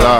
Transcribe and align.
Là. 0.00 0.18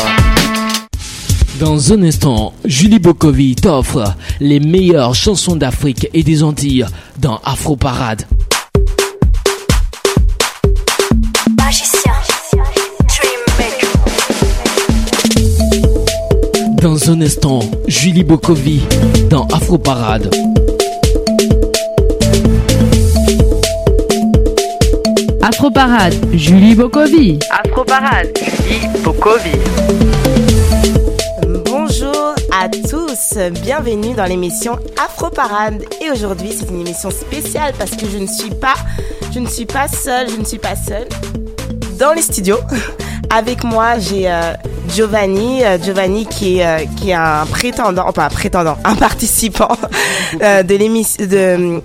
Dans 1.61 1.93
un 1.93 2.03
instant, 2.03 2.53
Julie 2.65 2.99
Bokovi 2.99 3.57
t'offre 3.57 4.15
les 4.41 4.61
meilleures 4.61 5.15
chansons 5.15 5.57
d'Afrique 5.57 6.09
et 6.15 6.23
des 6.23 6.43
Antilles 6.43 6.87
dans 7.19 7.41
Afro 7.45 7.77
Parade. 7.77 8.27
Dans 16.81 17.11
un 17.11 17.21
instant, 17.21 17.61
Julie 17.89 18.23
Bokovi 18.23 18.81
dans 19.29 19.47
Afro 19.49 19.79
Parade. 19.79 20.31
Afro 25.43 25.71
Parade, 25.71 26.15
Julie 26.33 26.75
Bokovi. 26.75 27.39
Afro 27.51 27.85
Parade, 27.85 28.29
Julie 28.37 28.89
Bokovi. 29.03 29.53
Bonjour 31.65 32.35
à 32.53 32.69
tous, 32.69 33.39
bienvenue 33.63 34.15
dans 34.15 34.25
l'émission 34.25 34.79
Afro 35.03 35.31
Parade. 35.31 35.85
Et 36.05 36.11
aujourd'hui, 36.11 36.51
c'est 36.53 36.69
une 36.69 36.81
émission 36.81 37.11
spéciale 37.11 37.73
parce 37.79 37.93
que 37.93 38.07
je 38.09 38.19
ne 38.19 38.27
suis 38.27 38.51
pas, 38.51 38.75
je 39.33 39.39
ne 39.39 39.47
suis 39.47 39.67
pas 39.67 39.89
seule, 39.89 40.29
je 40.29 40.37
ne 40.37 40.45
suis 40.45 40.59
pas 40.59 40.77
seule 40.77 41.09
dans 41.99 42.13
les 42.13 42.23
studios. 42.23 42.59
Avec 43.31 43.63
moi, 43.65 43.99
j'ai 43.99 44.31
euh, 44.31 44.55
Giovanni, 44.89 45.65
euh, 45.65 45.79
Giovanni 45.79 46.27
qui 46.27 46.59
est 46.59 46.67
euh, 46.67 46.85
qui 46.97 47.11
est 47.11 47.15
un 47.15 47.45
prétendant, 47.47 48.11
pas 48.13 48.27
un 48.27 48.31
prétendant, 48.31 48.77
un 48.85 48.95
participant 48.97 49.77
euh, 50.43 50.63
de 50.63 50.75
l'émission 50.75 51.25
de 51.27 51.83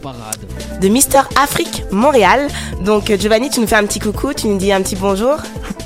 de 0.83 0.89
Mister 0.89 1.21
Afrique 1.41 1.85
Montréal. 1.91 2.49
Donc 2.81 3.09
euh, 3.09 3.17
Giovanni, 3.17 3.49
tu 3.49 3.61
nous 3.61 3.67
fais 3.67 3.77
un 3.77 3.85
petit 3.85 3.99
coucou, 3.99 4.33
tu 4.33 4.47
nous 4.47 4.57
dis 4.57 4.71
un 4.73 4.81
petit 4.81 4.97
bonjour. 4.97 5.37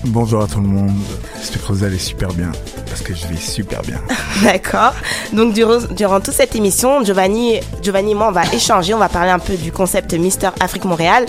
Bonjour 0.06 0.42
à 0.42 0.48
tout 0.48 0.60
le 0.60 0.68
monde. 0.68 0.98
J'espère 1.40 1.68
que 1.68 1.74
vous 1.74 1.84
allez 1.84 2.00
super 2.00 2.30
bien. 2.34 2.52
Parce 2.98 3.10
que 3.10 3.16
je 3.16 3.28
vais 3.28 3.40
super 3.40 3.84
bien. 3.84 4.02
D'accord. 4.44 4.94
Donc 5.32 5.54
durant, 5.54 5.78
durant 5.92 6.20
toute 6.20 6.34
cette 6.34 6.56
émission, 6.56 7.04
Giovanni, 7.04 7.60
Giovanni 7.84 8.12
et 8.12 8.16
moi, 8.16 8.30
on 8.30 8.32
va 8.32 8.42
échanger, 8.52 8.96
on 8.96 8.98
va 8.98 9.08
parler 9.08 9.30
un 9.30 9.38
peu 9.38 9.56
du 9.56 9.72
concept 9.72 10.16
Mister 10.16 10.50
Afrique 10.60 10.86
Montréal. 10.86 11.28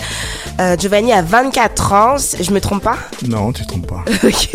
Euh, 0.59 0.75
Giovanni 0.77 1.13
a 1.13 1.21
24 1.21 1.93
ans, 1.93 2.15
je 2.17 2.51
me 2.51 2.59
trompe 2.59 2.81
pas? 2.81 2.97
Non, 3.27 3.51
tu 3.51 3.63
te 3.63 3.67
trompes 3.67 3.87
pas. 3.87 4.03
Ok. 4.23 4.49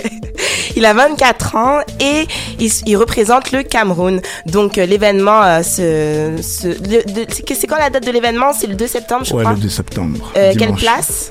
Il 0.76 0.84
a 0.86 0.92
24 0.92 1.56
ans 1.56 1.80
et 2.00 2.26
il, 2.58 2.70
il 2.86 2.96
représente 2.96 3.52
le 3.52 3.62
Cameroun. 3.62 4.20
Donc 4.46 4.76
euh, 4.76 4.86
l'événement, 4.86 5.42
euh, 5.44 5.60
c'est 5.62 7.66
quand 7.68 7.78
la 7.78 7.90
date 7.90 8.04
de 8.04 8.10
l'événement? 8.10 8.52
C'est 8.52 8.66
le 8.66 8.74
2 8.74 8.86
septembre, 8.88 9.24
je 9.24 9.34
ouais, 9.34 9.44
crois. 9.44 9.54
le 9.54 9.60
2 9.60 9.68
septembre. 9.68 10.32
Euh, 10.36 10.52
quelle 10.58 10.74
place? 10.74 11.30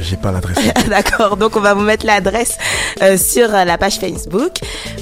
J'ai 0.00 0.16
pas 0.16 0.32
l'adresse. 0.32 0.58
D'accord, 0.88 1.36
donc 1.36 1.56
on 1.56 1.60
va 1.60 1.74
vous 1.74 1.82
mettre 1.82 2.06
l'adresse 2.06 2.56
euh, 3.02 3.16
sur 3.16 3.54
euh, 3.54 3.64
la 3.64 3.78
page 3.78 3.98
Facebook. 3.98 4.52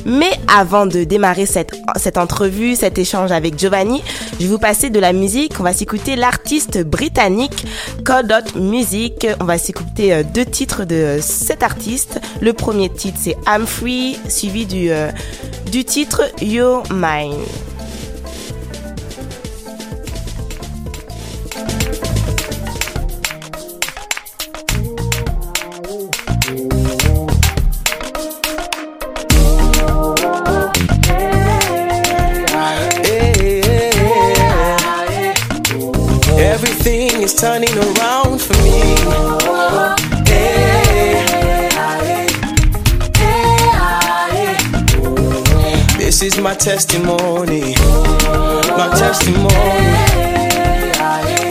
Mais 0.04 0.30
avant 0.54 0.86
de 0.86 1.04
démarrer 1.04 1.46
cette, 1.46 1.74
cette 1.96 2.18
entrevue, 2.18 2.74
cet 2.76 2.98
échange 2.98 3.32
avec 3.32 3.58
Giovanni, 3.58 4.02
je 4.38 4.44
vais 4.44 4.50
vous 4.50 4.58
passer 4.58 4.90
de 4.90 4.98
la 4.98 5.12
musique. 5.12 5.54
On 5.60 5.62
va 5.62 5.72
s'écouter 5.72 6.16
l'artiste 6.16 6.84
britannique 6.84 7.66
Codot 8.04 8.58
Music. 8.58 9.26
On 9.40 9.44
va 9.44 9.58
s'écouter 9.58 10.12
euh, 10.12 10.22
deux 10.22 10.44
titres 10.44 10.84
de 10.84 11.18
cet 11.20 11.62
artiste. 11.62 12.20
Le 12.40 12.52
premier 12.52 12.88
titre 12.90 13.18
c'est 13.20 13.36
I'm 13.46 13.66
Free, 13.66 14.18
suivi 14.28 14.66
du, 14.66 14.90
du 15.70 15.84
titre 15.84 16.22
You're 16.40 16.82
Mine. 16.92 17.44
Testimony. 46.58 47.74
My 48.76 48.92
testimony. 48.96 49.48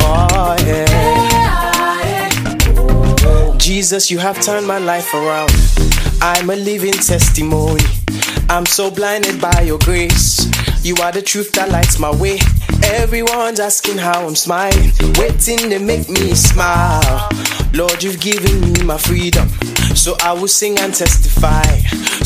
Oh, 0.03 0.55
yeah. 0.65 0.87
Jesus, 3.57 4.11
you 4.11 4.19
have 4.19 4.39
turned 4.41 4.67
my 4.67 4.77
life 4.79 5.13
around. 5.13 5.51
I'm 6.21 6.49
a 6.49 6.55
living 6.55 6.93
testimony. 6.93 7.83
I'm 8.49 8.65
so 8.65 8.89
blinded 8.91 9.41
by 9.41 9.61
your 9.61 9.79
grace. 9.79 10.47
You 10.83 10.95
are 11.01 11.11
the 11.11 11.21
truth 11.21 11.51
that 11.53 11.69
lights 11.69 11.99
my 11.99 12.11
way. 12.15 12.39
Everyone's 12.83 13.59
asking 13.59 13.97
how 13.97 14.25
I'm 14.25 14.35
smiling, 14.35 14.91
waiting 15.17 15.69
to 15.69 15.79
make 15.79 16.09
me 16.09 16.33
smile. 16.35 17.29
Lord, 17.73 18.03
you've 18.03 18.19
given 18.21 18.73
me 18.73 18.83
my 18.83 18.97
freedom, 18.97 19.47
so 19.95 20.15
I 20.21 20.33
will 20.33 20.47
sing 20.47 20.77
and 20.79 20.93
testify. 20.93 21.63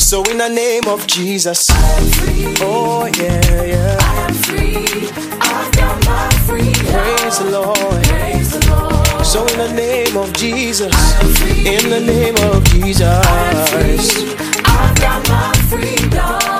So 0.02 0.22
in 0.24 0.36
the 0.36 0.48
name 0.48 0.82
of 0.88 1.06
Jesus, 1.06 1.70
I'm 1.70 2.04
free. 2.10 2.54
Oh 2.60 3.06
yeah, 3.16 3.64
yeah. 3.64 3.96
I'm 4.00 4.34
free. 4.34 5.08
I've 5.40 5.72
got 5.72 6.04
my 6.04 6.28
freedom. 6.44 6.84
Praise 6.84 7.38
the 7.38 7.50
Lord. 7.50 8.04
Praise 8.04 8.50
the 8.50 8.60
Lord. 8.70 9.24
So 9.24 9.46
in 9.46 9.56
the 9.56 9.72
name 9.72 10.16
of 10.18 10.32
Jesus, 10.34 10.92
I'm 10.92 11.28
free. 11.32 11.76
in 11.76 11.88
the 11.88 12.00
name 12.00 12.34
of 12.50 12.62
Jesus, 12.64 13.08
I'm 13.08 13.66
free. 13.68 14.34
I've 14.66 15.00
got 15.00 15.26
my 15.30 15.52
freedom. 15.70 16.52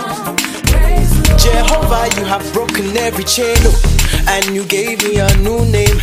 Jehovah, 1.37 2.09
you 2.17 2.25
have 2.25 2.51
broken 2.55 2.97
every 2.97 3.25
chain, 3.25 3.59
and 4.29 4.47
you 4.55 4.65
gave 4.65 5.03
me 5.05 5.19
a 5.19 5.29
new 5.39 5.67
name. 5.67 6.01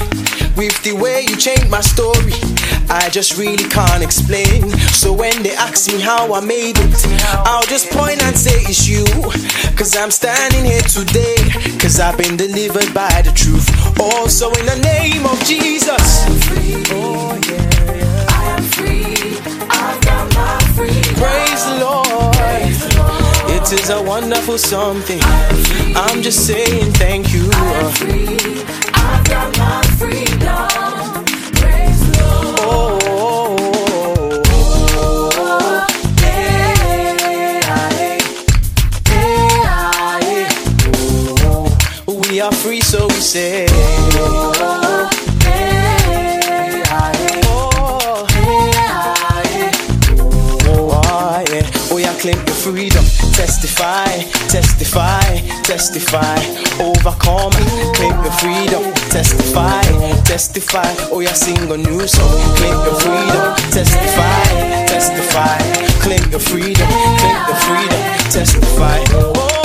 With 0.56 0.84
the 0.84 0.92
way 0.92 1.22
you 1.22 1.36
changed 1.38 1.70
my 1.70 1.82
story, 1.82 2.36
I 2.90 3.10
just 3.10 3.38
really 3.38 3.70
can't 3.70 4.04
explain. 4.04 4.70
So 4.94 5.14
when 5.14 5.44
they 5.44 5.56
ask 5.56 5.92
me 5.92 6.02
how 6.02 6.34
I 6.34 6.40
made 6.42 6.78
it, 6.78 7.06
I'll 7.46 7.64
just 7.64 7.90
point 7.92 8.22
and 8.24 8.36
say 8.36 8.60
it's 8.66 8.88
you. 8.88 9.06
Cause 9.78 9.96
I'm 9.96 10.12
standing 10.12 10.66
here 10.66 10.82
today, 10.82 11.38
cause 11.80 12.00
I've 12.00 12.18
been 12.18 12.36
delivered 12.36 12.94
by 12.94 13.22
the 13.22 13.32
truth. 13.32 13.70
Also 14.00 14.52
in 14.54 14.66
the 14.66 14.80
name 14.84 15.26
of 15.26 15.40
Jesus. 15.46 16.26
Oh 16.92 17.40
yeah, 17.48 18.26
I 18.30 18.58
am 18.58 18.64
free. 18.64 19.38
I've 19.70 20.02
got 20.02 20.34
my 20.34 20.60
freedom. 20.76 21.16
Praise 21.16 21.66
the 21.66 21.76
Lord. 21.86 22.36
It 23.52 23.72
is 23.72 23.90
a 23.90 24.02
wonderful 24.02 24.58
something. 24.58 25.20
I'm 25.96 26.22
just 26.22 26.46
saying 26.48 26.92
thank 26.94 27.34
you. 27.34 27.50
I'm 27.54 27.92
free. 27.94 28.64
I've 28.94 29.26
got 29.26 29.58
my 29.58 29.82
freedom. 29.98 30.89
Oh, 42.50 42.51
are 42.51 42.56
free, 42.56 42.81
so 42.81 43.06
we 43.06 43.13
say. 43.13 43.68
Oh, 43.69 45.07
hey. 45.44 46.81
Oh, 47.46 48.25
hey. 48.34 49.72
Oh, 50.66 50.90
ah, 51.06 51.44
yeah. 51.51 51.69
Oh, 51.92 51.98
yeah, 51.98 52.13
claim 52.19 52.38
your 52.38 52.56
freedom. 52.56 53.06
Testify, 53.34 54.24
testify, 54.50 55.22
testify. 55.62 56.40
Overcome, 56.81 57.51
claim 57.94 58.18
your 58.24 58.34
freedom. 58.42 58.94
Testify, 59.12 59.84
testify. 60.24 60.92
Oh, 61.12 61.19
yeah, 61.19 61.34
sing 61.34 61.72
a 61.72 61.78
new 61.78 62.07
song. 62.07 62.56
Claim 62.57 62.80
your 62.81 62.95
freedom. 62.95 63.56
Testify, 63.69 64.88
testify. 64.88 65.57
Claim 66.02 66.31
your 66.31 66.40
freedom. 66.40 66.88
Claim 67.22 67.45
your 67.48 67.60
freedom. 67.68 68.02
Testify. 68.31 69.04
Oh, 69.13 69.59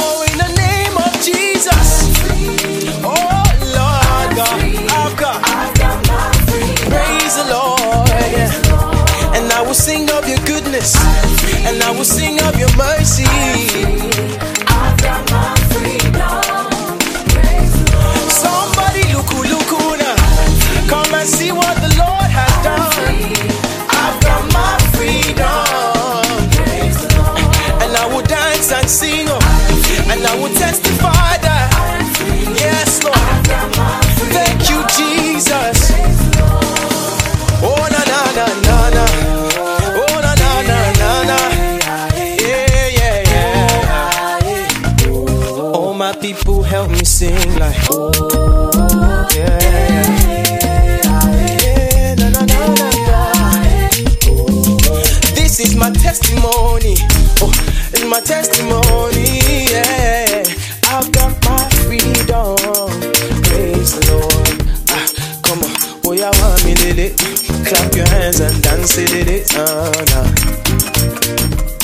sing 9.74 10.08
of 10.12 10.28
your 10.28 10.38
goodness. 10.46 10.94
And 11.66 11.82
I 11.82 11.90
will 11.90 12.04
sing 12.04 12.40
of 12.42 12.56
your 12.58 12.74
mercy. 12.76 14.13
My 58.14 58.20
testimony. 58.20 59.40
Yeah, 59.74 60.44
I've 60.86 61.10
got 61.10 61.34
my 61.50 61.68
freedom. 61.82 62.54
Praise 63.42 63.90
the 63.90 64.06
Lord. 64.14 64.54
Ah, 64.94 65.06
come 65.42 65.58
on, 65.58 65.74
oh 66.06 66.12
yeah, 66.12 66.30
want 66.38 66.64
me 66.64 66.74
did 66.74 66.98
it. 67.00 67.18
Clap 67.66 67.92
your 67.92 68.06
hands 68.06 68.38
and 68.38 68.62
dance 68.62 68.98
it, 68.98 69.10
it, 69.10 69.26
it. 69.26 69.56
Uh, 69.56 69.90
nah. 70.14 70.30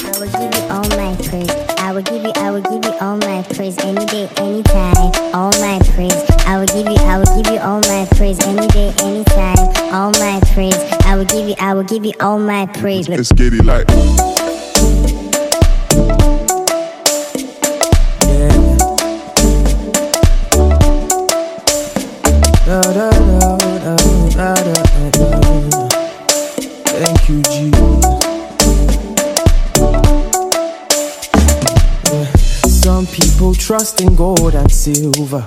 I 0.07 0.15
will 0.21 0.31
give 0.31 0.55
you 0.55 0.65
all 0.71 0.87
my 0.95 1.17
praise. 1.27 1.51
I 1.79 1.91
will 1.93 2.03
give 2.03 2.23
you, 2.23 2.33
I 2.37 2.51
will 2.53 2.63
give 2.63 2.85
you 2.85 2.95
all 3.01 3.17
my 3.17 3.43
praise 3.55 3.77
any 3.79 4.07
day, 4.07 4.29
anytime. 4.37 5.11
All 5.35 5.51
my 5.59 5.81
praise. 5.95 6.15
I 6.47 6.59
will 6.59 6.71
give 6.71 6.87
you, 6.87 7.01
I 7.11 7.19
will 7.19 7.43
give 7.43 7.53
you 7.53 7.59
all 7.59 7.81
my 7.91 8.07
praise 8.15 8.39
any 8.47 8.69
day, 8.69 8.95
anytime. 9.03 9.59
All 9.93 10.13
my 10.23 10.39
praise. 10.55 10.79
I 11.07 11.17
will 11.17 11.25
give 11.25 11.49
you, 11.49 11.57
I 11.59 11.75
will 11.75 11.83
give 11.83 12.05
you 12.05 12.13
all 12.21 12.39
my 12.39 12.67
praise. 12.67 13.09
Let's 13.09 13.33
get 13.33 13.53
it 13.53 13.65
like. 13.65 13.89
Trust 33.71 34.01
in 34.01 34.17
gold 34.17 34.57
and 34.57 34.69
silver. 34.69 35.47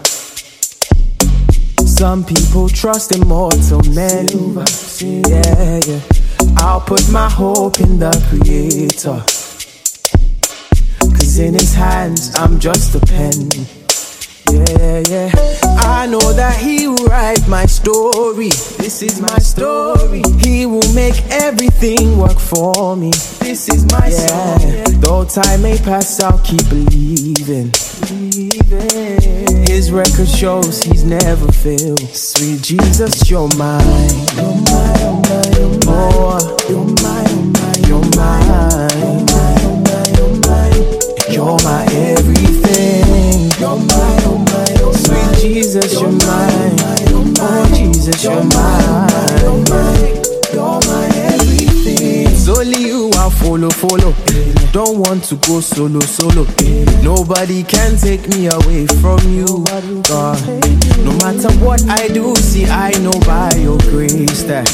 Some 1.85 2.23
people 2.23 2.69
trust 2.69 3.13
in 3.13 3.27
mortal 3.27 3.81
men. 3.93 4.29
Yeah, 4.97 5.81
yeah. 5.85 5.99
I'll 6.55 6.79
put 6.79 7.11
my 7.11 7.29
hope 7.29 7.81
in 7.81 7.99
the 7.99 8.13
Creator. 8.29 9.19
Cause 11.17 11.37
in 11.37 11.53
His 11.53 11.73
hands, 11.73 12.33
I'm 12.35 12.59
just 12.59 12.95
a 12.95 13.01
pen. 13.01 13.82
Yeah, 14.53 15.01
yeah. 15.09 15.31
I 15.79 16.05
know 16.05 16.31
that 16.33 16.57
He 16.61 16.87
will 16.87 17.07
write 17.07 17.47
my 17.47 17.65
story. 17.65 18.49
This 18.77 19.01
is 19.01 19.19
my 19.19 19.39
story. 19.39 20.21
He 20.39 20.67
will 20.67 20.93
make 20.93 21.15
everything 21.31 22.17
work 22.17 22.37
for 22.39 22.95
me. 22.95 23.09
This 23.39 23.67
is 23.69 23.85
my 23.91 24.07
yeah. 24.07 24.83
Though 24.99 25.25
time 25.25 25.63
may 25.63 25.77
pass, 25.79 26.21
I'll 26.21 26.37
keep 26.39 26.69
believing. 26.69 27.71
His 29.67 29.91
record 29.91 30.27
shows 30.27 30.83
He's 30.83 31.03
never 31.03 31.51
failed. 31.51 31.99
Sweet 32.15 32.61
Jesus, 32.61 33.29
you're 33.29 33.49
mine. 33.57 33.81
You're 34.35 34.53
mine, 34.69 34.99
you're 35.01 35.21
mine, 35.29 35.53
you're 35.57 35.79
mine. 35.81 36.13
Oh, 36.29 36.57
you're 36.69 36.85
mine, 37.01 37.53
you're 37.87 38.05
mine, 38.15 38.53
you're 38.97 39.23
mine. 39.25 39.53
You're 41.33 41.57
my 41.63 41.85
everything. 41.91 43.49
You're 43.59 43.79
you're 43.79 44.19
you're 44.21 44.42
Sweet 45.03 45.41
Jesus, 45.41 45.93
you're 45.93 46.09
mine. 46.11 46.75
Oh, 47.39 47.73
Jesus, 47.75 48.23
you're 48.23 48.43
mine. 48.43 49.09
You're 50.53 50.79
my 50.87 51.05
everything. 51.33 52.27
It's 52.27 52.47
only 52.47 52.87
you 52.87 53.09
I 53.15 53.29
follow, 53.29 53.69
follow. 53.69 54.13
Don't 54.71 54.99
want 54.99 55.23
to 55.25 55.35
go 55.47 55.59
solo, 55.59 55.99
solo. 55.99 56.45
Nobody 57.01 57.63
can 57.63 57.97
take 57.97 58.27
me 58.29 58.47
away 58.47 58.87
from 59.01 59.19
you, 59.29 59.63
God. 60.07 60.39
No 61.03 61.11
matter 61.21 61.51
what 61.63 61.83
I 61.89 62.07
do, 62.07 62.35
see, 62.35 62.65
I 62.65 62.91
know 62.99 63.17
by 63.25 63.51
your 63.57 63.77
grace 63.91 64.43
that 64.43 64.67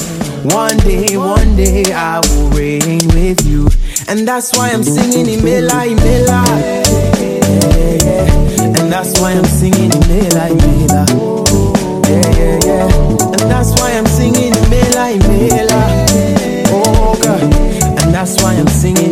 one 0.54 0.78
day, 0.78 1.18
one 1.18 1.56
day 1.56 1.84
I 1.92 2.20
will 2.20 2.50
reign 2.52 3.08
with 3.10 3.46
you. 3.46 3.68
And 4.08 4.28
that's 4.28 4.56
why 4.56 4.70
I'm 4.72 4.84
singing 4.84 5.26
Imela, 5.26 5.86
Imela. 5.86 7.09
That's 9.00 9.18
why 9.22 9.32
I'm 9.32 9.46
singing 9.46 9.91
Imela, 9.91 10.50
Imela. 10.50 11.08
Yeah, 12.10 12.20
yeah, 12.38 12.60
yeah. 12.65 13.39
And 13.39 13.50
that's 13.50 13.72
why 13.79 13.91
I'm 13.94 14.06
singing 14.06 14.51
Imela, 14.51 15.18
Imela. 15.18 15.82
Oh, 16.68 17.18
God. 17.24 17.41
And 18.03 18.13
that's 18.13 18.44
why 18.44 18.56
I'm 18.56 18.68
singing 18.68 19.09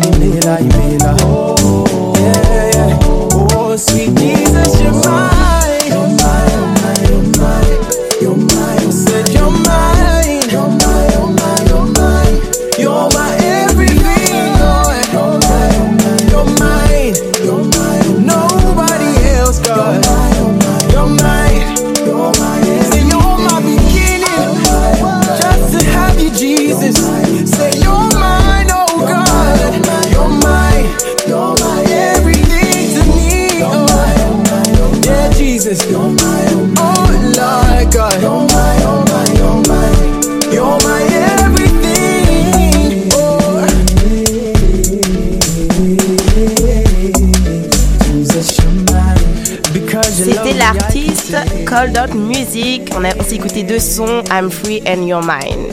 on 53.78 53.80
s'est 53.80 53.94
écouté 53.94 54.08
deux 54.08 54.08
sons, 54.08 54.24
I'm 54.32 54.50
Free 54.50 54.82
and 54.88 55.06
Your 55.06 55.22
Mine. 55.24 55.72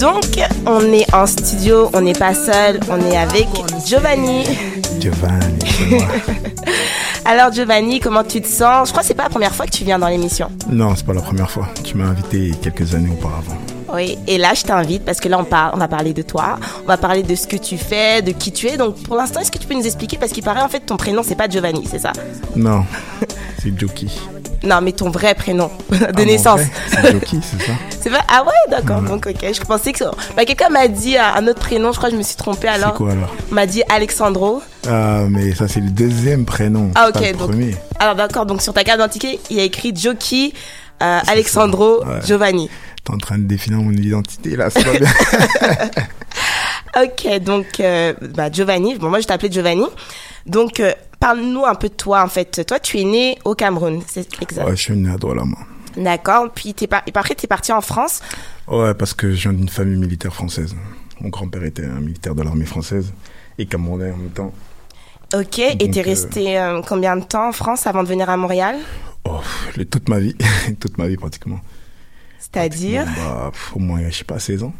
Donc, 0.00 0.24
on 0.66 0.92
est 0.92 1.12
en 1.14 1.26
studio, 1.26 1.90
on 1.92 2.00
n'est 2.00 2.14
pas 2.14 2.34
seul, 2.34 2.80
on 2.90 3.00
est 3.00 3.16
avec 3.16 3.46
Giovanni. 3.86 4.44
Giovanni, 5.00 5.58
c'est 5.66 5.86
moi. 5.86 6.06
Alors 7.26 7.52
Giovanni, 7.52 8.00
comment 8.00 8.22
tu 8.22 8.40
te 8.42 8.46
sens? 8.46 8.88
Je 8.88 8.92
crois 8.92 9.02
que 9.02 9.08
c'est 9.08 9.14
pas 9.14 9.24
la 9.24 9.30
première 9.30 9.54
fois 9.54 9.66
que 9.66 9.70
tu 9.70 9.84
viens 9.84 9.98
dans 9.98 10.08
l'émission. 10.08 10.48
Non, 10.68 10.94
c'est 10.94 11.06
pas 11.06 11.14
la 11.14 11.22
première 11.22 11.50
fois. 11.50 11.68
Tu 11.82 11.96
m'as 11.96 12.06
invité 12.06 12.52
quelques 12.60 12.94
années 12.94 13.10
auparavant. 13.10 13.56
Oui, 13.94 14.18
et 14.26 14.38
là 14.38 14.54
je 14.54 14.62
t'invite 14.62 15.04
parce 15.04 15.20
que 15.20 15.28
là 15.28 15.38
on, 15.38 15.44
parle, 15.44 15.70
on 15.74 15.78
va 15.78 15.88
parler 15.88 16.12
de 16.12 16.22
toi, 16.22 16.58
on 16.82 16.88
va 16.88 16.96
parler 16.96 17.22
de 17.22 17.34
ce 17.34 17.46
que 17.46 17.56
tu 17.56 17.78
fais, 17.78 18.22
de 18.22 18.32
qui 18.32 18.50
tu 18.52 18.66
es. 18.66 18.76
Donc 18.76 19.02
pour 19.04 19.16
l'instant, 19.16 19.40
est-ce 19.40 19.52
que 19.52 19.58
tu 19.58 19.66
peux 19.66 19.74
nous 19.74 19.86
expliquer? 19.86 20.18
Parce 20.18 20.32
qu'il 20.32 20.42
paraît 20.42 20.62
en 20.62 20.68
fait 20.68 20.80
ton 20.80 20.96
prénom 20.96 21.22
c'est 21.22 21.36
pas 21.36 21.48
Giovanni, 21.48 21.86
c'est 21.90 22.00
ça? 22.00 22.12
Non, 22.56 22.84
c'est 23.62 23.78
Joki. 23.78 24.10
Non, 24.64 24.80
mais 24.82 24.92
ton 24.92 25.10
vrai 25.10 25.34
prénom 25.34 25.70
de 25.90 25.98
Ah, 26.08 26.24
naissance. 26.24 26.60
mon 26.60 26.66
vrai, 26.66 26.72
C'est 27.02 27.12
Joki, 27.12 27.40
c'est 27.42 27.66
ça? 27.66 27.72
C'est 28.00 28.08
vrai? 28.10 28.20
Ah 28.28 28.42
ouais, 28.44 28.70
d'accord. 28.70 29.02
Donc 29.02 29.26
ok, 29.26 29.46
je 29.52 29.60
pensais 29.62 29.92
que 29.92 30.04
bah, 30.36 30.44
quelqu'un 30.44 30.68
m'a 30.70 30.88
dit 30.88 31.16
euh, 31.16 31.20
un 31.36 31.46
autre 31.46 31.60
prénom. 31.60 31.92
Je 31.92 31.96
crois 31.98 32.08
que 32.10 32.14
je 32.14 32.18
me 32.18 32.24
suis 32.24 32.36
trompée 32.36 32.68
alors. 32.68 32.90
C'est 32.92 32.96
quoi 32.96 33.12
alors? 33.12 33.34
M'a 33.50 33.66
dit 33.66 33.82
Alexandro. 33.90 34.62
Ah, 34.88 35.24
mais 35.30 35.54
ça 35.54 35.68
c'est 35.68 35.80
le 35.80 35.90
deuxième 35.90 36.44
prénom. 36.44 36.90
Ah 36.94 37.10
pas 37.12 37.20
ok, 37.20 37.26
le 37.26 37.32
donc. 37.38 37.48
premier. 37.50 37.74
Alors 37.98 38.14
d'accord, 38.14 38.46
donc 38.46 38.60
sur 38.62 38.72
ta 38.74 38.84
carte 38.84 38.98
d'identité, 38.98 39.38
il 39.50 39.56
y 39.56 39.60
a 39.60 39.64
écrit 39.64 39.92
Joki 39.94 40.52
euh, 41.02 41.20
Alexandro 41.28 42.04
Ouais. 42.04 42.20
Giovanni. 42.26 42.68
T'es 43.04 43.12
en 43.12 43.18
train 43.18 43.36
de 43.38 43.44
définir 43.44 43.78
mon 43.80 43.92
identité 43.92 44.56
là, 44.56 44.70
c'est 44.70 44.82
pas 44.84 44.98
bien. 44.98 45.08
Ok, 46.96 47.40
donc 47.40 47.66
euh, 47.80 48.12
bah, 48.36 48.50
Giovanni, 48.52 48.94
bon, 48.96 49.08
moi 49.08 49.18
je 49.20 49.26
t'appelais 49.26 49.50
Giovanni. 49.50 49.84
Donc 50.46 50.78
euh, 50.78 50.92
parle-nous 51.24 51.64
un 51.64 51.74
peu 51.74 51.88
de 51.88 51.94
toi 51.94 52.22
en 52.22 52.28
fait. 52.28 52.66
Toi 52.66 52.78
tu 52.78 52.98
es 52.98 53.04
né 53.04 53.38
au 53.46 53.54
Cameroun, 53.54 54.02
c'est 54.06 54.28
exact. 54.42 54.66
ouais, 54.66 54.76
je 54.76 54.82
suis 54.82 54.94
né 54.94 55.10
à 55.10 55.16
Douala. 55.16 55.44
D'accord, 55.96 56.50
puis 56.54 56.74
t'es 56.74 56.86
par... 56.86 57.02
et 57.06 57.12
après 57.14 57.34
t'es 57.34 57.46
parti 57.46 57.72
en 57.72 57.80
France. 57.80 58.20
Ouais, 58.68 58.92
parce 58.92 59.14
que 59.14 59.32
je 59.32 59.48
viens 59.48 59.54
d'une 59.54 59.70
famille 59.70 59.96
militaire 59.96 60.34
française. 60.34 60.76
Mon 61.20 61.30
grand-père 61.30 61.64
était 61.64 61.86
un 61.86 62.00
militaire 62.00 62.34
de 62.34 62.42
l'armée 62.42 62.66
française 62.66 63.14
et 63.56 63.64
camerounais 63.64 64.10
en 64.10 64.16
même 64.18 64.30
temps. 64.32 64.52
Ok, 65.34 65.60
et 65.60 65.76
Donc, 65.76 65.92
t'es 65.92 66.00
euh, 66.00 66.02
resté 66.02 66.58
euh, 66.58 66.82
combien 66.86 67.16
de 67.16 67.24
temps 67.24 67.48
en 67.48 67.52
France 67.52 67.86
avant 67.86 68.02
de 68.02 68.08
venir 68.08 68.28
à 68.28 68.36
Montréal? 68.36 68.76
Oh, 69.24 69.40
toute 69.90 70.10
ma 70.10 70.18
vie, 70.18 70.36
toute 70.80 70.98
ma 70.98 71.08
vie 71.08 71.16
pratiquement. 71.16 71.60
C'est-à-dire? 72.38 73.06
Bah, 73.16 73.50
au 73.74 73.78
moins, 73.78 74.02
je 74.10 74.18
sais 74.18 74.24
pas, 74.24 74.38
16 74.38 74.64
ans. 74.64 74.74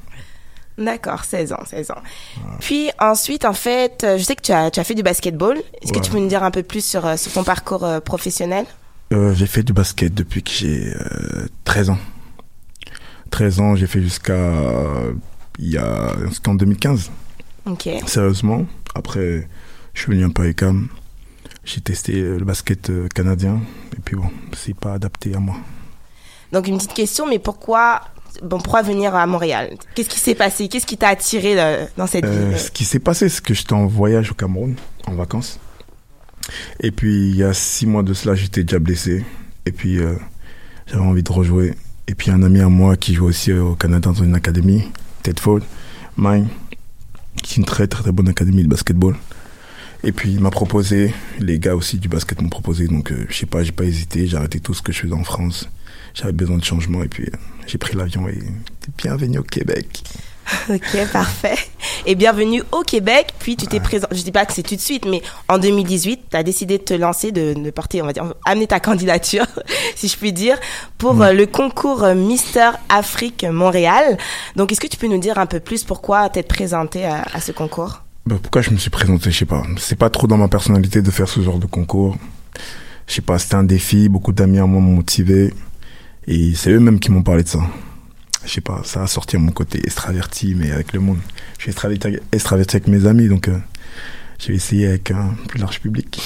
D'accord, 0.76 1.24
16 1.24 1.52
ans, 1.52 1.62
16 1.64 1.90
ans. 1.92 2.02
Puis 2.60 2.90
ensuite, 2.98 3.44
en 3.44 3.52
fait, 3.52 4.02
euh, 4.02 4.18
je 4.18 4.24
sais 4.24 4.34
que 4.34 4.42
tu 4.42 4.52
as, 4.52 4.70
tu 4.72 4.80
as 4.80 4.84
fait 4.84 4.94
du 4.94 5.04
basketball. 5.04 5.58
Est-ce 5.80 5.92
que 5.92 6.00
tu 6.00 6.10
peux 6.10 6.18
nous 6.18 6.28
dire 6.28 6.42
un 6.42 6.50
peu 6.50 6.64
plus 6.64 6.84
sur, 6.84 7.06
euh, 7.06 7.16
sur 7.16 7.32
ton 7.32 7.44
parcours 7.44 7.84
euh, 7.84 8.00
professionnel? 8.00 8.66
Euh, 9.12 9.32
j'ai 9.34 9.46
fait 9.46 9.62
du 9.62 9.72
basket 9.72 10.12
depuis 10.12 10.42
que 10.42 10.50
j'ai 10.50 10.92
euh, 10.94 11.46
13 11.64 11.90
ans. 11.90 11.98
13 13.30 13.60
ans, 13.60 13.76
j'ai 13.76 13.86
fait 13.86 14.02
jusqu'à 14.02 14.32
euh, 14.32 15.12
y 15.58 15.78
en 15.78 16.54
2015. 16.54 17.10
Ok. 17.66 17.88
Sérieusement, 18.06 18.66
après 18.94 19.48
je 19.92 20.00
suis 20.00 20.12
venu 20.12 20.24
un 20.24 20.30
peu 20.30 20.42
à 20.42 20.46
ECAM. 20.46 20.88
J'ai 21.64 21.80
testé 21.80 22.12
le 22.20 22.44
basket 22.44 22.90
canadien 23.14 23.60
et 23.96 24.00
puis 24.04 24.16
bon, 24.16 24.28
c'est 24.56 24.74
pas 24.76 24.94
adapté 24.94 25.34
à 25.34 25.38
moi. 25.38 25.56
Donc 26.52 26.66
une 26.66 26.76
petite 26.76 26.94
question, 26.94 27.26
mais 27.26 27.38
pourquoi, 27.38 28.02
bon, 28.42 28.58
pourquoi 28.58 28.82
venir 28.82 29.14
à 29.14 29.26
Montréal 29.26 29.70
Qu'est-ce 29.94 30.08
qui 30.08 30.18
s'est 30.18 30.34
passé? 30.34 30.68
Qu'est-ce 30.68 30.86
qui 30.86 30.96
t'a 30.96 31.08
attiré 31.08 31.56
dans 31.96 32.06
cette 32.06 32.24
Euh, 32.24 32.50
ville? 32.50 32.58
ce 32.58 32.70
qui 32.70 32.84
s'est 32.84 32.98
passé, 32.98 33.28
c'est 33.28 33.42
que 33.42 33.54
j'étais 33.54 33.72
en 33.72 33.86
voyage 33.86 34.30
au 34.30 34.34
Cameroun, 34.34 34.74
en 35.06 35.14
vacances. 35.14 35.58
Et 36.80 36.90
puis, 36.90 37.30
il 37.30 37.36
y 37.36 37.42
a 37.42 37.52
six 37.54 37.86
mois 37.86 38.02
de 38.02 38.12
cela, 38.14 38.34
j'étais 38.34 38.64
déjà 38.64 38.78
blessé. 38.78 39.24
Et 39.66 39.72
puis, 39.72 39.98
euh, 39.98 40.14
j'avais 40.86 41.02
envie 41.02 41.22
de 41.22 41.32
rejouer. 41.32 41.74
Et 42.06 42.14
puis, 42.14 42.30
un 42.30 42.42
ami 42.42 42.60
à 42.60 42.68
moi 42.68 42.96
qui 42.96 43.14
joue 43.14 43.24
aussi 43.26 43.52
au 43.52 43.74
Canada 43.74 44.10
dans 44.12 44.22
une 44.22 44.34
académie, 44.34 44.84
Tedford, 45.22 45.60
Mine, 46.18 46.48
qui 47.42 47.54
est 47.54 47.56
une 47.56 47.64
très, 47.64 47.86
très, 47.86 48.02
très 48.02 48.12
bonne 48.12 48.28
académie 48.28 48.62
de 48.62 48.68
basketball. 48.68 49.16
Et 50.02 50.12
puis, 50.12 50.32
il 50.32 50.40
m'a 50.40 50.50
proposé, 50.50 51.14
les 51.40 51.58
gars 51.58 51.74
aussi 51.74 51.96
du 51.96 52.08
basket 52.08 52.42
m'ont 52.42 52.50
proposé. 52.50 52.88
Donc, 52.88 53.10
euh, 53.10 53.24
je 53.30 53.36
sais 53.38 53.46
pas, 53.46 53.62
j'ai 53.62 53.72
pas 53.72 53.84
hésité. 53.84 54.26
J'ai 54.26 54.36
arrêté 54.36 54.60
tout 54.60 54.74
ce 54.74 54.82
que 54.82 54.92
je 54.92 55.00
faisais 55.00 55.14
en 55.14 55.24
France. 55.24 55.70
J'avais 56.12 56.32
besoin 56.32 56.58
de 56.58 56.64
changement. 56.64 57.02
Et 57.02 57.08
puis, 57.08 57.24
euh, 57.24 57.36
j'ai 57.66 57.78
pris 57.78 57.96
l'avion 57.96 58.28
et 58.28 58.38
bienvenue 58.98 59.38
au 59.38 59.42
Québec. 59.42 60.02
Ok, 60.68 61.10
parfait. 61.12 61.56
Et 62.06 62.14
bienvenue 62.14 62.62
au 62.72 62.82
Québec. 62.82 63.32
Puis 63.38 63.56
tu 63.56 63.66
t'es 63.66 63.80
présent. 63.80 64.06
Je 64.10 64.22
dis 64.22 64.32
pas 64.32 64.44
que 64.44 64.52
c'est 64.52 64.62
tout 64.62 64.76
de 64.76 64.80
suite, 64.80 65.06
mais 65.06 65.22
en 65.48 65.58
2018, 65.58 66.20
tu 66.30 66.36
as 66.36 66.42
décidé 66.42 66.78
de 66.78 66.82
te 66.82 66.94
lancer, 66.94 67.32
de, 67.32 67.54
de 67.54 67.70
porter, 67.70 68.02
on 68.02 68.06
va 68.06 68.12
dire, 68.12 68.34
amener 68.44 68.66
ta 68.66 68.80
candidature, 68.88 69.46
si 69.96 70.08
je 70.08 70.16
puis 70.16 70.32
dire, 70.32 70.58
pour 70.98 71.22
euh, 71.22 71.32
le 71.32 71.46
concours 71.46 72.04
euh, 72.04 72.14
Mister 72.14 72.70
Afrique 72.88 73.44
Montréal. 73.44 74.18
Donc, 74.56 74.72
est-ce 74.72 74.80
que 74.80 74.86
tu 74.86 74.96
peux 74.96 75.06
nous 75.06 75.18
dire 75.18 75.38
un 75.38 75.46
peu 75.46 75.60
plus 75.60 75.84
pourquoi 75.84 76.28
t'être 76.28 76.48
présenté 76.48 77.04
à, 77.04 77.22
à 77.32 77.40
ce 77.40 77.52
concours? 77.52 78.02
Bah, 78.26 78.36
pourquoi 78.40 78.62
je 78.62 78.70
me 78.70 78.76
suis 78.76 78.90
présenté, 78.90 79.30
je 79.30 79.38
sais 79.38 79.46
pas. 79.46 79.62
C'est 79.78 79.98
pas 79.98 80.10
trop 80.10 80.26
dans 80.26 80.38
ma 80.38 80.48
personnalité 80.48 81.02
de 81.02 81.10
faire 81.10 81.28
ce 81.28 81.40
genre 81.40 81.58
de 81.58 81.66
concours. 81.66 82.16
Je 83.06 83.14
sais 83.14 83.22
pas, 83.22 83.38
c'était 83.38 83.56
un 83.56 83.64
défi, 83.64 84.08
beaucoup 84.08 84.32
d'amis 84.32 84.58
à 84.58 84.66
moi 84.66 84.80
m'ont 84.80 84.94
motivé. 84.94 85.52
Et 86.26 86.54
c'est 86.54 86.70
eux-mêmes 86.70 87.00
qui 87.00 87.10
m'ont 87.10 87.22
parlé 87.22 87.42
de 87.42 87.48
ça. 87.48 87.60
Je 88.44 88.52
sais 88.52 88.60
pas, 88.60 88.82
ça 88.84 89.02
a 89.02 89.06
sorti 89.06 89.36
à 89.36 89.38
mon 89.38 89.52
côté 89.52 89.78
extraverti, 89.78 90.54
mais 90.54 90.70
avec 90.70 90.92
le 90.92 91.00
monde. 91.00 91.18
Je 91.56 91.62
suis 91.62 91.70
extraverti, 91.70 92.18
extraverti 92.32 92.76
avec 92.76 92.88
mes 92.88 93.06
amis, 93.06 93.28
donc 93.28 93.48
euh, 93.48 93.58
je 94.38 94.48
vais 94.48 94.54
essayer 94.54 94.88
avec 94.88 95.10
un 95.10 95.34
plus 95.48 95.58
large 95.58 95.80
public. 95.80 96.20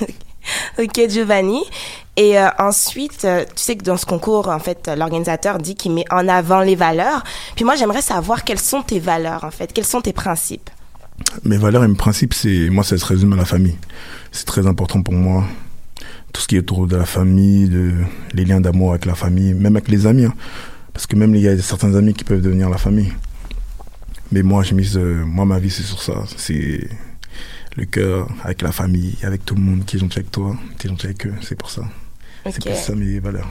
Ok, 0.78 1.08
Giovanni. 1.08 1.62
Et 2.16 2.38
euh, 2.38 2.48
ensuite, 2.58 3.24
euh, 3.24 3.44
tu 3.44 3.62
sais 3.62 3.76
que 3.76 3.82
dans 3.82 3.96
ce 3.96 4.06
concours, 4.06 4.48
en 4.48 4.58
fait, 4.58 4.90
l'organisateur 4.96 5.58
dit 5.58 5.74
qu'il 5.74 5.92
met 5.92 6.04
en 6.10 6.28
avant 6.28 6.60
les 6.60 6.76
valeurs. 6.76 7.24
Puis 7.56 7.64
moi, 7.64 7.76
j'aimerais 7.76 8.02
savoir 8.02 8.44
quelles 8.44 8.60
sont 8.60 8.82
tes 8.82 9.00
valeurs, 9.00 9.44
en 9.44 9.50
fait, 9.50 9.72
quels 9.72 9.84
sont 9.86 10.00
tes 10.00 10.12
principes? 10.12 10.68
Mes 11.44 11.56
valeurs 11.56 11.84
et 11.84 11.88
mes 11.88 11.94
principes, 11.94 12.34
c'est 12.34 12.68
moi, 12.70 12.84
ça 12.84 12.98
se 12.98 13.04
résume 13.04 13.32
à 13.32 13.36
la 13.36 13.44
famille. 13.44 13.76
C'est 14.32 14.46
très 14.46 14.66
important 14.66 15.02
pour 15.02 15.14
moi. 15.14 15.44
Tout 16.34 16.42
ce 16.42 16.48
qui 16.48 16.56
est 16.56 16.58
autour 16.58 16.86
de 16.86 16.96
la 16.96 17.06
famille, 17.06 17.70
de, 17.70 17.92
les 18.34 18.44
liens 18.44 18.60
d'amour 18.60 18.90
avec 18.90 19.06
la 19.06 19.14
famille, 19.14 19.54
même 19.54 19.76
avec 19.76 19.88
les 19.88 20.06
amis. 20.06 20.26
hein. 20.26 20.34
Parce 20.92 21.06
que 21.06 21.16
même 21.16 21.34
il 21.34 21.40
y 21.40 21.48
a 21.48 21.56
certains 21.58 21.94
amis 21.94 22.12
qui 22.12 22.24
peuvent 22.24 22.42
devenir 22.42 22.68
la 22.68 22.76
famille. 22.76 23.12
Mais 24.32 24.42
moi, 24.42 24.62
j'ai 24.62 24.74
mis, 24.74 24.96
euh, 24.96 25.24
moi, 25.24 25.46
ma 25.46 25.58
vie, 25.58 25.70
c'est 25.70 25.82
sur 25.84 26.02
ça. 26.02 26.24
C'est 26.36 26.88
le 27.76 27.84
cœur 27.86 28.28
avec 28.42 28.62
la 28.62 28.72
famille, 28.72 29.16
avec 29.22 29.44
tout 29.44 29.54
le 29.54 29.60
monde 29.62 29.84
qui 29.86 29.96
est 29.96 30.00
gentil 30.00 30.18
avec 30.18 30.30
toi, 30.30 30.56
qui 30.78 30.86
est 30.86 30.90
gentil 30.90 31.06
avec 31.06 31.26
eux. 31.26 31.34
C'est 31.40 31.56
pour 31.56 31.70
ça. 31.70 31.82
C'est 32.44 32.62
pour 32.62 32.76
ça 32.76 32.94
mes 32.94 33.20
valeurs. 33.20 33.48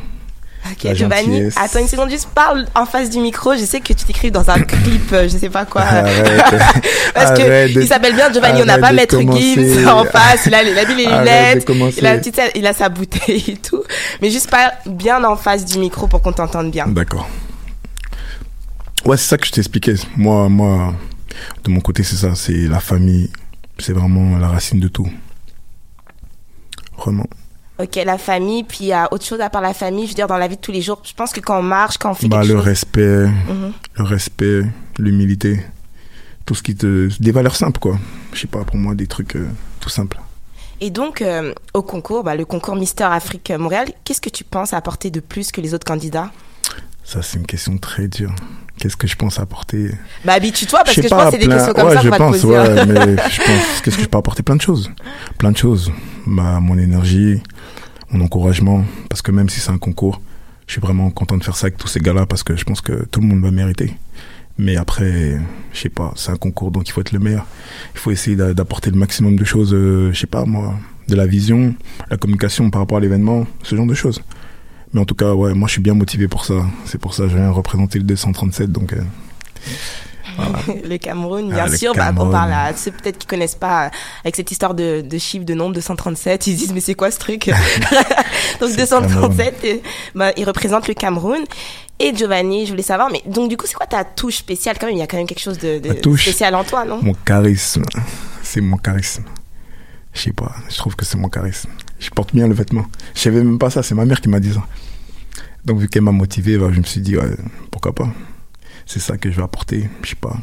Ok, 0.72 0.84
La 0.84 0.94
Giovanni, 0.94 1.26
gentillesse. 1.26 1.56
attends 1.58 1.80
une 1.80 1.88
seconde, 1.90 2.10
juste 2.10 2.30
parle 2.34 2.66
en 2.74 2.86
face 2.86 3.10
du 3.10 3.20
micro. 3.20 3.54
Je 3.54 3.66
sais 3.66 3.82
que 3.82 3.92
tu 3.94 4.06
t'écris 4.06 4.32
dans 4.32 4.50
un 4.50 4.60
clip, 4.62 5.12
euh, 5.12 5.24
je 5.28 5.38
sais 5.38 5.50
pas 5.50 5.66
quoi. 5.66 5.82
Arrête. 5.82 6.42
Parce 7.14 7.38
que 7.38 7.44
Arrête 7.44 7.74
de- 7.74 7.82
il 7.82 7.88
s'appelle 7.88 8.16
bien 8.16 8.32
Giovanni, 8.32 8.62
on 8.62 8.66
n'a 8.66 8.78
pas 8.78 8.94
Maître. 8.94 9.20
Gims 9.20 9.88
en 9.90 10.06
face. 10.06 10.46
Il 10.46 10.54
a, 10.56 10.64
il 10.64 10.78
a 10.80 10.86
mis 10.86 10.96
les 10.96 11.06
lunettes, 11.06 11.70
il 11.98 12.06
a, 12.08 12.18
petite, 12.18 12.42
il 12.56 12.66
a 12.66 12.74
sa 12.74 12.88
bouteille 12.90 13.44
et 13.50 13.58
tout. 13.58 13.84
Mais 14.22 14.30
juste 14.32 14.50
parle 14.50 14.72
bien 14.86 15.22
en 15.26 15.36
face 15.36 15.66
du 15.66 15.80
micro 15.80 16.08
pour 16.08 16.22
qu'on 16.22 16.32
t'entende 16.34 16.72
bien. 16.72 16.88
D'accord. 16.88 17.28
Ouais, 19.06 19.18
c'est 19.18 19.28
ça 19.28 19.38
que 19.38 19.46
je 19.46 19.52
t'expliquais. 19.52 19.96
Moi, 20.16 20.48
moi, 20.48 20.94
de 21.66 21.70
mon 21.72 21.82
côté, 21.82 22.04
c'est 22.04 22.16
ça. 22.16 22.36
C'est 22.36 22.54
la 22.70 22.80
famille. 22.80 23.30
C'est 23.80 23.92
vraiment 23.94 24.38
la 24.38 24.48
racine 24.48 24.80
de 24.80 24.88
tout. 24.88 25.10
Vraiment. 26.98 27.26
Ok, 27.80 27.96
la 28.06 28.18
famille, 28.20 28.64
puis 28.64 28.80
il 28.82 28.88
y 28.88 28.94
a 28.94 29.08
autre 29.12 29.26
chose 29.26 29.42
à 29.42 29.50
part 29.50 29.62
la 29.62 29.74
famille. 29.74 30.04
Je 30.06 30.10
veux 30.10 30.16
dire, 30.16 30.28
dans 30.28 30.38
la 30.38 30.48
vie 30.48 30.58
de 30.58 30.62
tous 30.62 30.72
les 30.72 30.82
jours, 30.82 31.02
je 31.04 31.14
pense 31.14 31.32
que 31.32 31.40
quand 31.40 31.58
on 31.60 31.64
marche, 31.64 31.98
quand 31.98 32.12
on 32.12 32.14
fait 32.14 32.28
Bah, 32.28 32.42
quelque 32.42 32.50
le 32.52 32.56
chose. 32.58 32.66
respect, 32.66 33.26
Mhm. 33.28 33.72
le 33.96 34.04
respect, 34.04 34.62
l'humilité. 35.00 35.64
Tout 36.46 36.54
ce 36.56 36.62
qui 36.62 36.76
te. 36.76 37.10
Des 37.20 37.32
valeurs 37.32 37.56
simples, 37.56 37.80
quoi. 37.80 37.98
Je 38.34 38.42
sais 38.42 38.48
pas, 38.48 38.64
pour 38.64 38.76
moi, 38.76 38.94
des 38.96 39.08
trucs 39.08 39.36
euh, 39.38 39.48
tout 39.80 39.90
simples. 39.90 40.20
Et 40.82 40.90
donc, 40.92 41.22
euh, 41.22 41.54
au 41.74 41.82
concours, 41.82 42.24
bah, 42.24 42.36
le 42.36 42.46
concours 42.46 42.76
Mister 42.76 43.06
Afrique 43.06 43.52
Montréal, 43.58 43.88
qu'est-ce 44.04 44.20
que 44.22 44.30
tu 44.30 44.44
penses 44.44 44.74
apporter 44.74 45.10
de 45.10 45.20
plus 45.22 45.52
que 45.52 45.62
les 45.62 45.74
autres 45.74 45.86
candidats? 45.88 46.32
Ça, 47.06 47.22
c'est 47.22 47.38
une 47.40 47.46
question 47.46 47.78
très 47.78 48.08
dure. 48.08 48.34
Qu'est-ce 48.78 48.98
que 48.98 49.08
je 49.08 49.16
pense 49.16 49.40
apporter? 49.40 49.92
Bah, 50.26 50.34
habitue-toi, 50.34 50.82
parce 50.84 50.96
que 50.96 51.02
je 51.04 51.08
pense 51.08 51.26
que 51.26 51.32
c'est 51.32 51.38
des 51.38 51.48
questions 51.48 51.74
comme 51.74 51.88
ouais, 51.88 51.94
ça 51.96 52.02
je 52.02 52.10
pense, 52.10 52.38
te 52.38 52.42
poser. 52.48 52.58
hein. 52.58 52.76
ouais, 52.76 52.86
mais 52.86 53.16
je 53.30 53.42
pense, 53.42 53.82
qu'est-ce 53.82 53.98
que 53.98 54.04
je 54.04 54.08
peux 54.10 54.18
apporter? 54.18 54.44
Plein 54.44 54.56
de 54.58 54.62
choses. 54.62 54.92
Plein 55.38 55.52
de 55.52 55.58
choses. 55.58 55.92
Ma, 56.26 56.60
mon 56.60 56.78
énergie, 56.78 57.42
mon 58.14 58.24
encouragement. 58.24 58.86
Parce 59.10 59.22
que 59.22 59.32
même 59.32 59.50
si 59.50 59.60
c'est 59.60 59.72
un 59.72 59.78
concours, 59.78 60.22
je 60.68 60.74
suis 60.74 60.82
vraiment 60.82 61.10
content 61.12 61.38
de 61.38 61.44
faire 61.44 61.56
ça 61.56 61.66
avec 61.68 61.78
tous 61.78 61.88
ces 61.88 62.00
gars-là 62.00 62.26
parce 62.26 62.44
que 62.44 62.56
je 62.56 62.64
pense 62.64 62.82
que 62.82 63.06
tout 63.06 63.20
le 63.20 63.28
monde 63.28 63.42
va 63.42 63.52
mériter. 63.52 63.94
Mais 64.58 64.76
après, 64.78 65.40
je 65.74 65.80
sais 65.80 65.90
pas, 65.90 66.14
c'est 66.16 66.32
un 66.32 66.36
concours 66.38 66.70
donc 66.72 66.88
il 66.88 66.92
faut 66.92 67.02
être 67.02 67.12
le 67.12 67.20
meilleur. 67.20 67.46
Il 67.96 68.00
faut 68.00 68.12
essayer 68.12 68.36
d'a- 68.36 68.54
d'apporter 68.54 68.92
le 68.92 68.98
maximum 68.98 69.36
de 69.36 69.44
choses, 69.44 69.74
euh, 69.74 70.12
je 70.14 70.20
sais 70.20 70.28
pas 70.28 70.46
moi, 70.46 70.76
de 71.08 71.16
la 71.16 71.26
vision, 71.26 71.74
la 72.10 72.18
communication 72.18 72.70
par 72.70 72.82
rapport 72.82 72.98
à 72.98 73.02
l'événement, 73.02 73.48
ce 73.64 73.76
genre 73.76 73.88
de 73.88 73.96
choses. 73.96 74.22
Mais 74.94 75.02
en 75.02 75.06
tout 75.06 75.16
cas, 75.16 75.34
ouais, 75.34 75.56
moi 75.56 75.68
je 75.68 75.74
suis 75.74 75.82
bien 75.82 75.96
motivé 75.96 76.28
pour 76.28 76.46
ça. 76.46 76.54
C'est 76.86 77.00
pour 77.02 77.16
ça 77.16 77.24
que 77.24 77.30
je 77.30 77.36
viens 77.36 77.50
représenter 77.50 77.98
le 77.98 78.06
237 78.06 78.72
donc. 78.72 78.94
euh, 78.94 79.02
le 80.90 80.98
Cameroun, 80.98 81.50
bien 81.50 81.66
Ah, 81.68 81.76
sûr. 81.76 81.94
Bah, 81.94 82.06
on 82.06 82.14
Cameroun. 82.14 82.32
parle 82.32 82.52
à 82.54 82.74
ceux 82.76 82.92
peut-être 82.92 83.18
qui 83.18 83.28
connaissent 83.28 83.56
pas 83.56 83.86
euh, 83.86 83.90
avec 84.24 84.36
cette 84.36 84.52
histoire 84.52 84.74
de, 84.74 85.02
de 85.02 85.18
chiffre, 85.18 85.46
de 85.46 85.54
nombre 85.54 85.74
237. 85.76 86.48
Ils 86.48 86.54
se 86.54 86.58
disent 86.60 86.74
mais 86.74 86.80
c'est 86.80 86.96
quoi 86.96 87.12
ce 87.12 87.20
truc? 87.20 87.50
Donc 88.60 88.76
237, 88.76 89.56
euh, 89.66 89.78
bah, 90.16 90.32
il 90.38 90.46
représente 90.46 90.88
le 90.88 90.94
Cameroun. 90.94 91.42
Et 92.00 92.16
Giovanni, 92.16 92.66
je 92.66 92.72
voulais 92.72 92.82
savoir, 92.84 93.10
mais 93.12 93.22
donc 93.28 93.50
du 93.50 93.56
coup, 93.58 93.66
c'est 93.68 93.76
quoi 93.76 93.86
ta 93.86 94.04
touche 94.04 94.38
spéciale? 94.38 94.78
Quand 94.80 94.88
même 94.88 94.96
Il 94.96 95.00
y 95.00 95.04
a 95.04 95.08
quand 95.08 95.16
même 95.18 95.28
quelque 95.28 95.40
chose 95.42 95.60
de, 95.60 95.78
de 95.80 95.90
Ma 95.90 95.96
touche. 95.96 96.24
spécial 96.24 96.56
en 96.56 96.64
toi, 96.64 96.84
non? 96.86 97.00
Mon 97.02 97.14
charisme. 97.14 97.84
C'est 98.42 98.62
mon 98.62 98.78
charisme. 98.78 99.24
Je 100.12 100.22
sais 100.22 100.34
pas, 100.34 100.52
je 100.70 100.76
trouve 100.78 100.96
que 100.96 101.06
c'est 101.06 101.18
mon 101.18 101.30
charisme. 101.30 101.70
Je 102.00 102.10
porte 102.10 102.34
bien 102.36 102.48
le 102.48 102.54
vêtement. 102.54 102.86
Je 103.16 103.22
savais 103.22 103.44
même 103.44 103.58
pas 103.60 103.70
ça, 103.70 103.84
c'est 103.84 103.96
ma 103.96 104.06
mère 104.06 104.20
qui 104.22 104.28
m'a 104.30 104.40
dit 104.40 104.54
ça. 104.54 104.64
Donc 105.66 105.80
vu 105.80 105.88
qu'elle 105.88 106.02
m'a 106.02 106.12
motivé, 106.12 106.58
bah, 106.58 106.68
je 106.72 106.80
me 106.80 106.84
suis 106.84 107.00
dit, 107.00 107.16
ouais, 107.16 107.38
pourquoi 107.72 107.94
pas? 107.94 108.08
C'est 108.86 109.00
ça 109.00 109.18
que 109.18 109.32
je 109.32 109.38
vais 109.38 109.44
apporter, 109.44 109.90
je 110.04 110.10
sais 110.10 110.16
pas. 110.16 110.36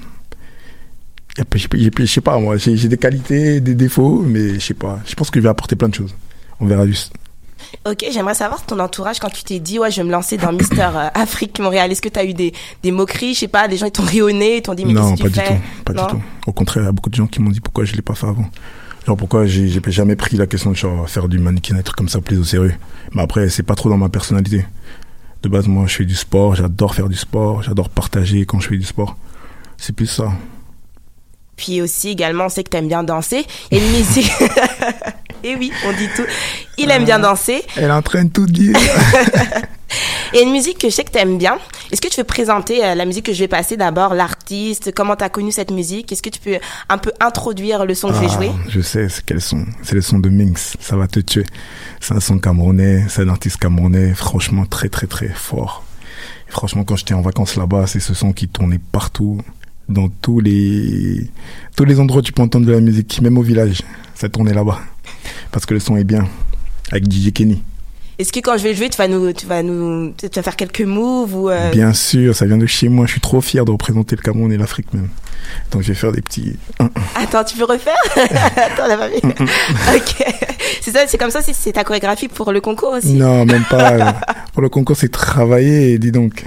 Je 1.55 2.07
sais 2.07 2.21
pas- 2.21 2.39
moi, 2.39 2.57
j'ai 2.57 2.89
des 2.89 2.97
qualités, 2.99 3.61
des 3.61 3.75
défauts, 3.75 4.23
mais 4.27 4.55
je 4.55 4.61
sais 4.61 4.75
pas. 4.75 4.99
Je 5.07 5.15
pense 5.15 5.31
que 5.31 5.39
je 5.41 5.43
vais 5.45 5.49
apporter 5.49 5.77
plein 5.77 5.89
de 5.89 5.95
choses. 5.95 6.15
On 6.59 6.67
verra 6.67 6.87
juste. 6.87 7.13
Ok, 7.89 8.05
j'aimerais 8.13 8.35
savoir 8.35 8.65
ton 8.67 8.79
entourage 8.81 9.21
quand 9.21 9.31
tu 9.31 9.45
t'es 9.45 9.61
dit, 9.61 9.79
ouais, 9.79 9.91
je 9.91 9.99
vais 10.01 10.07
me 10.07 10.11
lancer 10.11 10.37
dans 10.37 10.53
Mister 10.53 10.89
euh, 10.95 11.09
Afrique 11.15 11.59
Montréal. 11.61 11.93
Est-ce 11.93 12.03
que 12.03 12.09
tu 12.09 12.19
as 12.19 12.25
eu 12.25 12.35
des, 12.35 12.53
des 12.83 12.91
moqueries? 12.91 13.35
Je 13.35 13.41
sais 13.41 13.49
pas, 13.49 13.69
des 13.69 13.77
gens 13.77 13.87
ils 13.87 13.93
t'ont 13.93 14.03
ri 14.03 14.23
au 14.23 14.31
nez, 14.33 14.57
ils 14.57 14.63
t'ont 14.63 14.75
dit, 14.75 14.85
mais 14.85 14.93
non, 14.93 15.11
pas 15.17 15.29
tu 15.29 15.39
du 15.39 15.39
tout. 15.39 15.55
Pas 15.85 15.93
Non? 15.93 16.07
du 16.07 16.13
tout. 16.15 16.23
Au 16.47 16.53
contraire, 16.53 16.83
il 16.83 16.87
y 16.87 16.89
a 16.89 16.93
beaucoup 16.93 17.11
de 17.11 17.15
gens 17.15 17.27
qui 17.29 17.41
m'ont 17.41 17.51
dit 17.51 17.61
pourquoi 17.61 17.85
je 17.85 17.95
l'ai 17.95 18.03
pas 18.03 18.15
fait 18.15 18.27
avant. 18.27 18.47
Genre 19.07 19.17
pourquoi 19.17 19.47
j'ai 19.47 19.69
jamais 19.87 20.17
pris 20.17 20.37
la 20.37 20.47
question 20.47 20.73
de 20.73 20.77
genre 20.77 21.09
faire 21.09 21.29
du 21.29 21.39
mannequin, 21.39 21.81
comme 21.97 22.09
ça 22.09 22.21
plus 22.21 22.39
au 22.39 22.45
sérieux. 22.45 22.75
Mais 23.15 23.23
après, 23.23 23.49
c'est 23.49 23.63
pas 23.63 23.75
trop 23.77 23.89
dans 23.89 23.97
ma 23.99 24.09
personnalité. 24.09 24.67
De 25.43 25.49
base, 25.49 25.69
moi, 25.69 25.87
je 25.87 25.97
fais 25.97 26.05
du 26.05 26.15
sport, 26.15 26.55
j'adore 26.55 26.95
faire 26.95 27.09
du 27.09 27.17
sport, 27.17 27.63
j'adore 27.63 27.89
partager 27.89 28.45
quand 28.45 28.61
je 28.61 28.69
fais 28.69 28.77
du 28.77 28.85
sport. 28.85 29.17
C'est 29.79 29.95
plus 29.95 30.07
ça. 30.07 30.33
Puis 31.57 31.81
aussi, 31.81 32.11
également, 32.11 32.47
on 32.47 32.49
sait 32.49 32.65
que 32.65 32.71
t'aimes 32.71 32.89
bien 32.89 33.03
danser. 33.03 33.47
Et 33.71 33.79
une 33.79 33.93
musique. 33.93 34.31
Et 35.45 35.57
oui, 35.57 35.73
on 35.87 35.93
dit 35.93 36.09
tout. 36.15 36.25
Il 36.79 36.91
aime 36.91 37.05
bien 37.05 37.19
danser. 37.19 37.63
Elle 37.77 37.85
est 37.85 37.91
en 37.91 38.03
train 38.03 38.25
de 38.25 38.31
tout 38.31 38.47
dire. 38.47 38.77
Et 40.33 40.43
une 40.43 40.53
musique 40.53 40.79
que 40.79 40.89
je 40.89 40.95
sais 40.95 41.03
que 41.03 41.11
t'aimes 41.11 41.39
bien. 41.39 41.59
Est-ce 41.91 42.01
que 42.01 42.07
tu 42.07 42.17
veux 42.21 42.25
présenter 42.25 42.85
euh, 42.85 42.95
la 42.95 43.05
musique 43.05 43.27
que 43.27 43.33
je 43.33 43.41
vais 43.41 43.49
passer 43.49 43.77
d'abord, 43.77 44.15
l'artiste, 44.15 44.93
comment 44.95 45.17
t'as 45.17 45.29
connu 45.29 45.51
cette 45.51 45.73
musique? 45.73 46.13
Est-ce 46.13 46.23
que 46.23 46.29
tu 46.31 46.39
peux 46.39 46.59
un 46.89 46.99
peu 46.99 47.11
introduire 47.19 47.85
le 47.85 47.95
son 47.97 48.09
que 48.09 48.15
je 48.15 48.21
vais 48.21 48.27
Ah, 48.31 48.35
jouer? 48.35 48.51
Je 48.69 48.81
sais, 48.81 49.09
c'est 49.09 49.25
quel 49.25 49.41
son. 49.41 49.67
C'est 49.83 49.97
le 49.97 50.01
son 50.01 50.21
de 50.21 50.29
Minx. 50.29 50.77
Ça 50.79 50.97
va 50.97 51.09
te 51.09 51.19
tuer. 51.19 51.45
C'est 52.01 52.15
un 52.15 52.21
son 52.21 52.39
camerounais. 52.39 53.05
C'est 53.09 53.23
un 53.23 53.29
artiste 53.29 53.57
camerounais. 53.57 54.15
Franchement, 54.15 54.67
très, 54.67 54.89
très, 54.89 55.09
très 55.09 55.29
fort. 55.29 55.83
Et 56.49 56.53
franchement, 56.53 56.85
quand 56.85 56.95
j'étais 56.95 57.15
en 57.15 57.23
vacances 57.23 57.57
là-bas, 57.57 57.89
c'est 57.89 58.01
ce 58.01 58.15
son 58.15 58.33
qui 58.33 58.47
tournait 58.47 58.81
partout. 58.93 59.41
Dans 59.89 60.09
tous 60.09 60.39
les, 60.39 61.29
tous 61.75 61.85
les 61.85 61.99
endroits 61.99 62.21
où 62.21 62.23
tu 62.23 62.33
peux 62.33 62.43
entendre 62.43 62.65
de 62.67 62.73
la 62.73 62.81
musique. 62.81 63.21
Même 63.23 63.37
au 63.37 63.43
village. 63.43 63.83
Ça 64.15 64.29
tournait 64.29 64.55
là-bas. 64.55 64.79
Parce 65.51 65.67
que 65.67 65.75
le 65.75 65.81
son 65.81 65.97
est 65.97 66.05
bien. 66.05 66.29
Avec 66.91 67.11
DJ 67.11 67.33
Kenny. 67.33 67.63
Est-ce 68.19 68.33
que 68.33 68.41
quand 68.41 68.59
je 68.59 68.63
vais 68.65 68.75
jouer, 68.75 68.91
tu 68.91 68.99
vas 68.99 69.09
nous, 69.09 69.33
tu 69.33 69.47
vas 69.47 69.63
nous, 69.63 70.13
tu 70.19 70.29
vas 70.29 70.43
faire 70.43 70.57
quelques 70.57 70.83
moves 70.83 71.35
ou 71.35 71.49
euh, 71.49 71.71
Bien 71.71 71.95
sûr, 71.95 72.35
ça 72.35 72.45
vient 72.45 72.59
de 72.59 72.67
chez 72.67 72.89
moi. 72.89 73.07
Je 73.07 73.13
suis 73.13 73.21
trop 73.21 73.41
fier 73.41 73.65
de 73.65 73.71
représenter 73.71 74.15
le 74.15 74.21
Cameroun 74.21 74.53
et 74.53 74.59
l'Afrique 74.59 74.93
même. 74.93 75.09
Donc 75.71 75.83
je 75.83 75.89
vais 75.89 75.95
faire 75.95 76.13
des 76.13 76.21
petits. 76.23 76.57
Attends, 77.15 77.45
tu 77.45 77.57
peux 77.57 77.65
refaire? 77.65 77.95
Attends, 78.57 78.87
la 78.87 78.97
mamie. 78.97 79.17
ok. 79.25 80.25
C'est 80.81 80.93
ça, 80.93 81.01
c'est 81.07 81.19
comme 81.19 81.31
ça, 81.31 81.41
c'est- 81.43 81.73
ta 81.73 81.85
chorégraphie 81.85 82.29
pour 82.29 82.53
le 82.53 82.61
concours 82.61 82.93
aussi? 82.95 83.13
Non, 83.15 83.45
même 83.45 83.65
pas. 83.69 84.15
Pour 84.53 84.63
le 84.63 84.69
concours, 84.69 84.97
c'est 84.97 85.11
travailler. 85.11 85.99
Dis 85.99 86.11
donc. 86.11 86.45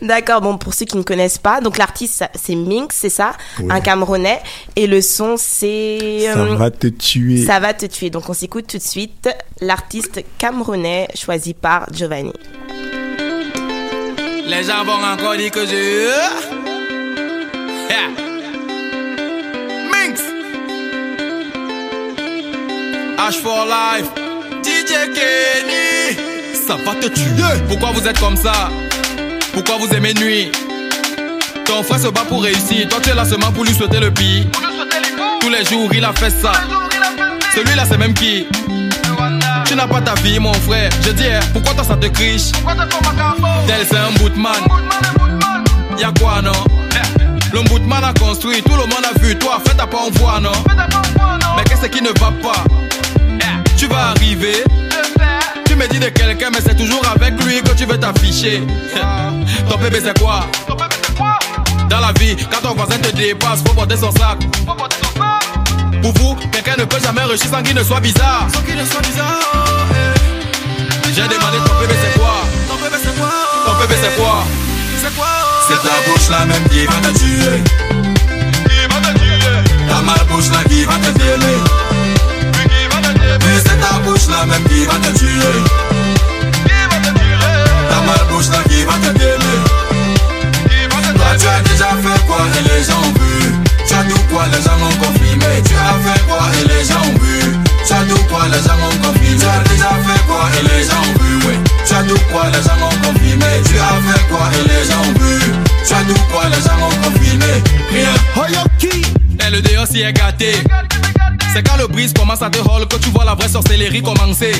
D'accord, 0.00 0.40
bon, 0.40 0.56
pour 0.56 0.72
ceux 0.72 0.86
qui 0.86 0.96
ne 0.96 1.02
connaissent 1.02 1.36
pas, 1.38 1.60
donc 1.60 1.76
l'artiste, 1.76 2.24
c'est 2.34 2.54
Minx, 2.54 2.96
c'est 2.96 3.08
ça, 3.10 3.32
Oui. 3.60 3.66
un 3.70 3.80
Camerounais, 3.80 4.40
et 4.74 4.86
le 4.86 5.00
son, 5.02 5.36
c'est... 5.36 6.20
Ça 6.32 6.38
euh, 6.38 6.54
va 6.56 6.70
te 6.70 6.86
tuer. 6.86 7.44
Ça 7.44 7.60
va 7.60 7.74
te 7.74 7.84
tuer. 7.86 8.08
Donc 8.10 8.28
on 8.30 8.32
s'écoute 8.32 8.66
tout 8.68 8.78
de 8.78 8.82
suite 8.82 9.28
l'artiste 9.60 10.24
camerounais 10.38 11.08
choisi 11.14 11.52
par 11.52 11.86
Giovanni. 11.92 12.32
Les 14.46 14.62
gens 14.64 14.84
vont 14.84 15.04
encore 15.04 15.36
dire 15.36 15.50
que 15.50 15.66
je. 15.66 16.67
Yeah. 17.88 18.08
Minx. 19.90 20.20
H 23.18 23.36
for 23.42 23.64
life. 23.66 24.08
DJ 24.62 24.92
Kenny. 25.14 26.16
Ça 26.66 26.76
va 26.84 26.94
te 26.94 27.08
tuer. 27.08 27.54
Pourquoi 27.68 27.90
vous 27.92 28.06
êtes 28.06 28.18
comme 28.20 28.36
ça? 28.36 28.70
Pourquoi 29.52 29.76
vous 29.78 29.92
aimez 29.94 30.14
nuit? 30.14 30.50
Ton 31.64 31.82
frère 31.82 32.00
se 32.00 32.08
bat 32.08 32.24
pour 32.28 32.42
réussir. 32.42 32.88
Toi 32.88 32.98
tu 33.02 33.10
es 33.10 33.14
là 33.14 33.24
seulement 33.24 33.52
pour 33.52 33.64
lui 33.64 33.74
souhaiter 33.74 34.00
le 34.00 34.10
pire. 34.10 34.44
Tous 35.40 35.50
les 35.50 35.64
jours 35.64 35.90
il 35.94 36.04
a 36.04 36.12
fait 36.12 36.30
ça. 36.30 36.52
Celui-là 37.54 37.84
c'est 37.88 37.98
même 37.98 38.14
qui? 38.14 38.46
Tu 39.66 39.74
n'as 39.74 39.86
pas 39.86 40.00
ta 40.00 40.14
vie, 40.14 40.38
mon 40.38 40.54
frère. 40.54 40.90
Je 41.04 41.10
dis, 41.10 41.24
eh, 41.26 41.40
pourquoi 41.52 41.74
toi 41.74 41.84
ça 41.84 41.96
te 41.96 42.06
criche? 42.06 42.52
Tel 43.66 43.86
c'est 43.88 43.96
un 43.96 44.10
bootman. 44.18 44.52
Y'a 45.98 46.12
quoi, 46.18 46.40
non? 46.40 46.52
Le 47.52 47.62
bootman 47.62 48.04
a 48.04 48.12
construit, 48.14 48.62
tout 48.62 48.72
le 48.76 48.86
monde 48.86 49.04
a 49.04 49.18
vu. 49.18 49.36
Toi, 49.38 49.58
fais 49.66 49.74
ta 49.74 49.86
pas 49.86 49.98
en 49.98 50.10
voix, 50.10 50.38
non? 50.40 50.52
Mais 51.56 51.64
qu'est-ce 51.64 51.86
qui 51.86 52.02
ne 52.02 52.08
va 52.20 52.32
pas? 52.42 52.62
Tu 53.76 53.86
vas 53.86 54.08
arriver. 54.10 54.64
Tu 55.66 55.74
me 55.74 55.86
dis 55.88 55.98
de 55.98 56.08
quelqu'un, 56.08 56.50
mais 56.52 56.60
c'est 56.64 56.76
toujours 56.76 57.02
avec 57.14 57.42
lui 57.44 57.62
que 57.62 57.70
tu 57.72 57.84
veux 57.84 57.98
t'afficher. 57.98 58.62
Ton 59.68 59.76
bébé, 59.78 60.00
c'est 60.04 60.18
quoi? 60.18 60.46
Dans 61.88 62.00
la 62.00 62.12
vie, 62.20 62.36
quand 62.50 62.60
ton 62.68 62.74
voisin 62.74 62.98
te 62.98 63.08
dépasse, 63.16 63.60
faut 63.66 63.72
porter 63.74 63.96
son 63.96 64.10
sac. 64.12 64.38
Pour 66.02 66.12
vous, 66.14 66.36
quelqu'un 66.52 66.76
ne 66.78 66.84
peut 66.84 67.00
jamais 67.02 67.22
réussir 67.22 67.50
sans 67.50 67.62
qu'il 67.62 67.74
ne 67.74 67.82
soit 67.82 68.00
bizarre. 68.00 68.46
Sans 68.52 68.60
qu'il 68.60 68.76
ne 68.76 68.84
soit 68.84 69.00
bizarre. 69.00 69.40
eh. 69.92 71.10
J'ai 71.14 71.22
demandé 71.22 71.58
ton 71.66 71.74
bébé 71.80 71.94
c'est 72.02 72.18
quoi? 72.18 72.34
Ton 72.68 72.76
bébé 72.76 72.96
c'est 73.02 73.18
quoi? 73.18 73.30
Ton 73.66 73.72
bébé 73.80 73.94
c'est 75.68 75.80
ta 75.82 75.96
bouche 76.06 76.28
là 76.30 76.44
même 76.44 76.68
qui 76.68 76.84
va 76.86 76.94
te 76.94 77.18
tuer. 77.18 77.62
Qui 78.68 78.80
va 78.90 79.00
te 79.00 79.18
tuer. 79.18 79.88
Ta 79.88 80.02
malbouche 80.02 80.50
là 80.50 80.62
qui 80.68 80.84
va 80.84 80.94
te 80.94 81.18
violer. 81.18 81.60
Qui 82.68 82.86
va 82.90 83.00
te 83.00 83.18
tuer. 83.18 83.38
Oui, 83.40 83.54
c'est 83.64 83.80
ta 83.80 83.98
bouche 84.00 84.28
là 84.28 84.44
même 84.46 84.64
qui 84.64 84.84
va 84.84 84.94
te 84.94 85.18
tuer. 85.18 85.62
Qui 86.64 86.80
va 86.90 86.98
te 87.00 87.10
tuer. 87.18 87.38
Ta 87.88 87.98
malbouche 88.06 88.48
là 88.50 88.58
qui 88.68 88.84
va 88.84 88.94
te 88.94 89.18
violer. 89.18 89.60
Qui 90.68 90.80
va 90.90 90.98
te 91.00 91.08
tuer. 91.08 91.18
Toi 91.18 91.30
tu 91.38 91.46
as 91.46 91.60
déjà 91.62 91.90
fait 92.02 92.26
quoi 92.26 92.40
et 92.58 92.62
les 92.68 92.84
gens 92.84 93.00
ont 93.00 93.14
vu. 93.18 93.54
Tu 93.86 93.94
as 93.94 94.04
tout 94.04 94.22
quoi, 94.30 94.44
les 94.52 94.62
gens 94.62 94.76
ont 94.76 94.96
confirmé. 95.02 95.62
Tu 95.64 95.74
as 95.74 95.96
fait 96.04 96.20
quoi 96.28 96.44
et 96.60 96.68
les 96.68 96.84
gens 96.84 97.00
ont 97.00 97.18
vu. 97.24 97.56
Tu 97.86 97.92
as 97.94 98.04
tout 98.04 98.24
quoi, 98.28 98.44
les 98.52 98.60
gens 98.60 98.76
ont 98.76 98.96
confirmé. 99.00 99.38
Tu 99.38 99.46
as 99.46 99.60
déjà 99.72 99.90
fait 100.04 100.20
quoi 100.26 100.44
et 100.58 100.62
les 100.68 100.84
gens 100.84 101.00
ont 101.00 101.16
vu. 101.22 101.56
Tu 101.86 101.94
as 101.94 102.02
tout 102.02 102.20
quoi, 102.30 102.44
les 102.52 102.62
gens 102.62 102.87
tout 106.08 106.20
quoi, 106.32 106.44
les 106.48 106.62
gens 106.62 106.78
ont 106.86 107.10
confirmé. 107.10 107.62
Rien. 107.90 108.14
Et 109.46 109.50
le 109.50 109.62
dehors 109.62 109.86
s'y 109.86 110.00
est 110.00 110.12
gâté. 110.12 110.52
C'est 111.52 111.62
quand 111.62 111.76
le 111.76 111.86
brise 111.86 112.12
commence 112.12 112.42
à 112.42 112.50
te 112.50 112.58
hall 112.58 112.86
que 112.88 112.96
tu 112.96 113.10
vois 113.10 113.24
la 113.24 113.34
vraie 113.34 113.48
sorcellerie 113.48 114.02
commencer. 114.02 114.52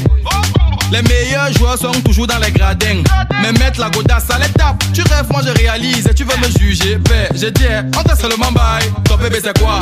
Les 0.91 1.03
meilleurs 1.03 1.53
joueurs 1.53 1.79
sont 1.79 1.93
toujours 2.05 2.27
dans 2.27 2.39
les 2.39 2.51
gradins. 2.51 3.03
Mais 3.43 3.53
mettre 3.53 3.81
la 3.81 3.91
godasse 3.91 4.31
à 4.31 4.39
l'étape. 4.39 4.83
Tu 4.93 5.03
rêves, 5.03 5.27
moi 5.31 5.43
je 5.45 5.51
réalise 5.51 6.07
et 6.07 6.15
tu 6.15 6.25
veux 6.25 6.37
me 6.39 6.49
juger. 6.59 6.97
Ben, 6.97 7.29
je 7.35 7.47
dis, 7.49 7.65
on 7.99 8.03
t'a 8.03 8.17
seulement 8.17 8.53
bail. 8.53 8.91
Ton 9.05 9.17
bébé 9.17 9.39
c'est 9.43 9.59
quoi? 9.59 9.81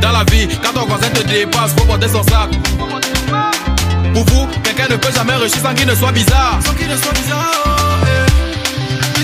Dans 0.00 0.12
la 0.12 0.24
vie, 0.24 0.48
quand 0.62 0.72
ton 0.72 0.86
voisin 0.86 1.10
te 1.10 1.22
dépasse, 1.26 1.72
faut 1.76 1.84
porter 1.84 2.08
son 2.08 2.22
sac. 2.22 2.50
Pour 4.14 4.24
vous, 4.24 4.48
quelqu'un 4.64 4.88
ne 4.88 4.96
peut 4.96 5.12
jamais 5.14 5.34
réussir 5.34 5.62
sans 5.62 5.74
qu'il 5.74 5.86
ne 5.86 5.94
soit 5.94 6.12
bizarre. 6.12 6.58
Sans 6.64 6.72
qu'il 6.72 6.88
ne 6.88 6.96
soit 6.96 7.12
bizarre. 7.12 7.69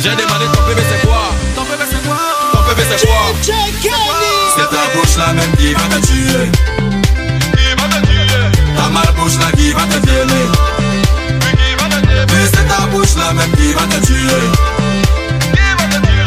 J'ai 0.07 0.15
demandé 0.15 0.47
ton 0.55 0.63
bébé 0.69 0.83
c'est 0.89 1.05
quoi? 1.05 1.35
Ton 1.57 1.63
bébé 1.65 1.83
c'est 1.91 2.07
quoi? 2.07 2.17
Ton 2.53 2.63
bébé 2.69 2.83
c'est 2.89 3.07
quoi? 3.09 3.17
C'est 3.43 4.71
ta 4.71 4.85
bouche 4.95 5.17
là 5.19 5.33
même 5.33 5.51
qui 5.57 5.75
va 5.75 5.81
te 5.81 5.99
tuer. 6.07 6.47
Qui 7.57 7.67
va 7.75 7.87
te 7.91 8.07
tuer? 8.07 8.47
Ta 8.77 8.89
malbouche 8.89 9.37
là 9.41 9.51
qui 9.57 9.73
va 9.73 9.83
te 9.83 9.99
violer. 10.07 10.47
Oui, 12.31 12.43
c'est 12.55 12.69
ta 12.69 12.87
bouche 12.87 13.17
là 13.17 13.33
même 13.33 13.51
qui 13.57 13.73
va 13.73 13.83
te 13.83 14.07
tuer. 14.07 14.47
Qui 15.51 15.67
va 15.77 15.85
te 15.91 15.99
tuer? 16.07 16.27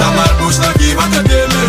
Ta 0.00 0.08
malbouche 0.16 0.58
là 0.60 0.72
qui 0.78 0.94
va 0.94 1.02
te 1.02 1.28
violer. 1.28 1.68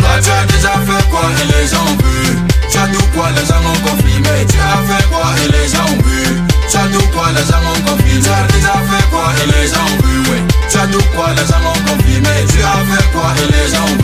Toi 0.00 0.14
tu 0.20 0.30
as 0.30 0.44
déjà 0.50 0.72
fait 0.82 1.10
quoi 1.10 1.30
et 1.40 1.46
les 1.46 1.68
gens 1.68 1.86
ont 1.86 1.98
vu. 2.02 2.38
Tu 2.68 2.76
as 2.76 2.88
tout 2.88 3.06
quoi, 3.14 3.30
les 3.30 3.46
gens 3.46 3.62
ont 3.70 3.80
confirmé. 3.88 4.46
Tu 4.50 4.58
as 4.58 4.82
fait 4.82 5.06
quoi 5.10 5.30
et 5.44 5.48
les 5.52 5.68
gens 5.68 5.86
ont 5.86 6.02
vu. 6.02 6.42
Tout 6.90 7.06
quoi, 7.14 7.28
les 7.32 7.46
confirmé. 7.82 8.20
Tu 8.22 8.28
as 8.28 8.46
déjà 8.52 8.72
fait 8.72 9.10
quoi 9.10 9.32
et 9.38 9.46
les 9.46 9.68
gens 9.68 9.84
ont 9.84 10.06
vu, 10.06 10.30
ouais. 10.30 10.42
Tu 10.70 10.78
as 10.78 10.86
tout 10.86 11.04
quoi, 11.14 11.28
les 11.30 11.46
gens 11.46 11.62
ont 11.62 11.80
confirmé. 11.86 12.28
Tu 12.48 12.58
as 12.62 12.80
fait 12.90 13.12
quoi 13.12 13.34
et 13.38 13.46
les 13.52 13.72
gens 13.72 13.84
ont 13.84 14.02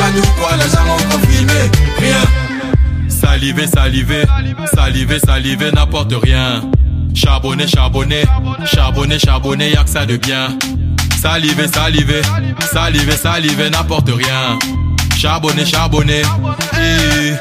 as 0.00 0.10
tout 0.10 0.28
quoi, 0.38 0.50
les 0.56 0.70
gens 0.70 0.86
ont 0.86 1.10
confirmé. 1.10 1.70
Rien. 1.98 2.46
Saliver, 3.08 3.66
saliver, 3.66 4.24
saliver, 4.74 5.18
saliver 5.18 5.72
n'apporte 5.72 6.14
rien. 6.22 6.62
Charbonner, 7.14 7.66
charbonner, 7.66 8.24
charbonner, 8.66 9.18
charbonner, 9.18 9.70
y'a 9.72 9.84
que 9.84 9.90
ça 9.90 10.06
de 10.06 10.16
bien. 10.16 10.56
Saliver, 11.20 11.66
saliver, 11.66 12.22
saliver, 12.72 13.16
saliver, 13.16 13.70
n'importe 13.70 14.10
rien. 14.10 14.58
Charbonner, 15.16 15.64
charbonner. 15.64 16.22
Et... 16.78 17.32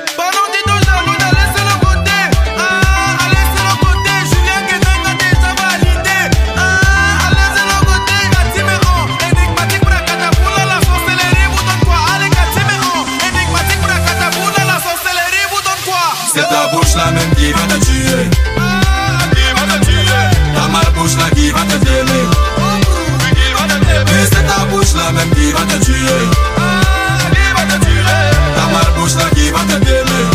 bouche 16.75 16.95
là 16.95 17.11
même 17.11 17.31
qui 17.35 17.51
va 17.53 17.65
te 17.71 17.77
tuer. 17.85 18.29
Qui 19.35 19.45
va 19.55 19.63
te 19.75 19.85
qui 21.35 21.51
va 21.51 21.61
te 21.61 21.77
t'aimer. 21.85 22.25
C'est 24.31 24.47
ta 24.47 24.65
bouche 24.65 24.93
là 24.95 25.11
même 25.11 25.29
qui 25.35 25.51
va 25.51 25.61
te 25.61 25.77
tuer. 25.83 26.23
Qui 27.31 27.45
va 27.55 27.63
te 27.65 27.77
là 29.17 29.25
qui 29.35 29.51
va 29.51 29.59
te 29.59 29.85
t'aimer. 29.85 30.25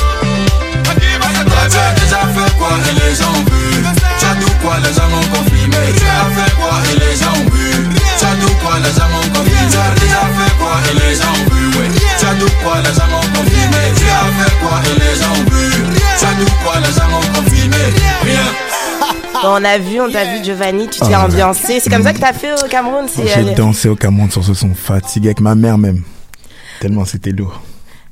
Tu 1.70 1.76
as 1.76 1.92
déjà 1.94 2.20
fait 2.34 2.56
quoi 2.58 2.70
et 2.88 2.94
les 2.94 3.14
gens 3.14 3.30
ont 3.30 3.44
vu 3.50 3.84
Tu 4.18 4.24
as 4.24 4.34
tout 4.40 4.54
quoi 4.62 4.76
les 4.82 4.92
gens 4.92 5.10
ont 5.12 5.28
confirmé 5.36 5.92
Tu 5.96 6.04
as 6.04 6.28
fait 6.34 6.52
quoi 6.56 6.74
et 6.90 6.98
les 6.98 7.16
gens 7.16 7.32
ont 7.36 7.99
Tu 8.40 8.46
quoi 8.64 8.74
ont 8.76 9.28
confirmé 9.32 9.70
Tu 9.70 9.76
as 9.76 9.94
déjà 10.00 10.20
fait 10.36 10.56
quoi 10.58 10.72
et 10.90 10.94
les 10.94 11.14
gens 11.14 11.30
ont 11.30 11.54
vu 11.54 11.66
ouais. 11.78 11.88
Tu 12.18 12.64
quoi 12.64 12.76
les 12.80 12.94
gens 12.94 13.10
ont 13.16 13.28
confirmé 13.36 13.82
Tu 13.96 14.04
as 14.04 14.44
fait 14.44 14.54
quoi 14.60 14.80
et 14.86 14.98
les 14.98 15.20
gens 15.20 15.32
ont 15.32 15.50
vu 15.50 15.70
Tu 16.18 16.64
quoi 16.64 16.74
les 16.80 16.92
gens 16.92 17.08
ont 17.18 17.34
confirmé 17.34 17.76
Rien 18.22 18.40
Bon, 19.42 19.48
on 19.58 19.64
a 19.64 19.78
vu, 19.78 19.98
on 20.00 20.10
t'a 20.10 20.24
vu 20.24 20.44
Giovanni, 20.44 20.88
tu 20.88 21.00
t'es 21.00 21.14
Ah. 21.14 21.24
ambiancé. 21.24 21.80
C'est 21.80 21.88
comme 21.88 22.02
ça 22.02 22.12
que 22.12 22.18
t'as 22.18 22.34
fait 22.34 22.52
au 22.62 22.68
Cameroun. 22.68 23.06
c'est- 23.08 23.26
J'ai 23.26 23.54
dansé 23.54 23.88
au 23.88 23.96
Cameroun 23.96 24.30
sur 24.30 24.44
ce 24.44 24.52
son 24.52 24.74
fatigué 24.74 25.28
avec 25.28 25.40
ma 25.40 25.54
mère 25.54 25.78
même. 25.78 26.02
Tellement 26.80 27.04
c'était 27.06 27.30
lourd. 27.30 27.60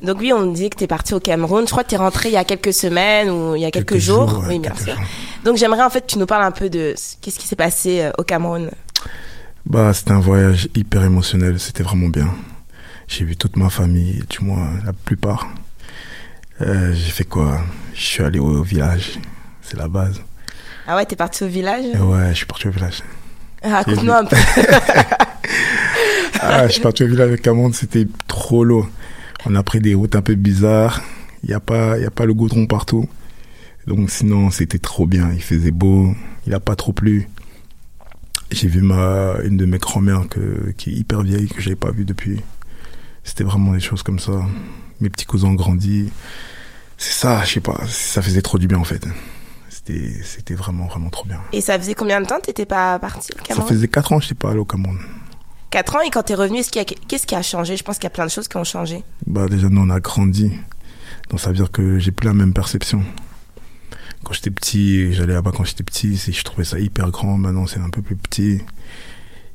Donc 0.01 0.19
oui, 0.21 0.33
on 0.33 0.47
dit 0.47 0.71
que 0.71 0.77
t'es 0.77 0.87
parti 0.87 1.13
au 1.13 1.21
Cameroun. 1.21 1.65
Je 1.67 1.71
crois 1.71 1.85
que 1.85 1.91
t'es 1.91 1.97
rentré 1.97 2.29
il 2.31 2.33
y 2.33 2.37
a 2.39 2.45
quelques 2.45 2.73
semaines 2.73 3.29
ou 3.31 3.57
il 3.57 3.63
y 3.63 3.65
a 3.67 3.71
quelques, 3.71 3.99
jours. 3.99 4.43
oui, 4.49 4.59
bien 4.59 4.73
sûr. 4.75 4.95
Donc 5.45 5.57
j'aimerais 5.57 5.83
en 5.83 5.91
fait 5.91 6.03
que 6.03 6.07
tu 6.07 6.19
nous 6.19 6.27
parles 6.27 6.45
un 6.45 6.51
peu 6.51 6.71
de 6.71 6.95
ce- 6.97 7.17
qu'est-ce 7.21 7.39
qui 7.39 7.47
s'est 7.47 7.57
passé 7.57 8.01
euh, 8.03 8.11
au 8.17 8.23
Cameroun? 8.23 8.71
Bah, 9.69 9.93
c'était 9.93 10.13
un 10.13 10.21
voyage 10.21 10.69
hyper 10.75 11.05
émotionnel. 11.05 11.61
C'était 11.61 11.83
vraiment 11.83 12.09
bien. 12.09 12.29
J'ai 13.07 13.25
vu 13.25 13.37
toute 13.37 13.57
ma 13.57 13.71
famille, 13.71 14.23
du 14.29 14.45
moins 14.45 14.71
la 14.85 14.93
plupart. 14.93 15.47
Euh, 16.61 16.93
j'ai 16.95 17.11
fait 17.11 17.25
quoi? 17.25 17.61
Je 17.95 18.01
suis 18.01 18.23
allé 18.25 18.39
au 18.39 18.63
village. 18.63 19.19
C'est 19.63 19.77
la 19.77 19.89
base. 19.89 20.21
Ah 20.87 20.97
ouais, 20.97 21.05
t'es 21.05 21.17
parti 21.17 21.45
au 21.45 21.49
village? 21.49 21.85
Et 21.95 21.99
ouais, 21.99 22.31
je 22.31 22.35
suis 22.39 22.47
parti 22.47 22.69
au 22.69 22.71
village. 22.71 23.03
Raconte-nous 23.63 24.13
un 24.13 24.25
peu. 24.25 24.37
Ah, 26.41 26.69
je 26.69 26.73
suis 26.75 26.81
parti 26.83 27.03
au 27.03 27.09
village 27.09 27.27
avec 27.29 27.43
Cameroun, 27.43 27.73
c'était 27.73 28.07
trop 28.29 28.63
lourd. 28.63 28.89
On 29.45 29.57
a 29.57 29.63
pris 29.65 29.81
des 29.81 29.95
routes 29.95 30.15
un 30.15 30.23
peu 30.23 30.37
bizarres. 30.37 31.03
Il 31.43 31.49
n'y 31.49 31.55
a, 31.55 31.59
pas- 31.59 31.99
il 31.99 32.03
y 32.05 32.07
a 32.07 32.13
pas 32.13 32.27
le 32.27 32.35
goudron 32.35 32.67
partout. 32.67 33.09
Donc 33.89 34.09
sinon, 34.09 34.51
c'était 34.53 34.79
trop 34.79 35.05
bien. 35.07 35.31
Il 35.35 35.43
faisait 35.43 35.73
beau. 35.73 36.15
Il 36.47 36.53
n'a 36.53 36.61
pas 36.61 36.77
trop 36.77 36.93
plu. 36.93 37.29
J'ai 38.51 38.69
vu 38.69 38.81
ma, 38.81 39.35
une 39.45 39.57
de 39.57 39.67
mes 39.67 39.79
grand-mères 39.79 40.27
que, 40.29 40.71
qui 40.77 40.91
est 40.91 40.95
hyper 40.95 41.23
vieille, 41.23 41.49
que 41.49 41.61
j'avais 41.61 41.77
pas 41.77 41.91
vue 41.91 42.05
depuis. 42.05 42.41
C'était 43.25 43.45
vraiment 43.45 43.73
des 43.73 43.81
choses 43.81 44.03
comme 44.03 44.19
ça. 44.19 44.33
Mes 45.01 45.11
petits 45.11 45.27
cousins 45.27 45.49
ont 45.49 45.55
grandi. 45.55 46.11
C'est 46.97 47.13
ça, 47.13 47.45
je 47.45 47.55
sais 47.55 47.61
pas. 47.61 47.79
Ça 47.89 48.23
faisait 48.23 48.41
trop 48.43 48.59
du 48.59 48.67
bien 48.67 48.79
en 48.79 48.85
fait. 48.85 49.07
C'était, 49.69 50.13
c'était 50.25 50.55
vraiment, 50.55 50.87
vraiment 50.87 51.11
trop 51.11 51.27
bien. 51.27 51.41
Et 51.53 51.61
ça 51.61 51.79
faisait 51.79 51.95
combien 51.95 52.21
de 52.21 52.27
temps 52.27 52.37
que 52.41 52.47
t'étais 52.47 52.65
pas 52.67 52.99
parti 52.99 53.31
au 53.35 53.39
Ça 53.39 53.45
Cameroun? 53.45 53.69
faisait 53.69 53.89
4 53.89 54.13
ans 54.13 54.19
que 54.19 54.25
je 54.25 54.29
n'étais 54.29 54.35
pas 54.41 54.51
allé 54.51 54.59
au 54.59 54.65
Cameroun. 54.65 54.99
4 55.71 55.97
ans 55.97 56.01
et 56.01 56.11
quand 56.11 56.23
t'es 56.23 56.35
revenu, 56.35 56.59
est-ce 56.61 56.71
qu'il 56.71 56.81
y 56.81 56.85
a- 56.85 56.97
qu'est-ce 57.07 57.27
qui 57.27 57.35
a 57.35 57.43
changé? 57.43 57.77
Je 57.77 57.85
pense 57.85 57.97
qu'il 57.97 58.05
y 58.05 58.07
a 58.09 58.11
plein 58.11 58.25
de 58.25 58.31
choses 58.31 58.49
qui 58.49 58.57
ont 58.57 58.65
changé. 58.65 59.05
Bah 59.27 59.47
déjà 59.49 59.69
nous 59.69 59.83
on 59.83 59.91
a 59.91 60.01
grandi. 60.01 60.51
Donc 61.29 61.39
ça 61.41 61.51
veut 61.51 61.57
dire 61.57 61.71
que 61.71 61.99
j'ai 61.99 62.11
plus 62.11 62.27
la 62.27 62.33
même 62.35 62.55
perception. 62.55 63.03
Quand 64.29 64.35
j'étais 64.35 64.51
petit, 64.51 65.15
j'allais 65.15 65.33
là-bas 65.33 65.53
quand 65.57 65.65
j'étais 65.65 65.83
petit, 65.83 66.15
je 66.15 66.45
trouvais 66.45 66.63
ça 66.63 66.79
hyper 66.79 67.11
grand. 67.11 67.39
Maintenant 67.39 67.67
c'est 67.67 67.81
un 67.81 67.89
peu 67.89 68.03
plus 68.03 68.15
petit. 68.15 68.61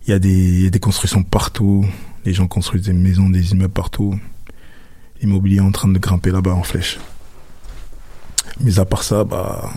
Il 0.07 0.09
y, 0.09 0.13
a 0.13 0.17
des, 0.17 0.79
constructions 0.81 1.21
partout. 1.21 1.85
Les 2.25 2.33
gens 2.33 2.47
construisent 2.47 2.81
des 2.81 2.93
maisons, 2.93 3.29
des 3.29 3.51
immeubles 3.51 3.71
partout. 3.71 4.19
L'immobilier 5.21 5.57
est 5.57 5.59
en 5.59 5.71
train 5.71 5.89
de 5.89 5.99
grimper 5.99 6.31
là-bas 6.31 6.55
en 6.55 6.63
flèche. 6.63 6.97
Mais 8.61 8.79
à 8.79 8.85
part 8.85 9.03
ça, 9.03 9.23
bah, 9.23 9.71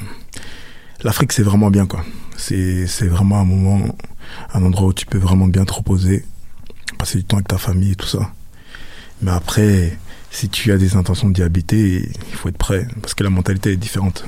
l'Afrique 1.02 1.32
c'est 1.32 1.42
vraiment 1.42 1.70
bien 1.70 1.86
quoi. 1.86 2.02
C'est 2.38 2.86
vraiment 3.02 3.38
un 3.38 3.44
moment, 3.44 3.98
un 4.54 4.62
endroit 4.62 4.88
où 4.88 4.94
tu 4.94 5.04
peux 5.04 5.18
vraiment 5.18 5.46
bien 5.46 5.66
te 5.66 5.74
reposer, 5.74 6.24
passer 6.96 7.18
du 7.18 7.24
temps 7.24 7.36
avec 7.36 7.48
ta 7.48 7.58
famille 7.58 7.92
et 7.92 7.96
tout 7.96 8.08
ça. 8.08 8.32
Mais 9.20 9.32
après, 9.32 9.98
si 10.30 10.48
tu 10.48 10.72
as 10.72 10.78
des 10.78 10.96
intentions 10.96 11.28
d'y 11.28 11.42
habiter, 11.42 12.08
il 12.30 12.34
faut 12.34 12.48
être 12.48 12.56
prêt, 12.56 12.88
parce 13.02 13.12
que 13.12 13.24
la 13.24 13.30
mentalité 13.30 13.72
est 13.72 13.76
différente. 13.76 14.24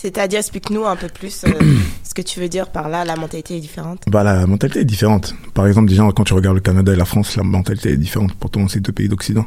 C'est-à-dire, 0.00 0.38
explique-nous 0.38 0.86
un 0.86 0.96
peu 0.96 1.08
plus 1.08 1.44
euh, 1.44 1.50
ce 2.04 2.14
que 2.14 2.22
tu 2.22 2.40
veux 2.40 2.48
dire 2.48 2.70
par 2.70 2.88
là, 2.88 3.04
la 3.04 3.16
mentalité 3.16 3.58
est 3.58 3.60
différente. 3.60 4.02
Bah, 4.06 4.24
la 4.24 4.46
mentalité 4.46 4.80
est 4.80 4.84
différente. 4.86 5.34
Par 5.52 5.66
exemple, 5.66 5.90
déjà, 5.90 6.08
quand 6.16 6.24
tu 6.24 6.32
regardes 6.32 6.56
le 6.56 6.62
Canada 6.62 6.90
et 6.94 6.96
la 6.96 7.04
France, 7.04 7.36
la 7.36 7.42
mentalité 7.42 7.90
est 7.90 7.98
différente. 7.98 8.32
Pourtant, 8.34 8.66
c'est 8.66 8.80
deux 8.80 8.92
pays 8.92 9.10
d'Occident. 9.10 9.44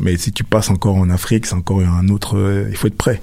Mais 0.00 0.16
si 0.16 0.32
tu 0.32 0.42
passes 0.42 0.70
encore 0.70 0.96
en 0.96 1.10
Afrique, 1.10 1.46
c'est 1.46 1.54
encore 1.54 1.80
un 1.80 2.08
autre... 2.08 2.36
euh, 2.36 2.66
il 2.70 2.76
faut 2.76 2.88
être 2.88 2.96
prêt. 2.96 3.20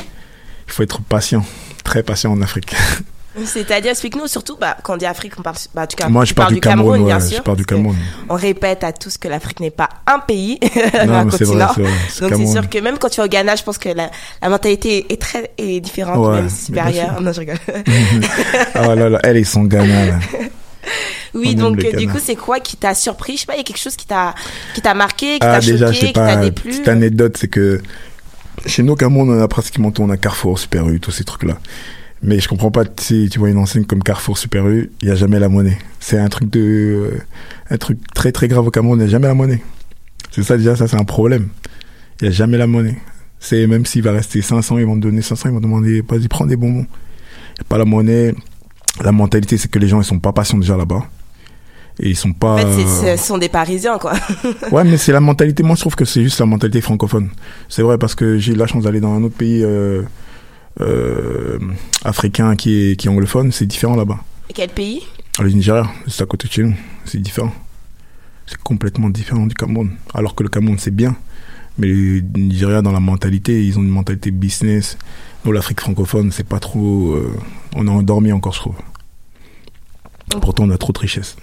Il 0.67 0.71
faut 0.71 0.83
être 0.83 1.01
patient. 1.01 1.45
Très 1.83 2.03
patient 2.03 2.31
en 2.31 2.41
Afrique. 2.41 2.73
C'est-à-dire, 3.43 3.91
explique-nous 3.91 4.27
surtout, 4.27 4.55
bah, 4.55 4.77
quand 4.83 4.93
on 4.93 4.97
dit 4.97 5.05
Afrique, 5.05 5.33
on 5.37 5.41
parle, 5.41 5.57
bah, 5.73 5.83
en 5.83 5.87
tout 5.87 5.97
cas, 5.97 6.07
Moi, 6.07 6.23
je 6.25 6.33
pars 6.33 6.45
parles 6.45 6.55
du 6.55 6.61
Cameroun, 6.61 7.05
bien 7.05 7.17
ouais, 7.19 7.27
sûr. 7.27 7.37
je 7.39 7.41
pars 7.43 7.55
du 7.55 7.65
Cameroun. 7.65 7.95
On 8.29 8.35
répète 8.35 8.83
à 8.83 8.93
tous 8.93 9.17
que 9.17 9.27
l'Afrique 9.27 9.59
n'est 9.59 9.71
pas 9.71 9.89
un 10.07 10.19
pays, 10.19 10.59
Non, 11.05 11.13
un 11.15 11.27
continent. 11.27 11.67
vrai, 11.67 11.83
vrai, 11.83 11.83
Donc 11.83 11.91
c'est 12.11 12.29
Cameroun. 12.29 12.51
sûr 12.53 12.69
que 12.69 12.77
même 12.79 12.97
quand 12.97 13.09
tu 13.09 13.17
vas 13.19 13.25
au 13.25 13.29
Ghana, 13.29 13.55
je 13.55 13.63
pense 13.63 13.77
que 13.77 13.89
la, 13.89 14.09
la 14.41 14.49
mentalité 14.49 15.05
est 15.11 15.21
très 15.21 15.51
est 15.57 15.79
différente, 15.81 16.25
Ouais, 16.25 16.35
même 16.41 16.49
supérieure. 16.49 17.19
Non, 17.21 17.31
je 17.33 17.39
rigole. 17.41 17.57
ah 18.75 18.95
là 18.95 19.09
là, 19.09 19.19
elle 19.23 19.37
et 19.37 19.43
son 19.43 19.63
Ghana, 19.65 20.05
là. 20.05 20.19
oui, 21.33 21.55
On 21.57 21.71
donc 21.71 21.77
du 21.77 22.07
coup, 22.07 22.19
c'est 22.23 22.35
quoi 22.35 22.59
qui 22.59 22.77
t'a 22.77 22.93
surpris? 22.93 23.33
Je 23.35 23.41
sais 23.41 23.45
pas, 23.45 23.55
il 23.55 23.57
y 23.57 23.61
a 23.61 23.63
quelque 23.63 23.79
chose 23.81 23.95
qui 23.95 24.05
t'a 24.05 24.33
qui 24.73 24.81
t'a 24.81 24.93
marqué, 24.93 25.39
qui 25.39 25.45
Ah, 25.45 25.59
t'a 25.59 25.59
déjà, 25.59 25.87
je 25.87 25.93
choqué, 25.93 25.99
sais 25.99 26.07
qui 26.07 26.13
t'a 26.13 26.25
pas, 26.25 26.35
déplu? 26.37 26.69
petite 26.71 26.87
anecdote, 26.87 27.35
c'est 27.37 27.47
que 27.49 27.81
chez 28.65 28.83
nous, 28.83 28.93
au 28.93 28.95
Cameroun, 28.95 29.29
on 29.29 29.41
a 29.41 29.47
pratiquement 29.47 29.91
tout. 29.91 30.01
On 30.03 30.09
a 30.09 30.17
Carrefour, 30.17 30.57
Super 30.57 30.87
U, 30.87 30.99
tous 30.99 31.11
ces 31.11 31.23
trucs-là. 31.25 31.57
Mais 32.21 32.39
je 32.39 32.47
comprends 32.47 32.71
pas, 32.71 32.83
si 32.99 33.29
tu 33.29 33.39
vois 33.39 33.49
une 33.49 33.57
enseigne 33.57 33.85
comme 33.85 34.01
Carrefour, 34.01 34.37
Super 34.37 34.67
U, 34.67 34.91
il 35.01 35.07
y 35.07 35.11
a 35.11 35.15
jamais 35.15 35.39
la 35.39 35.49
monnaie. 35.49 35.77
C'est 35.99 36.17
un 36.17 36.29
truc 36.29 36.49
de, 36.49 36.59
euh, 36.59 37.19
un 37.69 37.77
truc 37.77 37.99
très 38.13 38.31
très 38.31 38.47
grave 38.47 38.65
au 38.65 38.71
Cameroun, 38.71 38.97
il 38.97 39.03
n'y 39.03 39.07
a 39.07 39.11
jamais 39.11 39.27
la 39.27 39.33
monnaie. 39.33 39.61
C'est 40.31 40.43
ça, 40.43 40.57
déjà, 40.57 40.75
ça, 40.75 40.87
c'est 40.87 40.97
un 40.97 41.03
problème. 41.03 41.49
Il 42.19 42.25
n'y 42.25 42.29
a 42.29 42.31
jamais 42.31 42.57
la 42.57 42.67
monnaie. 42.67 42.97
C'est 43.39 43.67
même 43.67 43.85
s'il 43.85 44.01
va 44.01 44.11
rester 44.11 44.41
500, 44.41 44.79
ils 44.79 44.85
vont 44.85 44.95
te 44.95 45.01
donner 45.01 45.21
500, 45.21 45.49
ils 45.49 45.51
vont 45.53 45.61
demander, 45.61 46.01
vas-y, 46.07 46.27
prends 46.27 46.45
des 46.45 46.55
bonbons. 46.55 46.85
Il 46.85 47.59
n'y 47.59 47.61
a 47.61 47.63
pas 47.69 47.77
la 47.77 47.85
monnaie. 47.85 48.33
La 49.03 49.11
mentalité, 49.11 49.57
c'est 49.57 49.69
que 49.69 49.77
les 49.77 49.87
gens, 49.87 50.01
ils 50.01 50.05
sont 50.05 50.19
pas 50.19 50.33
patients 50.33 50.57
déjà 50.57 50.77
là-bas. 50.77 51.05
Et 51.99 52.09
ils 52.09 52.15
sont 52.15 52.33
pas. 52.33 52.55
En 52.55 52.57
fait, 52.57 53.17
ce 53.17 53.23
sont 53.23 53.37
des 53.37 53.49
Parisiens, 53.49 53.97
quoi. 53.97 54.13
Ouais, 54.71 54.83
mais 54.83 54.97
c'est 54.97 55.11
la 55.11 55.21
mentalité. 55.21 55.63
Moi, 55.63 55.75
je 55.75 55.81
trouve 55.81 55.95
que 55.95 56.05
c'est 56.05 56.23
juste 56.23 56.39
la 56.39 56.45
mentalité 56.45 56.81
francophone. 56.81 57.29
C'est 57.69 57.81
vrai 57.81 57.97
parce 57.97 58.15
que 58.15 58.37
j'ai 58.37 58.53
eu 58.53 58.55
la 58.55 58.67
chance 58.67 58.83
d'aller 58.83 58.99
dans 58.99 59.13
un 59.13 59.23
autre 59.23 59.35
pays 59.35 59.63
euh, 59.63 60.01
africain 62.03 62.55
qui 62.55 62.91
est, 62.91 62.95
qui 62.95 63.07
est 63.07 63.09
anglophone. 63.09 63.51
C'est 63.51 63.65
différent 63.65 63.95
là-bas. 63.95 64.19
Et 64.49 64.53
Quel 64.53 64.69
pays? 64.69 65.01
Le 65.39 65.49
Nigeria, 65.49 65.89
c'est 66.07 66.23
à 66.23 66.25
côté 66.25 66.47
de 66.47 66.53
chez 66.53 66.63
nous. 66.63 66.75
C'est 67.05 67.19
différent. 67.21 67.51
C'est 68.47 68.57
complètement 68.61 69.09
différent 69.09 69.47
du 69.47 69.55
Cameroun. 69.55 69.91
Alors 70.13 70.35
que 70.35 70.43
le 70.43 70.49
Cameroun, 70.49 70.77
c'est 70.77 70.95
bien. 70.95 71.15
Mais 71.77 71.87
le 71.87 72.21
Nigeria, 72.21 72.81
dans 72.81 72.91
la 72.93 72.99
mentalité, 73.01 73.65
ils 73.65 73.77
ont 73.77 73.81
une 73.81 73.89
mentalité 73.89 74.31
business. 74.31 74.97
Nous, 75.43 75.51
l'Afrique 75.51 75.81
francophone, 75.81 76.31
c'est 76.31 76.47
pas 76.47 76.59
trop. 76.59 77.13
euh, 77.13 77.35
on 77.75 77.85
est 77.87 77.89
endormi 77.89 78.31
encore, 78.31 78.53
je 78.53 78.59
trouve. 78.59 78.75
Pourtant, 80.41 80.63
on 80.63 80.69
a 80.69 80.77
trop 80.77 80.93
de 80.93 80.99
richesses. 80.99 81.35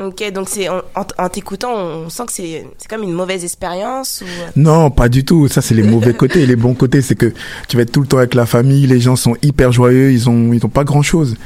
Ok, 0.00 0.32
donc 0.32 0.48
c'est 0.48 0.66
en, 0.68 1.28
t'écoutant, 1.28 1.74
on 1.74 2.08
sent 2.08 2.22
que 2.24 2.32
c'est 2.32 2.64
comme 2.88 3.02
une 3.02 3.12
mauvaise 3.12 3.44
expérience 3.44 4.22
ou. 4.22 4.58
Non, 4.58 4.90
pas 4.90 5.10
du 5.10 5.26
tout. 5.26 5.46
Ça, 5.48 5.60
c'est 5.60 5.74
les 5.74 5.82
mauvais 5.90 6.14
côtés. 6.14 6.46
Les 6.46 6.56
bons 6.56 6.72
côtés, 6.72 7.02
c'est 7.02 7.16
que 7.16 7.34
tu 7.68 7.76
vas 7.76 7.82
être 7.82 7.92
tout 7.92 8.00
le 8.00 8.06
temps 8.06 8.16
avec 8.16 8.32
la 8.32 8.46
famille. 8.46 8.86
Les 8.86 8.98
gens 8.98 9.14
sont 9.14 9.36
hyper 9.42 9.72
joyeux. 9.72 10.10
Ils 10.10 10.30
ont, 10.30 10.54
ils 10.54 10.64
ont 10.64 10.70
pas 10.70 10.84
grand 10.84 11.02
chose. 11.02 11.36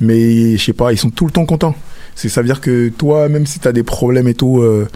Mais, 0.00 0.56
je 0.56 0.64
sais 0.64 0.72
pas, 0.72 0.92
ils 0.92 0.98
sont 0.98 1.10
tout 1.10 1.26
le 1.26 1.30
temps 1.30 1.44
contents. 1.44 1.74
C'est, 2.14 2.30
ça 2.30 2.40
veut 2.40 2.46
dire 2.46 2.62
que 2.62 2.88
toi, 2.88 3.28
même 3.28 3.44
si 3.44 3.60
tu 3.60 3.68
as 3.68 3.72
des 3.72 3.82
problèmes 3.82 4.28
et 4.28 4.34
tout, 4.34 4.60
euh, 4.60 4.88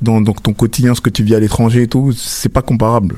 dans, 0.00 0.22
dans 0.22 0.32
ton 0.32 0.54
quotidien, 0.54 0.94
ce 0.94 1.02
que 1.02 1.10
tu 1.10 1.22
vis 1.22 1.34
à 1.34 1.40
l'étranger 1.40 1.82
et 1.82 1.88
tout, 1.88 2.12
c'est 2.12 2.48
pas 2.48 2.62
comparable. 2.62 3.16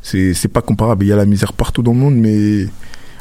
C'est 0.00 0.48
pas 0.48 0.62
comparable. 0.62 1.04
Il 1.04 1.08
y 1.08 1.12
a 1.12 1.16
la 1.16 1.26
misère 1.26 1.52
partout 1.52 1.82
dans 1.82 1.92
le 1.92 1.98
monde, 1.98 2.14
mais 2.14 2.66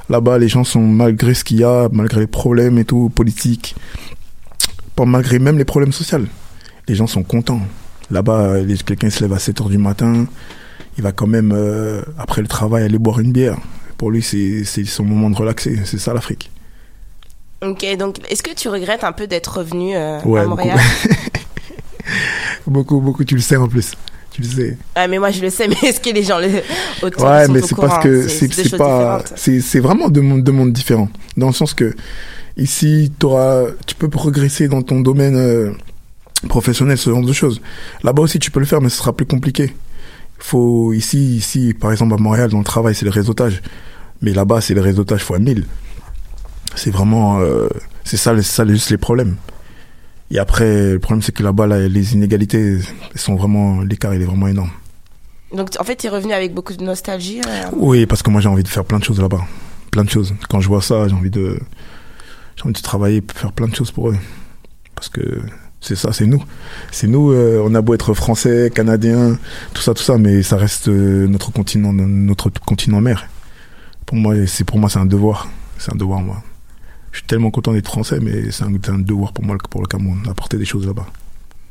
là-bas, 0.10 0.38
les 0.38 0.48
gens 0.48 0.64
sont, 0.64 0.82
malgré 0.82 1.34
ce 1.34 1.44
qu'il 1.44 1.58
y 1.58 1.64
a, 1.66 1.90
malgré 1.92 2.22
les 2.22 2.28
problèmes 2.28 2.78
et 2.78 2.86
tout, 2.86 3.10
politiques, 3.14 3.76
pas 4.96 5.06
malgré 5.06 5.40
même 5.40 5.58
les 5.58 5.66
problèmes 5.66 5.92
sociaux, 5.94 6.20
les 6.88 6.96
gens 6.96 7.08
sont 7.08 7.24
contents. 7.24 7.62
Là-bas, 8.12 8.60
les- 8.60 8.78
quelqu'un 8.78 9.10
se 9.10 9.22
lève 9.22 9.34
à 9.34 9.40
7 9.40 9.62
heures 9.62 9.70
du 9.70 9.78
matin, 9.78 10.26
il 10.98 11.04
va 11.04 11.12
quand 11.12 11.28
même, 11.28 11.52
euh, 11.54 12.02
après 12.18 12.42
le 12.42 12.48
travail, 12.48 12.84
aller 12.84 12.98
boire 13.00 13.20
une 13.20 13.32
bière. 13.32 13.58
Pour 13.98 14.12
lui, 14.12 14.22
c'est 14.22 14.64
son 14.86 15.04
moment 15.04 15.30
de 15.30 15.36
relaxer. 15.36 15.80
C'est 15.86 15.98
ça 16.00 16.14
l'Afrique. 16.14 16.52
Ok, 17.66 17.86
donc 17.98 18.18
est-ce 18.30 18.44
que 18.44 18.54
tu 18.54 18.68
regrettes 18.68 19.06
un 19.06 19.14
peu 19.14 19.26
d'être 19.26 19.60
revenu 19.60 19.96
euh, 19.96 20.20
Ouais, 20.26 20.42
à. 20.42 20.46
Montréal? 20.46 20.78
Beaucoup, 22.68 23.00
beaucoup, 23.02 23.24
tu 23.24 23.36
le 23.36 23.42
sais 23.42 23.56
en 23.58 23.68
plus. 23.68 23.92
Tu 24.32 24.42
le 24.42 24.48
sais. 24.48 24.78
Ah, 24.96 25.08
mais 25.08 25.20
moi 25.20 25.32
je 25.32 25.42
le 25.42 25.50
sais, 25.50 25.68
mais 25.70 25.76
est-ce 25.84 26.00
que 26.00 26.10
les 26.10 26.24
gens 26.24 26.40
le 26.40 26.48
autour 27.06 27.24
Ouais, 27.24 27.46
sont 27.46 27.52
mais 27.52 27.62
c'est 27.62 27.76
parce 27.76 28.04
que 28.04 28.28
C'est 28.28 28.78
pas 28.78 29.22
c'est 29.36 29.62
c'est 29.62 29.80
vraiment 29.80 30.10
deux 30.10 30.22
mondes 30.22 30.44
deux 30.44 30.52
mondes 30.52 30.74
différents 30.74 31.10
dans 31.38 31.48
le 31.48 31.54
sens 31.54 31.74
que 31.74 31.94
ici 32.58 33.12
t'auras 33.18 33.66
tu 33.86 33.96
peux 33.96 34.10
progresser 34.10 34.68
dans 34.68 34.82
ton 34.82 35.02
domaine 35.02 35.36
euh, 35.36 35.72
professionnel 36.48 36.98
ce 36.98 37.10
genre 37.10 37.26
de 37.26 37.34
choses. 37.34 37.62
Là-bas 38.04 38.24
aussi 38.24 38.39
tu 38.39 38.52
peux 38.52 38.60
le 38.60 38.66
faire 38.66 38.82
mais 38.82 38.89
ce 38.89 38.98
sera 38.98 39.13
plus 39.13 39.26
compliqué. 39.26 39.74
Faut 40.39 40.94
ici 40.94 41.36
ici 41.38 41.74
par 41.74 41.92
exemple 41.92 42.13
à 42.13 42.18
Montréal 42.18 42.50
dans 42.50 42.60
le 42.60 42.63
travail 42.63 42.96
c'est 42.96 43.06
le 43.06 43.12
réseautage. 43.12 43.62
Mais 44.22 44.34
là-bas 44.34 44.62
c'est 44.62 44.74
le 44.74 44.82
réseautage 44.82 45.24
fois 45.24 45.39
1000. 45.39 45.66
C'est 46.76 46.92
vraiment 46.92 47.39
euh, 47.39 47.68
c'est 48.04 48.18
ça 48.18 48.36
c'est 48.36 48.44
ça 48.44 48.66
juste 48.66 48.89
les 48.89 48.98
problèmes. 48.98 49.36
Et 50.32 50.39
après 50.39 50.94
le 50.94 51.00
problème 51.00 51.22
c'est 51.22 51.32
que 51.34 51.44
là-bas 51.44 51.68
là, 51.68 51.88
les 51.88 52.13
inégalités 52.13 52.80
sont 53.16 53.36
vraiment 53.36 53.82
l'écart 53.82 54.13
il 54.13 54.22
est 54.22 54.26
vraiment 54.26 54.48
énorme. 54.48 54.72
Donc 55.54 55.70
en 55.80 55.84
fait, 55.84 55.96
tu 55.98 56.08
es 56.08 56.10
revenu 56.10 56.34
avec 56.34 56.52
beaucoup 56.54 56.74
de 56.74 56.84
nostalgie. 56.84 57.39
euh, 57.46 57.66
Oui, 57.74 58.08
parce 58.08 58.24
que 58.24 58.32
moi 58.32 58.42
j'ai 58.42 58.50
envie 58.50 58.63
de 58.63 58.68
faire 58.68 58.84
plein 58.84 58.98
de 58.98 59.04
choses 59.04 59.22
là-bas. 59.22 59.42
Plein 59.92 60.04
de 60.04 60.10
choses. 60.10 60.34
Quand 60.50 60.60
je 60.60 60.68
vois 60.68 60.82
ça, 60.82 61.08
j'ai 61.08 61.13
envie 61.13 61.30
de 61.30 61.60
j'ai 62.56 62.63
envie 62.63 62.74
de 62.74 62.82
travailler, 62.82 63.24
faire 63.34 63.52
plein 63.52 63.68
de 63.68 63.76
choses 63.76 63.92
pour 63.92 64.10
eux. 64.10 64.18
Parce 64.96 65.10
que 65.10 65.42
c'est 65.82 65.96
ça, 65.96 66.13
c'est 66.13 66.26
nous. 66.26 66.44
C'est 66.92 67.08
nous, 67.08 67.32
euh, 67.32 67.62
on 67.63 67.76
a 67.76 67.82
beau 67.82 67.94
être 67.94 68.13
français, 68.13 68.72
canadien, 68.74 69.38
tout 69.74 69.82
ça, 69.82 69.94
tout 69.94 70.04
ça, 70.04 70.18
mais 70.18 70.42
ça 70.42 70.58
reste 70.58 70.88
euh, 70.88 71.28
notre 71.28 71.52
continent, 71.52 71.92
notre 71.92 72.50
continent 72.50 73.02
mère. 73.02 73.28
Pour 74.06 74.18
moi, 74.18 74.36
c'est 74.48 74.63
pour 74.63 74.80
moi, 74.80 74.89
c'est 74.89 75.00
un 75.00 75.06
devoir. 75.06 75.50
C'est 75.78 75.92
un 75.92 75.98
devoir, 75.98 76.22
moi. 76.22 76.42
Je 77.12 77.18
suis 77.18 77.28
tellement 77.28 77.52
content 77.52 77.74
d'être 77.74 77.88
français, 77.88 78.20
mais 78.22 78.50
c'est 78.52 78.63
un, 78.63 78.74
un 78.88 79.00
devoir 79.00 79.34
pour 79.34 79.44
moi, 79.44 79.58
pour 79.70 79.82
le 79.82 79.88
Cameroun, 79.88 80.24
d'apporter 80.24 80.58
des 80.58 80.66
choses 80.66 80.88
là-bas. 80.88 81.06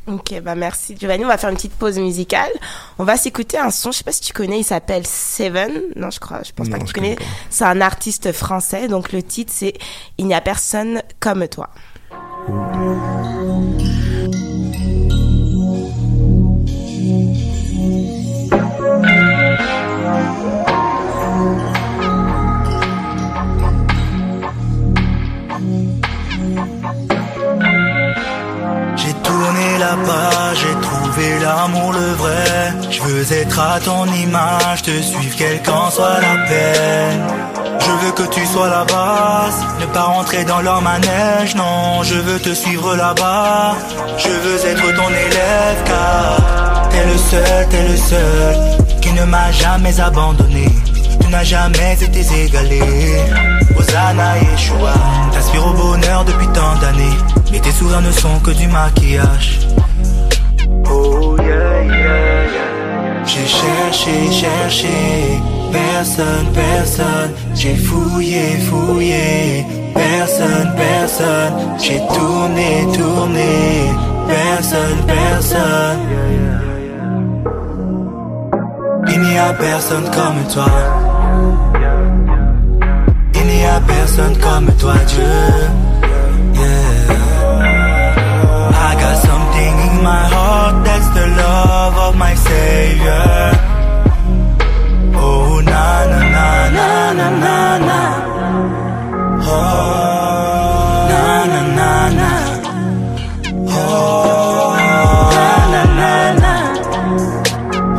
Ok, 0.08 0.40
bah 0.42 0.54
merci 0.54 0.96
Giovanni. 0.98 1.24
On 1.24 1.28
va 1.28 1.38
faire 1.38 1.50
une 1.50 1.56
petite 1.56 1.74
pause 1.74 1.98
musicale. 1.98 2.50
On 2.98 3.04
va 3.04 3.16
s'écouter 3.16 3.58
un 3.58 3.70
son. 3.70 3.92
Je 3.92 3.98
sais 3.98 4.04
pas 4.04 4.12
si 4.12 4.20
tu 4.20 4.32
connais. 4.32 4.60
Il 4.60 4.64
s'appelle 4.64 5.06
Seven. 5.06 5.70
Non, 5.94 6.10
je 6.10 6.18
crois. 6.18 6.42
Je 6.42 6.52
pense 6.52 6.68
pas 6.68 6.78
que 6.78 6.84
tu 6.84 6.92
connais. 6.92 7.16
C'est 7.50 7.64
un 7.64 7.80
artiste 7.80 8.32
français. 8.32 8.88
Donc 8.88 9.12
le 9.12 9.22
titre 9.22 9.52
c'est 9.54 9.74
Il 10.18 10.26
n'y 10.26 10.34
a 10.34 10.40
personne 10.40 11.02
comme 11.20 11.46
toi. 11.46 11.68
J'ai 12.48 13.11
j'ai 30.54 30.80
trouvé 30.80 31.38
l'amour 31.40 31.92
le 31.92 32.12
vrai. 32.14 32.72
Je 32.90 33.00
veux 33.02 33.32
être 33.32 33.58
à 33.60 33.80
ton 33.80 34.06
image, 34.06 34.82
te 34.82 34.90
suivre 35.00 35.36
quelle 35.36 35.62
qu'en 35.62 35.90
soit 35.90 36.20
la 36.20 36.46
peine. 36.48 37.22
Je 37.80 38.06
veux 38.06 38.12
que 38.12 38.34
tu 38.34 38.44
sois 38.46 38.68
la 38.68 38.84
base, 38.84 39.58
ne 39.80 39.86
pas 39.86 40.04
rentrer 40.04 40.44
dans 40.44 40.60
leur 40.60 40.80
manège, 40.80 41.54
non, 41.56 42.02
je 42.02 42.14
veux 42.14 42.38
te 42.38 42.54
suivre 42.54 42.94
là-bas. 42.96 43.74
Je 44.18 44.28
veux 44.28 44.66
être 44.66 44.94
ton 44.94 45.08
élève 45.08 45.78
car 45.84 46.88
t'es 46.90 47.04
le 47.04 47.18
seul, 47.18 47.68
t'es 47.70 47.88
le 47.88 47.96
seul 47.96 49.00
qui 49.00 49.12
ne 49.12 49.24
m'a 49.24 49.50
jamais 49.52 50.00
abandonné. 50.00 50.68
Tu 51.20 51.28
n'as 51.28 51.44
jamais 51.44 51.96
été 52.00 52.20
égalé. 52.44 52.80
Hosanna 53.78 54.38
Yeshua, 54.38 54.94
t'aspires 55.32 55.66
au 55.66 55.72
bonheur 55.72 56.24
depuis 56.24 56.48
tant 56.48 56.76
d'années. 56.80 57.18
Mais 57.50 57.60
tes 57.60 57.72
sourires 57.72 58.00
ne 58.00 58.12
sont 58.12 58.38
que 58.40 58.50
du 58.50 58.66
maquillage. 58.68 59.60
J'ai 63.24 63.46
cherché, 63.46 64.30
cherché, 64.30 65.40
personne, 65.72 66.46
personne. 66.52 67.32
J'ai 67.54 67.76
fouillé, 67.76 68.58
fouillé, 68.68 69.64
personne, 69.94 70.72
personne. 70.76 71.54
J'ai 71.78 72.00
tourné, 72.14 72.86
tourné, 72.96 73.90
personne, 74.28 75.06
personne. 75.06 75.98
Il 79.08 79.20
n'y 79.20 79.38
a 79.38 79.52
personne 79.52 80.04
comme 80.04 80.52
toi. 80.52 80.66
Il 83.34 83.46
n'y 83.46 83.64
a 83.64 83.80
personne 83.80 84.36
comme 84.38 84.66
toi, 84.76 84.94
Dieu. 85.06 85.91
My 90.02 90.24
heart 90.34 90.84
that's 90.84 91.08
the 91.10 91.26
love 91.42 91.96
of 92.06 92.16
my 92.16 92.34
Savior. 92.34 93.52
Oh, 95.14 95.60
na 95.70 96.06
na 96.10 96.20
na 96.36 96.46
na 96.78 96.88
na 97.18 97.28
na 97.44 97.58
na. 97.88 98.00
Oh, 99.46 99.56
na 101.10 101.22
na 101.52 101.60
na 101.78 101.92
na. 102.20 102.30
Oh, 103.68 104.74
na 105.38 105.50
na 105.72 105.82
na 106.00 106.12
na. 106.42 106.54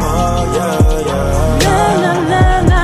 Oh, 0.06 0.40
yeah, 0.58 0.80
yeah. 1.10 1.66
Na 1.66 1.78
na 2.04 2.14
na 2.32 2.44
na. 2.72 2.82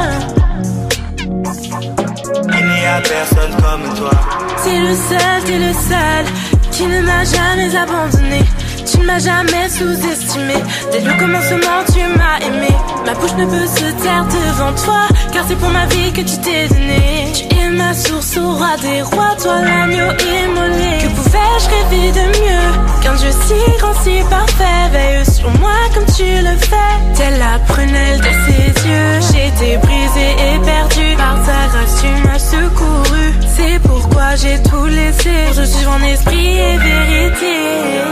Il 2.58 2.66
n'y 2.72 2.84
a 2.96 2.98
personne 3.14 3.54
comme 3.64 3.86
toi. 3.98 4.16
T'es 4.64 4.80
le 4.88 4.94
seul, 5.08 5.40
t'es 5.46 5.60
le 5.68 5.74
seul 5.90 6.24
qui 6.72 6.84
ne 6.88 7.00
m'a 7.02 7.22
jamais 7.26 7.72
abandonné. 7.84 8.42
Tu 8.86 9.00
ne 9.00 9.06
m'as 9.06 9.20
jamais 9.20 9.70
sous-estimé. 9.70 10.56
Dès 10.92 11.02
le 11.02 11.18
commencement, 11.20 11.84
tu 11.92 12.00
m'as 12.18 12.40
aimé. 12.46 12.74
Ma 13.06 13.14
bouche 13.14 13.34
ne 13.38 13.46
peut 13.46 13.68
se 13.68 13.92
taire 14.04 14.26
devant 14.26 14.74
toi, 14.74 15.08
car 15.32 15.46
c'est 15.48 15.56
pour 15.56 15.70
ma 15.70 15.86
vie 15.88 16.12
que 16.12 16.22
tu 16.22 16.38
t'es 16.40 16.68
donné. 16.68 17.49
Ma 17.72 17.94
source 17.94 18.38
au 18.38 18.54
roi 18.56 18.76
des 18.82 19.02
rois, 19.04 19.36
toi 19.42 19.62
l'agneau 19.62 20.12
immolé. 20.12 20.98
Que 21.02 21.08
pouvais-je 21.16 21.70
rêver 21.70 22.12
de 22.12 22.26
mieux 22.40 23.02
Qu'un 23.02 23.14
Dieu 23.16 23.30
si 23.32 23.78
grand, 23.80 23.94
si 24.04 24.24
parfait? 24.30 24.90
Veille 24.92 25.26
sur 25.26 25.50
moi 25.60 25.72
comme 25.94 26.06
tu 26.06 26.24
le 26.24 26.58
fais. 26.58 26.96
Telle 27.16 27.38
la 27.38 27.60
prunelle 27.68 28.20
de 28.20 28.32
ses 28.46 28.88
yeux. 28.88 29.20
Été 29.48 29.78
brisée 29.78 30.36
et 30.48 30.60
perdue. 30.66 31.16
Par 31.18 31.36
ta 31.46 31.68
grâce, 31.72 32.02
tu 32.02 32.28
m'as 32.28 32.40
secouru. 32.40 33.34
C'est 33.56 33.80
pourquoi 33.82 34.36
j'ai 34.36 34.62
tout 34.64 34.86
laissé. 34.86 35.30
Pour 35.54 35.66
suivre 35.66 35.92
en 35.92 36.04
esprit 36.06 36.58
et 36.58 36.78
vérité. 36.78 37.56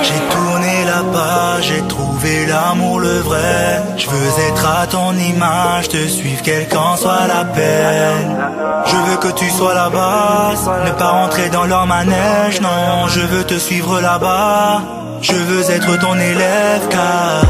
J'ai 0.04 0.36
tourné 0.36 0.86
la 0.86 1.04
page, 1.12 1.64
j'ai 1.68 1.88
trouvé 1.88 2.46
l'amour 2.46 3.00
le 3.00 3.20
vrai. 3.20 3.82
Je 3.98 4.08
veux 4.08 4.50
être 4.50 4.66
à 4.66 4.88
ton 4.88 5.14
image, 5.14 5.90
te 5.90 6.08
suivre 6.08 6.42
quelle 6.44 6.68
qu'en 6.68 6.96
soit 6.96 7.28
la 7.28 7.46
peine. 7.46 8.38
Je 8.86 8.96
veux 8.96 9.18
que 9.18 9.32
tu 9.34 9.47
sois 9.50 9.74
la 9.74 9.90
base, 9.90 10.70
ne 10.86 10.92
pas 10.92 11.10
rentrer 11.10 11.50
dans 11.50 11.66
leur 11.66 11.86
manège, 11.86 12.62
non, 12.62 13.08
je 13.08 13.22
veux 13.22 13.44
te 13.44 13.58
suivre 13.58 14.00
là-bas. 14.02 14.82
Je 15.22 15.34
veux 15.34 15.72
être 15.72 16.00
ton 16.00 16.14
élève 16.14 16.88
car 16.90 17.42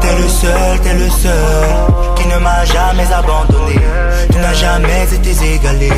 t'es 0.00 0.16
le 0.20 0.28
seul, 0.28 0.80
t'es 0.82 0.94
le 0.94 1.08
seul 1.08 2.12
qui 2.16 2.26
ne 2.26 2.38
m'a 2.38 2.64
jamais 2.64 3.12
abandonné. 3.12 3.78
Tu 4.30 4.38
n'as 4.38 4.54
jamais 4.54 5.04
été 5.04 5.30
égalé. 5.54 5.90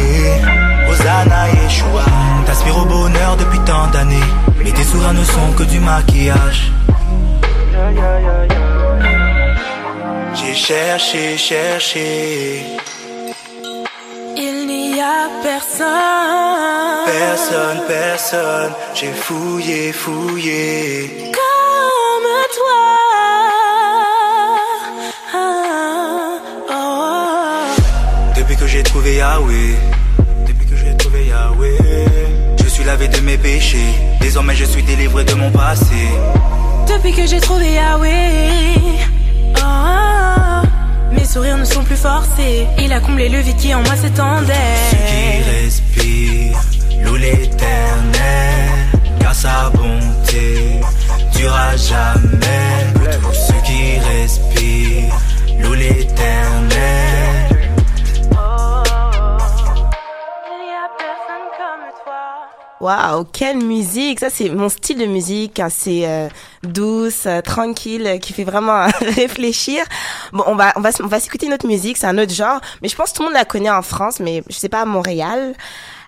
Hosanna 0.88 1.48
Yeshua, 1.48 2.04
t'aspires 2.46 2.76
au 2.76 2.84
bonheur 2.84 3.36
depuis 3.38 3.58
tant 3.60 3.86
d'années, 3.88 4.30
mais 4.62 4.70
tes 4.70 4.84
sourires 4.84 5.14
ne 5.14 5.24
sont 5.24 5.52
que 5.56 5.62
du 5.64 5.80
maquillage. 5.80 6.72
J'ai 10.34 10.54
cherché, 10.54 11.36
cherché, 11.38 12.66
a 15.04 15.28
personne. 15.42 17.04
personne, 17.06 17.80
personne. 17.86 18.72
J'ai 18.94 19.12
fouillé, 19.12 19.92
fouillé. 19.92 21.32
Comme 21.38 22.30
toi. 22.58 22.86
Ah, 25.34 26.38
oh. 26.70 28.36
Depuis 28.36 28.56
que 28.56 28.66
j'ai 28.66 28.82
trouvé 28.82 29.16
Yahweh, 29.16 29.76
depuis 30.48 30.66
que 30.66 30.76
j'ai 30.76 30.96
trouvé 30.96 31.26
Yahweh, 31.26 31.78
je 32.62 32.68
suis 32.68 32.84
lavé 32.84 33.08
de 33.08 33.20
mes 33.20 33.36
péchés. 33.36 33.92
Désormais 34.20 34.54
je 34.54 34.64
suis 34.64 34.82
délivré 34.82 35.24
de 35.24 35.34
mon 35.34 35.50
passé. 35.50 36.02
Depuis 36.88 37.12
que 37.12 37.26
j'ai 37.26 37.40
trouvé 37.40 37.72
Yahweh, 37.72 38.98
mes 41.14 41.24
sourires 41.24 41.56
ne 41.56 41.64
sont 41.64 41.82
plus 41.84 41.96
forcés. 41.96 42.66
Il 42.78 42.92
a 42.92 43.00
comblé 43.00 43.28
le 43.28 43.38
vide 43.38 43.56
qui 43.56 43.74
en 43.74 43.82
moi 43.82 43.96
s'étendait. 43.96 44.52
Qui 44.90 45.42
respire, 45.50 46.60
loue 47.04 47.16
l'éternel, 47.16 48.70
car 49.20 49.34
sa 49.34 49.70
bonté 49.70 50.80
durera 51.34 51.76
jamais. 51.76 52.33
Waouh, 62.84 63.24
quelle 63.32 63.64
musique 63.64 64.20
Ça, 64.20 64.28
c'est 64.28 64.50
mon 64.50 64.68
style 64.68 64.98
de 64.98 65.06
musique, 65.06 65.58
assez 65.58 66.04
euh, 66.04 66.28
douce, 66.64 67.24
euh, 67.24 67.40
tranquille, 67.40 68.06
euh, 68.06 68.18
qui 68.18 68.34
fait 68.34 68.44
vraiment 68.44 68.84
réfléchir. 69.16 69.82
Bon, 70.34 70.44
on 70.46 70.54
va, 70.54 70.74
on 70.76 70.82
va, 70.82 70.90
on 71.02 71.06
va 71.06 71.18
s'écouter 71.18 71.46
une 71.46 71.54
autre 71.54 71.66
musique, 71.66 71.96
c'est 71.96 72.06
un 72.06 72.18
autre 72.18 72.34
genre, 72.34 72.60
mais 72.82 72.90
je 72.90 72.94
pense 72.94 73.12
que 73.12 73.16
tout 73.16 73.22
le 73.22 73.28
monde 73.28 73.38
la 73.38 73.46
connaît 73.46 73.70
en 73.70 73.80
France, 73.80 74.20
mais 74.20 74.42
je 74.50 74.54
sais 74.54 74.68
pas 74.68 74.82
à 74.82 74.84
Montréal. 74.84 75.54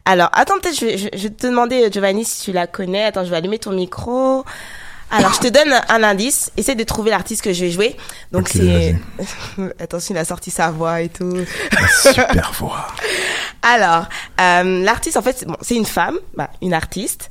Alors, 0.04 0.28
attends, 0.34 0.58
peut-être, 0.58 0.78
je, 0.78 1.08
je 1.16 1.22
vais 1.22 1.30
te 1.30 1.46
demander, 1.46 1.90
Giovanni, 1.90 2.26
si 2.26 2.42
tu 2.42 2.52
la 2.52 2.66
connais. 2.66 3.04
Attends, 3.04 3.24
je 3.24 3.30
vais 3.30 3.36
allumer 3.38 3.58
ton 3.58 3.72
micro. 3.72 4.44
Alors, 5.10 5.32
je 5.34 5.40
te 5.40 5.48
donne 5.48 5.72
un 5.88 6.02
indice. 6.02 6.50
Essaie 6.56 6.74
de 6.74 6.82
trouver 6.84 7.10
l'artiste 7.10 7.42
que 7.42 7.52
je 7.52 7.64
vais 7.64 7.70
jouer. 7.70 7.96
Donc, 8.32 8.48
c'est... 8.48 8.96
Attention, 9.80 10.14
il 10.14 10.18
a 10.18 10.24
sorti 10.24 10.50
sa 10.50 10.70
voix 10.70 11.00
et 11.00 11.08
tout. 11.08 11.36
Super 12.02 12.52
voix. 12.58 12.88
Alors, 13.62 14.06
euh, 14.40 14.82
l'artiste, 14.84 15.16
en 15.16 15.22
fait, 15.22 15.38
c'est- 15.38 15.46
bon, 15.46 15.56
une 15.70 15.86
femme, 15.86 16.18
bah, 16.36 16.50
une 16.60 16.74
artiste, 16.74 17.28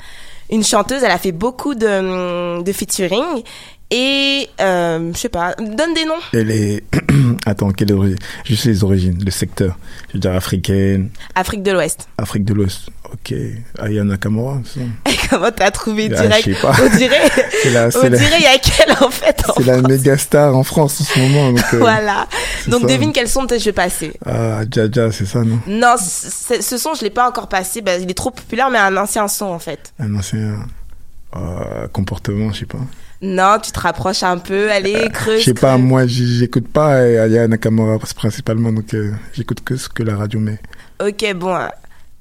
une 0.50 0.64
chanteuse. 0.64 1.04
Elle 1.04 1.12
a 1.12 1.18
fait 1.18 1.32
beaucoup 1.34 1.76
de, 1.76 2.62
de 2.62 2.72
featuring. 2.72 3.44
Et, 3.92 4.50
euh, 4.62 5.12
je 5.14 5.18
sais 5.18 5.30
pas, 5.30 5.54
donne 5.60 5.94
des 5.94 6.06
noms. 6.06 6.16
Elle 6.34 6.50
est. 6.52 6.84
Attends, 7.46 7.72
quelle 7.72 7.94
origine 7.94 8.18
Je 8.44 8.56
sais 8.56 8.70
les 8.70 8.84
origines, 8.84 9.22
le 9.24 9.30
secteur. 9.32 9.78
Je 10.10 10.14
veux 10.14 10.20
dire 10.20 10.32
africaine, 10.34 11.10
Afrique 11.36 11.62
de 11.62 11.72
l'Ouest. 11.72 12.08
Afrique 12.18 12.44
de 12.46 12.54
l'Ouest. 12.56 12.90
Ok. 13.14 13.34
Aya 13.80 14.04
Nakamura, 14.04 14.60
ça. 14.66 14.80
Comment 15.30 15.52
t'as 15.52 15.70
trouvé 15.70 16.10
Ah, 16.18 16.22
direct? 16.24 16.48
je 16.50 16.54
sais 16.56 16.62
pas. 16.62 16.74
On 16.84 16.98
dirait, 16.98 17.22
C'est 17.64 17.70
la- 17.70 17.90
on 17.96 18.02
la- 18.10 18.10
dirait 18.18 18.38
il 18.40 18.44
y 18.44 18.48
a 18.48 18.58
quelle 18.58 18.92
en 19.06 19.10
fait 19.12 19.44
en 19.48 19.54
C'est 19.56 19.64
la 19.66 19.82
méga 19.82 20.18
star 20.18 20.56
en 20.58 20.64
France 20.64 21.02
en 21.02 21.04
ce 21.04 21.20
moment. 21.20 21.52
Donc, 21.52 21.64
euh, 21.76 21.78
Voilà. 21.78 22.28
Donc 22.68 22.82
ça. 22.82 22.88
devine 22.88 23.14
quel 23.14 23.28
son 23.30 23.46
peut-être 23.46 23.62
je 23.62 23.66
vais 23.66 23.72
passer. 23.74 24.14
Ah, 24.26 24.62
Jaja, 24.70 25.12
c'est 25.12 25.26
ça, 25.28 25.44
non? 25.44 25.60
Non, 25.68 25.96
ce 25.98 26.78
son 26.78 26.96
je 26.96 27.04
l'ai 27.04 27.12
pas 27.12 27.30
encore 27.30 27.48
passé. 27.50 27.82
Bah, 27.82 27.98
il 27.98 28.10
est 28.10 28.14
trop 28.16 28.32
populaire, 28.32 28.72
mais 28.72 28.80
un 28.80 28.98
ancien 28.98 29.28
son 29.28 29.46
en 29.46 29.60
fait. 29.60 29.94
Un 30.00 30.16
ancien 30.16 30.66
euh, 31.36 31.88
comportement, 31.94 32.52
je 32.52 32.62
sais 32.62 32.66
pas. 32.66 32.80
Non, 33.28 33.58
tu 33.64 33.72
te 33.72 33.80
rapproches 33.80 34.22
un 34.24 34.38
peu. 34.38 34.72
Allez, 34.72 35.10
creuse. 35.12 35.40
Je 35.40 35.46
sais 35.46 35.54
pas, 35.54 35.78
moi, 35.78 36.06
j'écoute 36.06 36.68
pas 36.68 36.96
euh, 36.98 37.24
Aya 37.26 37.48
Nakamura 37.48 37.98
principalement, 38.16 38.72
donc 38.72 38.94
euh, 38.94 39.12
j'écoute 39.34 39.64
que 39.64 39.76
ce 39.78 39.90
que 39.90 40.04
la 40.04 40.16
radio 40.16 40.40
met. 40.40 40.60
Ok, 41.02 41.26
bon. 41.36 41.58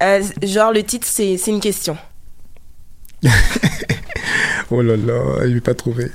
euh, 0.03 0.23
genre 0.43 0.73
le 0.73 0.83
titre 0.83 1.07
c'est 1.11 1.37
une 1.47 1.61
question. 1.61 1.97
Oh 4.71 4.81
là 4.83 4.97
là, 4.97 5.41
je 5.43 5.49
vais 5.55 5.61
pas 5.61 5.75
trouver. 5.75 6.11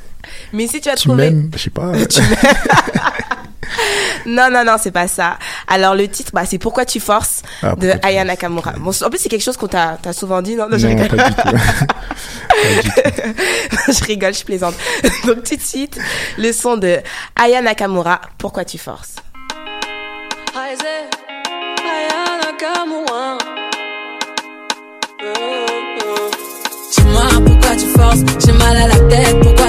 Mais 0.54 0.66
si 0.68 0.82
tu 0.82 0.90
as 0.90 0.96
Tu 0.96 1.08
trouvé. 1.08 1.32
je 1.54 1.58
sais 1.60 1.70
pas. 1.70 1.92
Tu 2.10 2.20
Non, 4.26 4.50
non, 4.52 4.64
non, 4.66 4.76
c'est 4.82 4.92
pas 4.92 5.08
ça. 5.08 5.38
Alors 5.68 5.96
le 5.96 6.08
titre, 6.08 6.32
bah, 6.34 6.44
c'est 6.46 6.58
Pourquoi 6.58 6.86
tu 6.86 7.00
forces 7.00 7.42
Ah, 7.64 7.76
de 7.76 7.94
Aya 8.04 8.24
Nakamura. 8.26 8.74
Bon, 8.78 8.92
en 9.04 9.10
plus 9.10 9.20
c'est 9.20 9.30
quelque 9.30 9.44
chose 9.44 9.58
qu'on 9.58 9.68
t'a 9.68 9.98
souvent 10.14 10.42
dit, 10.42 10.56
non, 10.56 10.68
non, 10.70 10.78
je 10.78 10.88
Non, 10.88 10.96
rigole. 11.04 11.18
pas 11.18 11.30
du 11.30 11.36
tout. 11.36 11.58
je 13.94 14.04
rigole, 14.06 14.34
je 14.34 14.44
plaisante. 14.44 14.76
Donc 15.26 15.44
tout 15.44 15.56
de 15.56 15.62
suite, 15.62 15.98
le 16.38 16.52
son 16.52 16.78
de 16.78 16.98
Aya 17.36 17.62
Nakamura, 17.62 18.22
Pourquoi 18.38 18.66
tu 18.66 18.78
forces? 18.78 19.16
Dis-moi 26.96 27.24
pourquoi 27.46 27.76
tu 27.76 27.86
forces, 27.98 28.20
j'ai 28.46 28.52
mal 28.54 28.78
à 28.78 28.88
la 28.88 29.00
tête, 29.10 29.40
pourquoi 29.42 29.69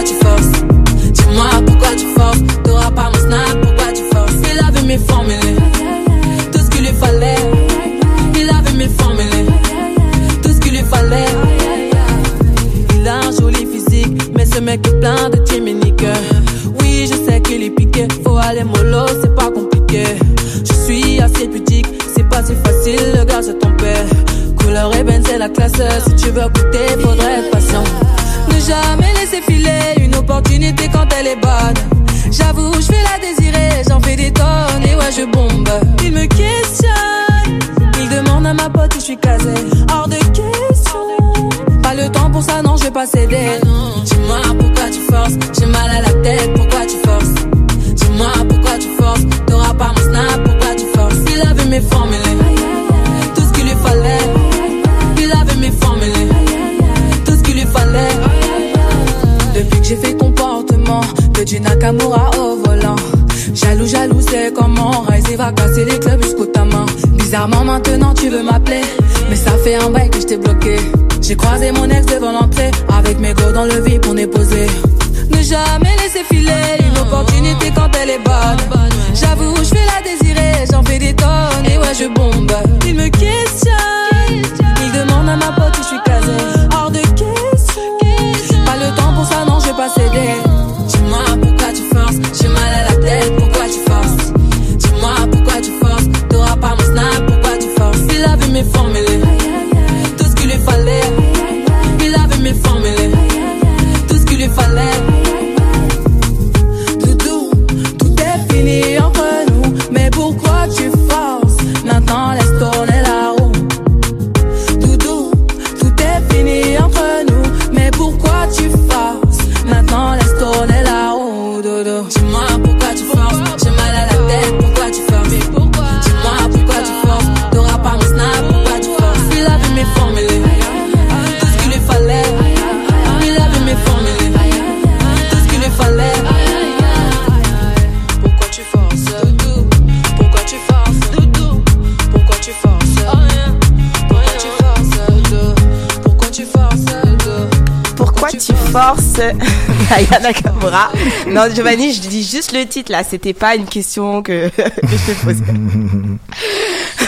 Aya 150.00 150.18
Nakamura 150.20 150.90
Non, 151.26 151.48
Giovanni, 151.54 151.92
je 151.92 152.00
dis 152.00 152.24
juste 152.24 152.52
le 152.52 152.64
titre 152.66 152.90
là. 152.90 153.04
C'était 153.04 153.34
pas 153.34 153.54
une 153.54 153.66
question 153.66 154.22
que, 154.22 154.48
que 154.56 154.62
je 154.88 155.12
te 155.12 155.24
posais. 155.24 155.44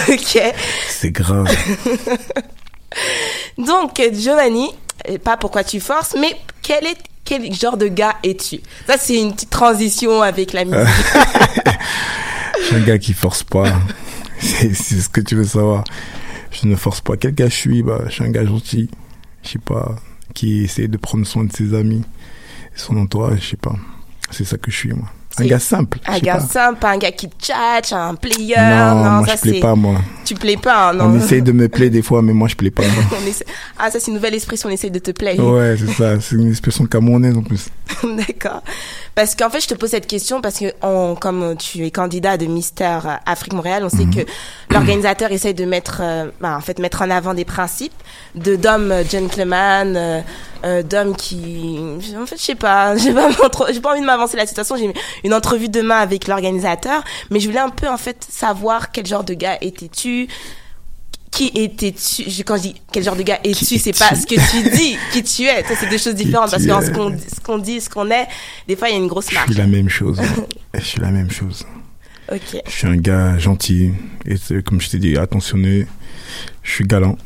ok. 0.12 0.54
C'est 0.88 1.10
grave. 1.10 1.46
Donc, 3.58 4.00
Giovanni, 4.12 4.68
euh, 5.08 5.16
pas 5.18 5.36
pourquoi 5.38 5.64
tu 5.64 5.80
forces, 5.80 6.14
mais 6.20 6.36
quel 6.62 6.84
est 6.86 6.96
quel 7.24 7.52
genre 7.54 7.76
de 7.76 7.86
gars 7.88 8.16
es-tu? 8.24 8.60
Ça, 8.86 8.96
c'est 8.98 9.18
une 9.18 9.32
petite 9.32 9.50
transition 9.50 10.22
avec 10.22 10.52
la 10.52 10.64
musique. 10.64 10.86
Je 12.60 12.64
suis 12.66 12.76
un 12.76 12.80
gars 12.80 12.98
qui 12.98 13.12
force 13.14 13.42
pas. 13.44 13.72
C'est 14.40 14.74
ce 14.74 15.08
que 15.08 15.20
tu 15.20 15.36
veux 15.36 15.44
savoir. 15.44 15.84
Je 16.50 16.66
ne 16.66 16.74
force 16.76 17.00
pas. 17.00 17.16
Quel 17.16 17.34
gars 17.34 17.48
je 17.48 17.54
suis? 17.54 17.82
Bah, 17.82 18.00
Je 18.06 18.12
suis 18.12 18.24
un 18.24 18.30
gars 18.30 18.44
gentil. 18.44 18.90
Je 19.44 19.50
sais 19.50 19.58
pas. 19.58 19.94
Qui 20.34 20.64
essaie 20.64 20.88
de 20.88 20.96
prendre 20.96 21.26
soin 21.26 21.44
de 21.44 21.52
ses 21.52 21.74
amis, 21.74 22.02
son 22.74 22.96
entourage, 22.96 23.40
je 23.40 23.50
sais 23.50 23.56
pas. 23.56 23.74
C'est 24.30 24.44
ça 24.44 24.56
que 24.58 24.70
je 24.70 24.76
suis, 24.76 24.92
moi. 24.92 25.08
Un 25.38 25.46
gars 25.46 25.58
simple. 25.58 25.98
Un 26.06 26.18
gars 26.18 26.34
pas. 26.34 26.40
simple, 26.40 26.86
un 26.86 26.98
gars 26.98 27.12
qui 27.12 27.28
tchatche, 27.38 27.92
un 27.92 28.14
player. 28.14 28.56
Non, 28.56 28.94
moi, 29.20 29.26
ça 29.26 29.36
je 29.36 29.40
plais 29.40 29.60
pas, 29.60 29.74
moi. 29.74 29.96
Tu 30.24 30.34
plais 30.34 30.56
pas, 30.56 30.90
hein, 30.90 30.92
non. 30.94 31.04
On 31.06 31.16
essaye 31.18 31.42
de 31.42 31.52
me 31.52 31.68
plaire 31.68 31.90
des 31.90 32.02
fois, 32.02 32.22
mais 32.22 32.32
moi, 32.32 32.48
je 32.48 32.54
plais 32.54 32.70
pas. 32.70 32.82
Ah, 33.78 33.90
ça 33.90 33.98
c'est 33.98 34.08
une 34.08 34.14
nouvelle 34.14 34.34
expression, 34.34 34.68
on 34.68 34.72
essaye 34.72 34.90
de 34.90 34.98
te 34.98 35.10
plaire. 35.10 35.38
Ouais, 35.40 35.74
c'est 35.78 35.92
ça. 35.92 36.20
C'est 36.20 36.36
une 36.36 36.50
expression 36.50 36.86
camerounaise 36.86 37.36
en 37.36 37.42
plus. 37.42 37.66
D'accord. 38.04 38.62
Parce 39.14 39.34
qu'en 39.34 39.50
fait, 39.50 39.60
je 39.60 39.68
te 39.68 39.74
pose 39.74 39.90
cette 39.90 40.06
question 40.06 40.40
parce 40.40 40.58
que 40.58 40.66
on, 40.82 41.14
comme 41.18 41.56
tu 41.56 41.84
es 41.84 41.90
candidat 41.90 42.36
de 42.36 42.46
Mister 42.46 42.98
Afrique 43.26 43.52
Montréal, 43.54 43.82
on 43.84 43.88
sait 43.88 44.04
Mhm. 44.04 44.14
que 44.14 44.20
l'organisateur 44.70 45.30
essaye 45.32 45.54
de 45.54 45.64
mettre, 45.64 45.98
euh, 46.02 46.30
bah, 46.40 46.56
en 46.56 46.60
fait, 46.60 46.78
mettre 46.78 47.02
en 47.02 47.10
avant 47.10 47.34
des 47.34 47.44
principes 47.44 47.92
de 48.34 48.56
d'hommes 48.56 48.92
gentleman, 49.10 49.94
euh, 49.96 50.20
euh, 50.64 50.82
d'hommes 50.82 51.14
qui, 51.16 51.78
en 52.20 52.26
fait, 52.26 52.36
je 52.38 52.42
sais 52.42 52.54
pas, 52.54 52.96
j'ai 52.96 53.12
pas 53.12 53.30
trop- 53.50 53.66
j'ai 53.72 53.80
pas 53.80 53.90
envie 53.92 54.00
de 54.00 54.06
m'avancer 54.06 54.36
la 54.36 54.46
situation. 54.46 54.76
J'ai 54.76 54.92
une 55.24 55.34
entrevue 55.34 55.68
demain 55.68 55.98
avec 55.98 56.26
l'organisateur, 56.28 57.02
mais 57.30 57.40
je 57.40 57.48
voulais 57.48 57.60
un 57.60 57.70
peu 57.70 57.88
en 57.88 57.96
fait 57.98 58.26
savoir 58.28 58.90
quel 58.92 59.06
genre 59.06 59.24
de 59.24 59.34
gars 59.34 59.58
étais-tu. 59.60 60.28
Qui 61.30 61.50
étais-tu? 61.54 62.28
Je- 62.30 62.42
Quand 62.42 62.56
je 62.56 62.62
dis 62.62 62.74
quel 62.92 63.02
genre 63.02 63.16
de 63.16 63.22
gars 63.22 63.38
es-tu, 63.42 63.78
c'est 63.78 63.98
pas 63.98 64.14
ce 64.14 64.26
que 64.26 64.34
tu 64.34 64.70
dis, 64.76 64.98
qui 65.12 65.22
tu 65.22 65.44
es? 65.44 65.62
Ça, 65.64 65.74
c'est 65.80 65.88
deux 65.88 65.96
choses 65.96 66.14
différentes 66.14 66.50
parce 66.50 66.62
es. 66.62 66.66
ce 66.86 66.90
qu'on 66.90 67.16
ce 67.16 67.40
qu'on 67.40 67.56
dit, 67.58 67.80
ce 67.80 67.88
qu'on 67.88 68.10
est, 68.10 68.26
des 68.68 68.76
fois 68.76 68.90
il 68.90 68.92
y 68.92 68.94
a 68.96 68.98
une 68.98 69.06
grosse 69.06 69.30
Je 69.30 69.34
marque. 69.36 69.48
suis 69.48 69.56
la 69.58 69.66
même 69.66 69.88
chose. 69.88 70.20
je 70.74 70.80
suis 70.84 71.00
la 71.00 71.08
même 71.10 71.30
chose. 71.30 71.64
Ok. 72.30 72.60
Je 72.66 72.70
suis 72.70 72.86
un 72.86 72.96
gars 72.96 73.38
gentil. 73.38 73.92
Et 74.26 74.36
comme 74.62 74.80
je 74.80 74.90
t'ai 74.90 74.98
dit, 74.98 75.16
attentionné. 75.16 75.86
Je 76.62 76.70
suis 76.70 76.84
galant. 76.84 77.16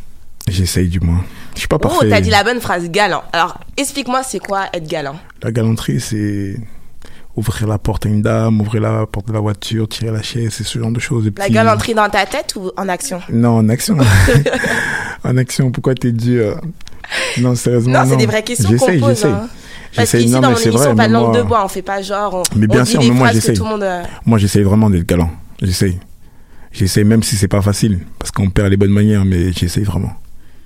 J'essaye 0.48 0.88
du 0.88 1.00
moins. 1.00 1.24
Je 1.54 1.60
suis 1.60 1.68
pas 1.68 1.76
Oh, 1.76 1.78
parfait. 1.88 2.08
t'as 2.08 2.20
dit 2.20 2.30
la 2.30 2.44
bonne 2.44 2.60
phrase, 2.60 2.88
galant. 2.88 3.24
Alors, 3.32 3.58
explique-moi, 3.76 4.22
c'est 4.22 4.38
quoi 4.38 4.66
être 4.72 4.86
galant? 4.86 5.18
La 5.42 5.50
galanterie, 5.50 6.00
c'est 6.00 6.56
ouvrir 7.36 7.68
la 7.68 7.78
porte 7.78 8.06
à 8.06 8.08
une 8.08 8.22
dame, 8.22 8.60
ouvrir 8.60 8.82
la 8.82 9.06
porte 9.06 9.28
de 9.28 9.32
la 9.32 9.40
voiture, 9.40 9.88
tirer 9.88 10.10
la 10.10 10.22
chaise, 10.22 10.52
c'est 10.54 10.64
ce 10.64 10.78
genre 10.78 10.90
de 10.90 11.00
choses. 11.00 11.26
La 11.26 11.30
petits- 11.30 11.52
galanterie 11.52 11.94
dans 11.94 12.08
ta 12.08 12.24
tête 12.26 12.54
ou 12.56 12.70
en 12.76 12.88
action? 12.88 13.20
Non, 13.30 13.58
en 13.58 13.68
action. 13.68 13.96
en 15.24 15.36
action, 15.36 15.70
pourquoi 15.70 15.94
t'es 15.94 16.12
dur 16.12 16.60
Non, 17.38 17.54
sérieusement. 17.54 18.02
Non, 18.04 18.10
c'est 18.10 18.16
des 18.16 18.26
vraies 18.26 18.42
questions 18.42 18.70
qu'on 18.70 18.86
pose. 18.86 19.08
j'essaye. 19.08 19.32
hein. 19.32 19.48
Parce 19.94 20.10
qu'ici, 20.10 20.28
non, 20.28 20.40
dans 20.40 20.50
mon 20.50 20.56
émission, 20.56 20.72
vrai, 20.72 20.94
pas 20.94 21.08
de 21.08 21.12
langue 21.12 21.34
de 21.36 21.42
bois. 21.42 21.64
On 21.64 21.68
fait 21.68 21.80
pas 21.82 22.02
genre. 22.02 22.34
On, 22.34 22.58
Mais 22.58 22.66
bien 22.66 22.82
on 22.82 22.84
sûr, 22.84 23.00
mais 23.00 23.10
moi 23.10 23.30
monde. 23.60 23.82
euh, 23.82 24.02
Moi 24.26 24.36
j'essaye 24.38 24.62
vraiment 24.62 24.90
d'être 24.90 25.06
galant. 25.06 25.30
J'essaye. 25.62 25.98
J'essaye 26.72 27.04
même 27.04 27.22
si 27.22 27.36
c'est 27.36 27.48
pas 27.48 27.62
facile. 27.62 28.00
Parce 28.18 28.30
qu'on 28.30 28.50
perd 28.50 28.68
les 28.68 28.76
bonnes 28.76 28.90
manières, 28.90 29.24
mais 29.24 29.52
j'essaye 29.52 29.84
vraiment. 29.84 30.12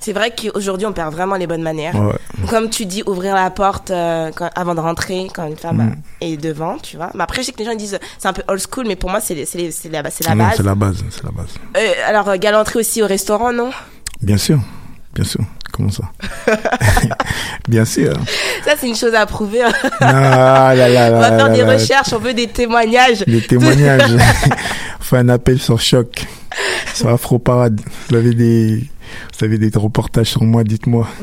C'est 0.01 0.13
vrai 0.15 0.33
qu'aujourd'hui, 0.35 0.87
on 0.87 0.93
perd 0.93 1.13
vraiment 1.13 1.37
les 1.37 1.47
bonnes 1.47 1.63
manières. 1.63 1.95
Ouais. 1.95 2.15
Comme 2.49 2.71
tu 2.71 2.87
dis, 2.87 3.03
ouvrir 3.07 3.35
la 3.35 3.51
porte 3.51 3.91
euh, 3.91 4.31
quand- 4.35 4.49
avant 4.55 4.75
de 4.75 4.81
rentrer 4.81 5.29
quand 5.35 5.47
une 5.47 5.57
femme 5.59 5.77
Mm. 5.77 5.95
est 6.23 6.37
devant, 6.39 6.79
tu 6.79 6.97
vois. 6.97 7.11
Mais 7.15 7.23
après, 7.23 7.43
je 7.43 7.47
sais 7.47 7.53
que 7.53 7.59
les 7.59 7.67
gens 7.67 7.75
disent 7.75 7.95
euh, 7.95 7.99
c'est 8.19 8.27
un 8.29 8.33
peu 8.33 8.43
old 8.49 8.61
school, 8.61 8.87
mais 8.89 8.97
pour 8.97 9.11
moi, 9.11 9.21
c'est 9.21 9.35
la, 9.35 9.43
la 9.93 10.03
base. 10.03 10.15
c'est 10.17 10.25
la 10.29 10.35
base, 10.75 11.05
la 11.23 11.31
base. 11.31 11.47
Euh, 11.77 11.93
alors, 12.07 12.29
euh, 12.31 12.37
galanterie 12.39 12.79
aussi 12.81 13.03
au 13.03 13.07
restaurant, 13.07 13.53
non? 13.53 13.71
Bien 14.23 14.39
sûr, 14.39 14.59
bien 15.15 15.25
sûr. 15.25 15.41
Comment 15.73 15.91
ça? 15.91 16.03
Bien 17.69 17.85
sûr. 17.85 18.13
Ça, 18.65 18.73
c'est 18.79 18.89
une 18.89 18.97
chose 18.97 19.15
à 19.15 19.25
prouver. 19.27 19.63
Ah 20.01 20.73
là 20.75 20.89
là 20.89 21.11
on 21.15 21.21
va 21.21 21.37
faire 21.39 21.51
des 21.53 21.63
recherches, 21.63 22.13
on 22.13 22.19
veut 22.19 22.35
des 22.35 22.49
témoignages. 22.49 23.21
Des 23.27 23.41
témoignages. 23.41 24.11
On 25.01 25.03
fait 25.03 25.19
un 25.19 25.29
appel 25.29 25.61
sur 25.61 25.81
choc. 25.81 26.25
Sur 26.95 27.09
Afro 27.09 27.39
Parade. 27.39 27.81
Vous 28.09 28.17
avez 28.17 28.35
des, 28.35 28.85
vous 29.39 29.45
avez 29.45 29.59
des 29.59 29.71
reportages 29.79 30.31
sur 30.31 30.43
moi, 30.43 30.65
dites-moi. 30.65 31.07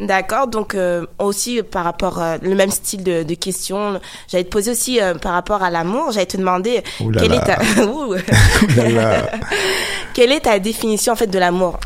D'accord, 0.00 0.46
donc 0.46 0.76
euh, 0.76 1.06
aussi 1.18 1.58
euh, 1.58 1.62
par 1.64 1.82
rapport 1.82 2.22
euh, 2.22 2.36
le 2.40 2.54
même 2.54 2.70
style 2.70 3.02
de, 3.02 3.24
de 3.24 3.34
questions, 3.34 4.00
j'allais 4.28 4.44
te 4.44 4.48
poser 4.48 4.70
aussi 4.70 5.00
euh, 5.00 5.14
par 5.14 5.32
rapport 5.32 5.64
à 5.64 5.70
l'amour, 5.70 6.12
j'allais 6.12 6.26
te 6.26 6.36
demander 6.36 6.84
là 7.00 7.20
quelle 7.20 7.32
là. 7.32 7.36
est 7.36 7.44
ta 7.44 7.58
quelle 10.14 10.30
est 10.30 10.40
ta 10.40 10.60
définition 10.60 11.14
en 11.14 11.16
fait 11.16 11.26
de 11.26 11.38
l'amour? 11.38 11.80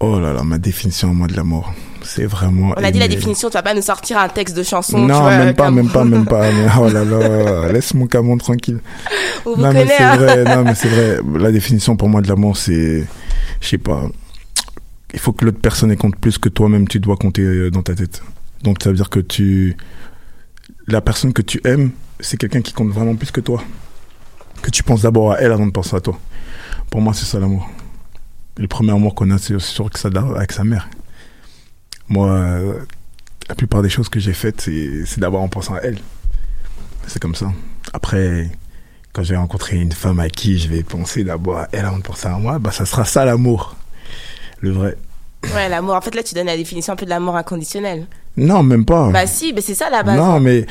Oh 0.00 0.18
là 0.18 0.32
là, 0.32 0.42
ma 0.42 0.56
définition, 0.58 1.08
moi, 1.12 1.26
de 1.26 1.34
l'amour. 1.34 1.70
C'est 2.08 2.24
vraiment. 2.24 2.72
On 2.74 2.82
a 2.82 2.90
dit 2.90 2.98
la 2.98 3.06
définition, 3.06 3.50
tu 3.50 3.54
vas 3.54 3.62
pas 3.62 3.74
nous 3.74 3.82
sortir 3.82 4.16
un 4.16 4.30
texte 4.30 4.56
de 4.56 4.62
chanson. 4.62 4.96
tu 4.98 5.04
Non, 5.12 5.20
vois, 5.20 5.36
même 5.36 5.54
pas, 5.54 5.66
comme- 5.66 5.74
même 5.74 5.88
pas, 5.90 6.04
même 6.06 6.24
pas. 6.24 6.48
Oh 6.80 6.88
là 6.88 7.04
là, 7.04 7.70
laisse 7.70 7.92
mon 7.92 8.06
camon 8.06 8.38
tranquille. 8.38 8.80
On 9.44 9.54
vous 9.54 9.60
non, 9.62 9.72
mais 9.74 9.86
c'est 9.86 10.02
hein. 10.02 10.16
vrai, 10.16 10.44
non, 10.44 10.64
mais 10.64 10.74
c'est 10.74 10.88
vrai. 10.88 11.18
La 11.38 11.52
définition 11.52 11.96
pour 11.96 12.08
moi 12.08 12.22
de 12.22 12.28
l'amour, 12.28 12.56
c'est, 12.56 13.04
je 13.60 13.68
sais 13.68 13.76
pas, 13.76 14.04
il 15.12 15.18
faut 15.18 15.32
que 15.32 15.44
l'autre 15.44 15.60
personne 15.60 15.94
compte 15.96 16.16
plus 16.16 16.38
que 16.38 16.48
toi-même, 16.48 16.88
tu 16.88 16.98
dois 16.98 17.16
compter 17.16 17.42
euh, 17.42 17.70
dans 17.70 17.82
ta 17.82 17.94
tête. 17.94 18.22
Donc 18.62 18.82
ça 18.82 18.88
veut 18.88 18.96
dire 18.96 19.10
que 19.10 19.20
tu, 19.20 19.76
la 20.86 21.02
personne 21.02 21.34
que 21.34 21.42
tu 21.42 21.60
aimes, 21.64 21.90
c'est 22.20 22.38
quelqu'un 22.38 22.62
qui 22.62 22.72
compte 22.72 22.88
vraiment 22.88 23.16
plus 23.16 23.30
que 23.30 23.42
toi. 23.42 23.62
Que 24.62 24.70
tu 24.70 24.82
penses 24.82 25.02
d'abord 25.02 25.32
à 25.32 25.40
elle 25.40 25.52
avant 25.52 25.66
de 25.66 25.72
penser 25.72 25.94
à 25.94 26.00
toi. 26.00 26.18
Pour 26.90 27.02
moi, 27.02 27.12
c'est 27.12 27.26
ça 27.26 27.38
l'amour. 27.38 27.68
Le 28.56 28.66
premier 28.66 28.92
amour 28.92 29.14
qu'on 29.14 29.30
a, 29.30 29.36
c'est 29.36 29.58
sûr 29.60 29.90
que 29.90 29.98
ça 29.98 30.08
avec 30.34 30.52
sa 30.52 30.64
mère. 30.64 30.88
Moi, 32.08 32.62
la 33.48 33.54
plupart 33.54 33.82
des 33.82 33.88
choses 33.88 34.08
que 34.08 34.20
j'ai 34.20 34.32
faites, 34.32 34.60
c'est 34.60 35.18
d'abord 35.18 35.42
en 35.42 35.48
pensant 35.48 35.74
à 35.74 35.80
elle. 35.80 35.98
C'est 37.06 37.20
comme 37.20 37.34
ça. 37.34 37.52
Après, 37.92 38.50
quand 39.12 39.22
je 39.22 39.30
vais 39.30 39.38
rencontrer 39.38 39.76
une 39.76 39.92
femme 39.92 40.20
à 40.20 40.28
qui 40.28 40.58
je 40.58 40.68
vais 40.68 40.82
penser 40.82 41.24
d'abord 41.24 41.58
à 41.58 41.68
elle 41.72 41.84
avant 41.84 41.98
de 41.98 42.02
penser 42.02 42.28
à 42.28 42.38
moi, 42.38 42.58
bah 42.58 42.70
ça 42.70 42.86
sera 42.86 43.04
ça 43.04 43.24
l'amour. 43.24 43.76
Le 44.60 44.70
vrai. 44.70 44.96
Ouais, 45.54 45.68
l'amour. 45.68 45.94
En 45.94 46.00
fait, 46.00 46.14
là, 46.14 46.22
tu 46.22 46.34
donnes 46.34 46.46
la 46.46 46.56
définition 46.56 46.92
un 46.92 46.96
peu 46.96 47.04
de 47.04 47.10
l'amour 47.10 47.36
inconditionnel. 47.36 48.06
Non, 48.38 48.62
même 48.62 48.84
pas. 48.84 49.10
Bah 49.12 49.26
si, 49.26 49.52
mais 49.52 49.60
c'est 49.60 49.74
ça 49.74 49.90
la 49.90 50.02
base. 50.02 50.16
non, 50.16 50.38
mais 50.40 50.64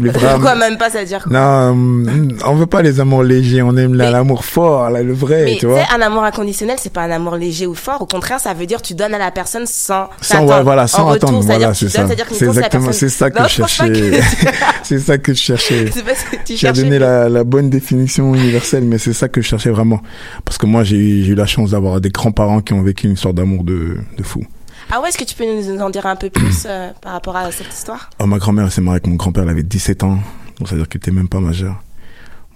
le 0.00 0.10
vrai 0.10 0.28
Pourquoi 0.34 0.54
même 0.54 0.78
pas, 0.78 0.88
ça 0.88 1.00
veut 1.00 1.04
dire 1.06 1.24
quoi 1.24 1.32
Non, 1.32 1.70
hum, 1.72 2.28
on 2.46 2.54
veut 2.54 2.66
pas 2.66 2.80
les 2.80 3.00
amours 3.00 3.22
légers, 3.24 3.60
on 3.62 3.76
aime 3.76 3.94
la- 3.94 4.10
l'amour 4.10 4.44
fort, 4.44 4.88
là, 4.90 5.02
le 5.02 5.12
vrai, 5.12 5.44
Mais 5.46 5.56
tu 5.56 5.66
vois. 5.66 5.80
un 5.94 6.00
amour 6.00 6.22
inconditionnel, 6.22 6.76
c'est 6.78 6.92
pas 6.92 7.02
un 7.02 7.10
amour 7.10 7.34
léger 7.36 7.66
ou 7.66 7.74
fort. 7.74 8.00
Au 8.02 8.06
contraire, 8.06 8.38
ça 8.40 8.54
veut 8.54 8.66
dire 8.66 8.80
tu 8.82 8.94
donnes 8.94 9.14
à 9.14 9.18
la 9.18 9.30
personne 9.30 9.66
sans 9.66 10.08
Sans, 10.20 10.46
ouais, 10.46 10.62
voilà, 10.62 10.86
sans 10.86 11.06
retour, 11.06 11.30
attendre, 11.30 11.44
voilà, 11.44 11.74
c'est 11.74 11.88
ça. 11.88 12.06
C'est 12.06 12.44
exactement, 12.46 12.84
personne- 12.86 12.92
c'est 12.92 13.08
ça 13.08 13.30
que 13.30 13.38
Non, 13.42 13.48
je 13.48 13.54
cherchais. 13.54 13.90
que- 13.92 14.20
c'est 14.84 14.98
ça 15.00 15.18
que 15.18 15.34
je 15.34 15.38
cherchais. 15.40 15.90
C'est 15.92 16.04
pas 16.04 16.14
ce 16.14 16.24
que 16.36 16.36
tu 16.44 16.56
cherchais. 16.56 16.82
donné 16.82 16.98
la, 16.98 17.28
la 17.28 17.42
bonne 17.44 17.68
définition 17.70 18.34
universelle, 18.34 18.84
mais 18.84 18.98
c'est 18.98 19.12
ça 19.12 19.28
que 19.28 19.40
je 19.40 19.48
cherchais 19.48 19.70
vraiment. 19.70 20.00
Parce 20.44 20.56
que 20.58 20.66
moi, 20.66 20.84
j'ai 20.84 20.96
eu, 20.96 21.34
la 21.34 21.46
chance 21.46 21.72
d'avoir 21.72 22.00
des 22.00 22.10
grands-parents 22.10 22.60
qui 22.60 22.72
ont 22.74 22.82
vécu 22.82 23.06
une 23.08 23.16
sorte 23.16 23.34
d'amour 23.34 23.64
de, 23.64 23.96
de 24.16 24.22
fou. 24.22 24.42
Ah 24.90 25.02
ouais, 25.02 25.10
est-ce 25.10 25.18
que 25.18 25.24
tu 25.24 25.34
peux 25.34 25.44
nous 25.44 25.82
en 25.82 25.90
dire 25.90 26.06
un 26.06 26.16
peu 26.16 26.30
plus 26.30 26.64
euh, 26.66 26.90
par 27.02 27.12
rapport 27.12 27.36
à 27.36 27.52
cette 27.52 27.68
histoire? 27.68 28.08
Oh, 28.18 28.26
ma 28.26 28.38
grand-mère 28.38 28.72
s'est 28.72 28.80
mariée 28.80 28.96
avec 28.96 29.06
mon 29.06 29.16
grand-père, 29.16 29.42
elle 29.42 29.50
avait 29.50 29.62
17 29.62 30.02
ans. 30.02 30.18
Donc, 30.58 30.68
ça 30.68 30.74
veut 30.74 30.80
dire 30.80 30.88
qu'il 30.88 30.98
était 30.98 31.10
même 31.10 31.28
pas 31.28 31.40
majeur. 31.40 31.82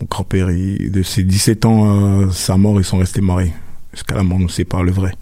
Mon 0.00 0.06
grand-père, 0.08 0.46
de 0.46 1.02
ses 1.02 1.24
17 1.24 1.66
ans 1.66 2.28
à 2.28 2.32
sa 2.32 2.56
mort, 2.56 2.80
ils 2.80 2.84
sont 2.84 2.96
restés 2.96 3.20
mariés. 3.20 3.52
Jusqu'à 3.92 4.14
la 4.14 4.22
mort 4.22 4.38
nous 4.38 4.48
sépare 4.48 4.82
le 4.82 4.92
vrai. 4.92 5.12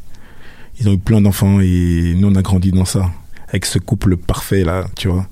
Ils 0.78 0.88
ont 0.88 0.92
eu 0.92 0.98
plein 0.98 1.20
d'enfants 1.20 1.61
et 1.61 2.14
nous, 2.16 2.28
on 2.28 2.34
a 2.36 2.42
grandi 2.42 2.70
dans 2.70 2.84
ça. 2.84 3.11
Avec 3.48 3.66
ce 3.66 3.80
couple 3.80 4.16
parfait, 4.16 4.62
là, 4.62 4.86
tu 4.96 5.08
vois. 5.08 5.26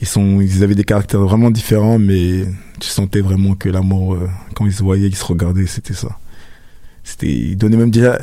Ils 0.00 0.08
sont, 0.08 0.40
ils 0.40 0.64
avaient 0.64 0.74
des 0.74 0.84
caractères 0.84 1.20
vraiment 1.20 1.50
différents, 1.50 1.98
mais 1.98 2.46
tu 2.80 2.88
sentais 2.88 3.20
vraiment 3.20 3.54
que 3.54 3.68
l'amour, 3.68 4.14
euh, 4.14 4.30
quand 4.54 4.64
ils 4.64 4.72
se 4.72 4.82
voyaient, 4.82 5.08
ils 5.08 5.14
se 5.14 5.24
regardaient, 5.24 5.66
c'était 5.66 5.92
ça. 5.92 6.18
C'était, 7.04 7.28
ils 7.30 7.56
donnaient 7.56 7.76
même 7.76 7.90
déjà, 7.90 8.20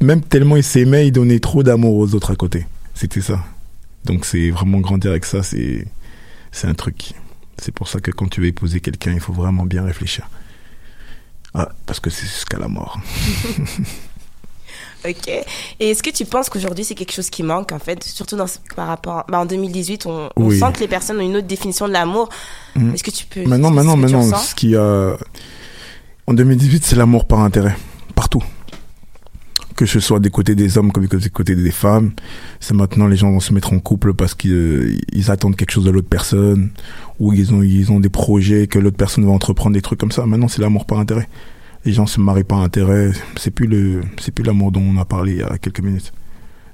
même 0.00 0.20
tellement 0.22 0.56
ils 0.56 0.62
s'aimaient, 0.62 1.06
ils 1.08 1.12
donnaient 1.12 1.40
trop 1.40 1.62
d'amour 1.62 1.96
aux 1.96 2.14
autres 2.14 2.30
à 2.32 2.36
côté. 2.36 2.66
C'était 2.94 3.20
ça. 3.20 3.40
Donc 4.04 4.24
c'est 4.24 4.50
vraiment 4.50 4.78
grandir 4.78 5.10
avec 5.10 5.24
ça, 5.24 5.42
c'est, 5.42 5.86
c'est 6.52 6.66
un 6.68 6.74
truc. 6.74 7.12
C'est 7.58 7.72
pour 7.74 7.88
ça 7.88 8.00
que 8.00 8.10
quand 8.10 8.28
tu 8.28 8.40
veux 8.40 8.46
épouser 8.46 8.80
quelqu'un, 8.80 9.12
il 9.12 9.20
faut 9.20 9.32
vraiment 9.32 9.64
bien 9.64 9.82
réfléchir. 9.84 10.28
Ah, 11.52 11.68
parce 11.86 11.98
que 12.00 12.08
c'est 12.10 12.26
jusqu'à 12.26 12.58
la 12.58 12.68
mort. 12.68 12.98
Ok. 15.08 15.28
Et 15.28 15.90
est-ce 15.90 16.02
que 16.02 16.10
tu 16.10 16.26
penses 16.26 16.50
qu'aujourd'hui 16.50 16.84
c'est 16.84 16.94
quelque 16.94 17.12
chose 17.14 17.30
qui 17.30 17.42
manque 17.42 17.72
en 17.72 17.78
fait, 17.78 18.04
surtout 18.04 18.36
dans, 18.36 18.44
par 18.76 18.86
rapport, 18.86 19.24
bah, 19.30 19.38
en 19.40 19.46
2018, 19.46 20.04
on, 20.04 20.28
on 20.36 20.44
Oui. 20.48 20.58
sent 20.58 20.66
que 20.74 20.80
les 20.80 20.88
personnes 20.88 21.16
ont 21.18 21.22
une 21.26 21.36
autre 21.36 21.46
définition 21.46 21.88
de 21.88 21.92
l'amour. 21.94 22.28
Mhm. 22.76 22.92
Est-ce 22.94 23.02
que 23.02 23.10
tu 23.10 23.24
peux 23.24 23.44
Maintenant, 23.46 23.70
maintenant, 23.70 23.96
maintenant, 23.96 24.22
ce 24.36 24.54
qui 24.54 24.76
a. 24.76 25.16
En 26.26 26.34
2018, 26.34 26.84
c'est 26.84 26.96
l'amour 26.96 27.26
par 27.26 27.40
intérêt. 27.40 27.74
Partout. 28.20 28.44
Que 29.76 29.86
ce 29.86 29.98
soit 29.98 30.20
des 30.20 30.28
côtés 30.28 30.54
des 30.54 30.76
hommes 30.76 30.92
comme 30.92 31.06
des 31.06 31.30
côtés 31.30 31.56
des 31.56 31.70
femmes. 31.70 32.12
C'est 32.60 32.74
maintenant, 32.74 33.06
les 33.06 33.16
gens 33.16 33.30
vont 33.30 33.40
se 33.40 33.54
mettre 33.54 33.72
en 33.72 33.78
couple 33.78 34.12
parce 34.12 34.34
qu'ils 34.34 34.52
euh, 34.52 35.28
attendent 35.28 35.56
quelque 35.56 35.70
chose 35.70 35.86
de 35.86 35.90
l'autre 35.90 36.10
personne. 36.10 36.68
Ou 37.18 37.32
ils 37.32 37.54
ont, 37.54 37.62
ils 37.62 37.90
ont 37.90 37.98
des 37.98 38.10
projets 38.10 38.66
que 38.66 38.78
l'autre 38.78 38.98
personne 38.98 39.24
va 39.24 39.30
entreprendre, 39.30 39.72
des 39.72 39.80
trucs 39.80 39.98
comme 39.98 40.12
ça. 40.12 40.26
Maintenant, 40.26 40.48
c'est 40.48 40.60
l'amour 40.60 40.84
par 40.84 40.98
intérêt. 40.98 41.30
Les 41.86 41.94
gens 41.94 42.04
se 42.04 42.20
marient 42.20 42.44
par 42.44 42.58
intérêt. 42.58 43.10
C'est 43.38 43.52
plus 43.52 43.66
le, 43.66 44.02
c'est 44.20 44.34
plus 44.34 44.44
l'amour 44.44 44.70
dont 44.70 44.82
on 44.82 44.98
a 44.98 45.06
parlé 45.06 45.32
il 45.32 45.38
y 45.38 45.42
a 45.42 45.56
quelques 45.56 45.80
minutes. 45.80 46.12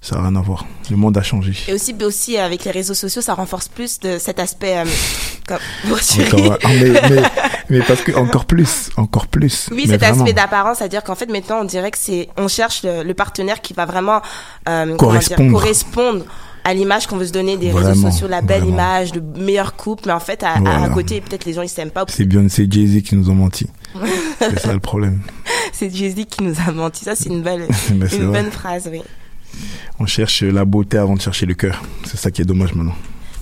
Ça 0.06 0.14
n'a 0.14 0.22
rien 0.28 0.36
à 0.36 0.40
voir. 0.40 0.64
Le 0.88 0.96
monde 0.96 1.18
a 1.18 1.22
changé. 1.22 1.52
Et 1.66 1.72
aussi, 1.72 1.92
aussi 2.04 2.38
avec 2.38 2.64
les 2.64 2.70
réseaux 2.70 2.94
sociaux, 2.94 3.20
ça 3.22 3.34
renforce 3.34 3.66
plus 3.66 3.98
de 3.98 4.18
cet 4.18 4.38
aspect. 4.38 4.76
euh, 4.78 4.84
comme... 5.48 5.58
Encore, 5.92 6.58
ah, 6.62 6.68
mais, 6.68 6.90
mais, 7.10 7.22
mais 7.70 7.80
parce 7.80 8.02
que 8.02 8.12
encore 8.12 8.44
plus, 8.44 8.90
encore 8.96 9.26
plus. 9.26 9.66
Oui, 9.72 9.82
Mais 9.86 9.94
cet 9.94 10.02
vraiment. 10.02 10.18
aspect 10.20 10.32
d'apparence, 10.32 10.78
c'est-à-dire 10.78 11.02
qu'en 11.02 11.16
fait, 11.16 11.28
maintenant, 11.28 11.58
on 11.60 11.64
dirait 11.64 11.90
que 11.90 11.98
c'est, 11.98 12.28
on 12.36 12.46
cherche 12.46 12.84
le, 12.84 13.02
le 13.02 13.14
partenaire 13.14 13.60
qui 13.60 13.72
va 13.72 13.84
vraiment 13.84 14.22
euh, 14.68 14.94
Correspondre. 14.96 15.42
dire, 15.42 15.52
correspondre 15.58 16.24
à 16.62 16.72
l'image 16.72 17.08
qu'on 17.08 17.16
veut 17.16 17.26
se 17.26 17.32
donner 17.32 17.56
des 17.56 17.72
réseaux 17.72 18.00
sociaux, 18.08 18.28
la 18.28 18.42
belle 18.42 18.60
vraiment. 18.62 18.74
image, 18.76 19.12
le 19.12 19.20
meilleur 19.20 19.74
couple, 19.74 20.04
mais 20.06 20.12
en 20.12 20.20
fait, 20.20 20.44
à, 20.44 20.88
côté, 20.94 21.20
peut-être 21.20 21.46
les 21.46 21.52
gens 21.54 21.62
ils 21.62 21.68
s'aiment 21.68 21.90
pas. 21.90 22.04
C'est 22.08 22.24
Beyoncé 22.26 22.62
et 22.62 22.70
Jay-Z 22.70 23.02
qui 23.02 23.16
nous 23.16 23.28
ont 23.28 23.34
menti. 23.34 23.66
C'est 24.38 24.60
ça 24.60 24.72
le 24.72 24.78
problème. 24.80 25.20
c'est 25.72 25.92
Jay-Z 25.92 26.26
qui 26.30 26.44
nous 26.44 26.54
a 26.64 26.70
menti. 26.70 27.04
Ça, 27.04 27.16
c'est 27.16 27.28
une 27.28 27.42
belle, 27.42 27.66
une 27.90 28.04
vrai. 28.04 28.42
bonne 28.42 28.50
phrase, 28.52 28.88
oui. 28.92 29.00
On 29.98 30.06
cherche 30.06 30.42
la 30.42 30.64
beauté 30.64 30.98
avant 30.98 31.14
de 31.14 31.20
chercher 31.20 31.46
le 31.46 31.54
cœur. 31.54 31.82
C'est 32.04 32.16
ça 32.16 32.30
qui 32.30 32.42
est 32.42 32.44
dommage 32.44 32.74
maintenant. 32.74 32.94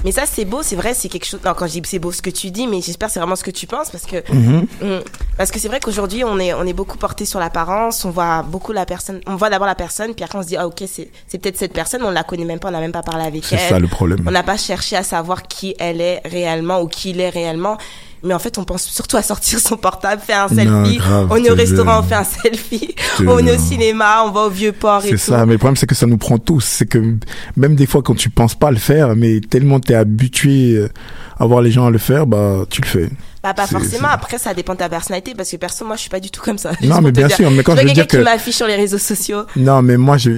Mais 0.04 0.12
ça, 0.12 0.24
c'est 0.30 0.44
beau, 0.44 0.62
c'est 0.62 0.76
vrai, 0.76 0.92
c'est 0.92 1.08
quelque 1.08 1.24
chose. 1.24 1.40
Non, 1.46 1.54
quand 1.56 1.66
je 1.66 1.80
dis 1.80 1.82
c'est 1.88 1.98
beau 1.98 2.12
ce 2.12 2.20
que 2.20 2.28
tu 2.28 2.50
dis, 2.50 2.66
mais 2.66 2.82
j'espère 2.82 3.08
que 3.08 3.14
c'est 3.14 3.20
vraiment 3.20 3.36
ce 3.36 3.42
que 3.44 3.50
tu 3.50 3.66
penses 3.66 3.88
parce 3.88 4.04
que. 4.04 4.16
Mhm. 4.30 4.66
Mm. 4.82 5.00
Parce 5.38 5.50
que 5.50 5.58
c'est 5.58 5.68
vrai 5.68 5.80
qu'aujourd'hui, 5.80 6.24
on 6.24 6.38
est, 6.38 6.52
on 6.52 6.64
est 6.64 6.74
beaucoup 6.74 6.98
porté 6.98 7.24
sur 7.24 7.40
l'apparence, 7.40 8.04
on 8.04 8.10
voit 8.10 8.42
beaucoup 8.42 8.72
la 8.72 8.84
personne, 8.84 9.20
on 9.26 9.36
voit 9.36 9.48
d'abord 9.48 9.66
la 9.66 9.74
personne, 9.74 10.14
puis 10.14 10.22
après 10.22 10.38
on 10.38 10.42
se 10.42 10.48
dit, 10.48 10.58
ah 10.58 10.66
ok, 10.66 10.84
c'est, 10.86 11.10
c'est 11.26 11.38
peut-être 11.38 11.56
cette 11.56 11.72
personne, 11.72 12.02
on 12.02 12.10
la 12.10 12.22
connaît 12.22 12.44
même 12.44 12.58
pas, 12.58 12.68
on 12.68 12.72
n'a 12.72 12.80
même 12.80 12.92
pas 12.92 13.02
parlé 13.02 13.24
avec 13.24 13.44
C'est 13.46 13.54
elle. 13.56 13.68
ça, 13.70 13.78
le 13.78 13.88
problème. 13.88 14.22
On 14.26 14.30
n'a 14.30 14.42
pas 14.42 14.58
cherché 14.58 14.94
à 14.94 15.02
savoir 15.02 15.44
qui 15.44 15.74
elle 15.78 16.02
est 16.02 16.20
réellement 16.26 16.82
ou 16.82 16.86
qui 16.86 17.10
il 17.10 17.20
est 17.20 17.30
réellement. 17.30 17.78
Mais 18.24 18.34
en 18.34 18.38
fait, 18.38 18.56
on 18.58 18.64
pense 18.64 18.84
surtout 18.84 19.16
à 19.16 19.22
sortir 19.22 19.58
son 19.60 19.76
portable, 19.76 20.20
faire 20.22 20.44
un 20.44 20.48
selfie. 20.48 20.98
on 21.30 21.36
est 21.36 21.44
je 21.46 21.52
au 21.52 21.54
restaurant, 21.54 22.00
on 22.00 22.02
fait 22.02 22.14
un 22.14 22.24
selfie. 22.24 22.94
Je 23.18 23.24
On 23.26 23.38
est 23.38 23.54
au 23.54 23.58
cinéma, 23.58 24.24
on 24.26 24.30
va 24.32 24.40
au 24.42 24.50
vieux 24.50 24.72
port 24.72 25.02
C'est 25.02 25.16
ça, 25.16 25.46
mais 25.46 25.52
le 25.52 25.58
problème 25.58 25.76
c'est 25.76 25.86
que 25.86 25.94
ça 25.94 26.06
nous 26.06 26.16
prend 26.16 26.38
tous. 26.38 26.64
C'est 26.64 26.86
que 26.86 27.16
même 27.56 27.76
des 27.76 27.86
fois 27.86 28.02
quand 28.02 28.14
tu 28.16 28.30
penses 28.30 28.54
pas 28.54 28.70
le 28.70 28.76
faire, 28.78 29.14
mais 29.14 29.40
tellement 29.40 29.78
t'es 29.78 29.94
habitué 29.94 30.84
à 31.38 31.46
voir 31.46 31.60
les 31.60 31.70
gens 31.70 31.86
à 31.86 31.90
le 31.90 31.98
faire, 31.98 32.26
bah 32.26 32.64
tu 32.70 32.80
le 32.80 32.86
fais. 32.86 33.08
Bah, 33.44 33.52
pas 33.52 33.66
forcément. 33.66 34.08
Après, 34.08 34.38
ça 34.38 34.54
dépend 34.54 34.72
de 34.72 34.78
ta 34.78 34.88
personnalité 34.88 35.34
parce 35.36 35.50
que 35.50 35.56
perso, 35.56 35.84
moi, 35.84 35.96
je 35.96 36.00
suis 36.00 36.08
pas 36.08 36.18
du 36.18 36.30
tout 36.30 36.40
comme 36.40 36.56
ça. 36.56 36.70
Non, 36.82 37.00
mais 37.02 37.12
bien 37.12 37.26
dire. 37.26 37.36
sûr, 37.36 37.50
mais 37.50 37.62
quand 37.62 37.74
vois 37.74 37.82
je 37.82 37.88
veux 37.88 37.92
dire 37.92 38.06
que- 38.06 38.16
qui 38.16 38.22
m'affiche 38.24 38.56
sur 38.56 38.66
les 38.66 38.74
réseaux 38.76 38.96
sociaux. 38.96 39.42
Non, 39.54 39.82
mais 39.82 39.98
moi, 39.98 40.16
je, 40.16 40.30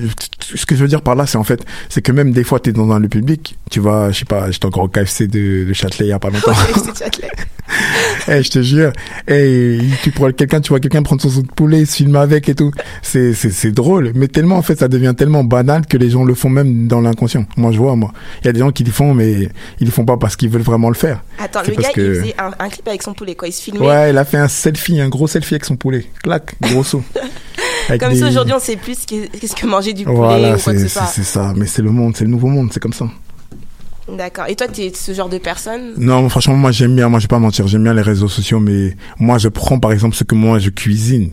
ce 0.52 0.66
que 0.66 0.74
je 0.74 0.82
veux 0.82 0.88
dire 0.88 1.02
par 1.02 1.14
là, 1.14 1.24
c'est 1.24 1.38
en 1.38 1.44
fait, 1.44 1.64
c'est 1.88 2.02
que 2.02 2.10
même 2.10 2.32
des 2.32 2.42
fois, 2.42 2.58
t'es 2.58 2.72
dans 2.72 2.90
un 2.90 2.98
lieu 2.98 3.08
public, 3.08 3.56
tu 3.70 3.78
vas, 3.78 4.10
je 4.10 4.18
sais 4.18 4.24
pas, 4.24 4.50
j'étais 4.50 4.66
encore 4.66 4.82
au 4.82 4.88
KFC 4.88 5.28
de, 5.28 5.64
de 5.68 5.72
Châtelet 5.72 6.06
il 6.06 6.08
y 6.08 6.12
a 6.12 6.18
pas 6.18 6.30
longtemps. 6.30 6.50
Châtelet. 7.68 8.38
Eh, 8.38 8.42
je 8.42 8.50
te 8.50 8.62
jure. 8.62 8.92
Eh, 9.28 9.78
tu 10.02 10.10
quelqu'un, 10.12 10.60
tu 10.60 10.70
vois 10.70 10.80
quelqu'un 10.80 11.02
prendre 11.02 11.22
son 11.22 11.28
saut 11.30 11.42
de 11.42 11.46
poulet, 11.48 11.84
se 11.84 11.96
filmer 11.96 12.18
avec 12.18 12.48
et 12.48 12.54
tout. 12.54 12.70
C'est, 13.02 13.32
c'est, 13.34 13.50
c'est 13.50 13.70
drôle. 13.72 14.12
Mais 14.14 14.28
tellement, 14.28 14.56
en 14.56 14.62
fait, 14.62 14.78
ça 14.78 14.88
devient 14.88 15.14
tellement 15.16 15.44
banal 15.44 15.86
que 15.86 15.96
les 15.96 16.10
gens 16.10 16.24
le 16.24 16.34
font 16.34 16.48
même 16.48 16.88
dans 16.88 17.00
l'inconscient. 17.00 17.44
Moi, 17.56 17.72
je 17.72 17.78
vois, 17.78 17.96
moi. 17.96 18.12
Il 18.42 18.46
y 18.46 18.50
a 18.50 18.52
des 18.52 18.60
gens 18.60 18.70
qui 18.72 18.84
le 18.84 18.92
font, 18.92 19.14
mais 19.14 19.48
ils 19.80 19.84
le 19.86 19.90
font 19.90 20.04
pas 20.04 20.16
parce 20.16 20.36
qu'ils 20.36 20.48
veulent 20.50 20.62
vraiment 20.62 20.88
le 20.88 20.94
faire. 20.94 21.22
Attends, 21.38 21.60
le 21.62 21.68
gars, 21.68 21.74
parce 21.76 21.88
il 21.88 21.94
que- 21.94 22.14
faisait 22.14 22.34
un, 22.38 22.50
un 22.58 22.68
clip 22.68 22.86
avec 22.88 23.02
son 23.02 23.14
poulet, 23.14 23.34
quoi. 23.34 23.48
Il 23.48 23.52
se 23.52 23.62
filmait. 23.62 23.86
Ouais, 23.86 24.10
il 24.10 24.18
a 24.18 24.24
fait 24.24 24.38
un 24.38 24.48
selfie, 24.48 25.00
un 25.00 25.08
gros 25.08 25.26
selfie 25.26 25.54
avec 25.54 25.64
son 25.64 25.76
poulet. 25.76 26.06
Clac, 26.22 26.54
gros. 26.60 26.82
Avec 27.88 28.00
Comme 28.00 28.10
des- 28.12 28.18
si 28.18 28.24
aujourd'hui, 28.24 28.52
on 28.52 28.58
sait 28.58 28.74
plus 28.76 28.98
ce 29.02 29.06
qu'est- 29.06 29.28
qu'est-ce 29.38 29.54
que 29.54 29.64
manger 29.64 29.92
du 29.92 30.02
poulet 30.04 30.16
Voilà, 30.16 30.56
ou 30.56 30.58
quoi 30.58 30.72
que 30.72 30.80
ce 30.80 30.88
soit. 30.88 31.06
c'est 31.06 31.22
ça. 31.22 31.52
Mais 31.56 31.66
c'est 31.66 31.82
le 31.82 31.90
monde, 31.92 32.16
c'est 32.16 32.24
le 32.24 32.30
nouveau 32.30 32.48
monde, 32.48 32.70
c'est 32.72 32.80
comme 32.80 32.92
ça. 32.92 33.06
D'accord. 34.08 34.46
Et 34.48 34.54
toi, 34.54 34.68
t'es 34.68 34.92
ce 34.94 35.12
genre 35.12 35.28
de 35.28 35.38
personne? 35.38 35.94
Non, 35.96 36.28
franchement, 36.28 36.54
moi 36.54 36.70
j'aime 36.70 36.94
bien, 36.94 37.08
moi 37.08 37.18
je 37.18 37.24
vais 37.24 37.28
pas 37.28 37.38
mentir, 37.38 37.66
j'aime 37.66 37.82
bien 37.82 37.94
les 37.94 38.02
réseaux 38.02 38.28
sociaux, 38.28 38.60
mais 38.60 38.96
moi 39.18 39.38
je 39.38 39.48
prends 39.48 39.80
par 39.80 39.92
exemple 39.92 40.14
ce 40.14 40.24
que 40.24 40.34
moi 40.34 40.58
je 40.58 40.70
cuisine. 40.70 41.30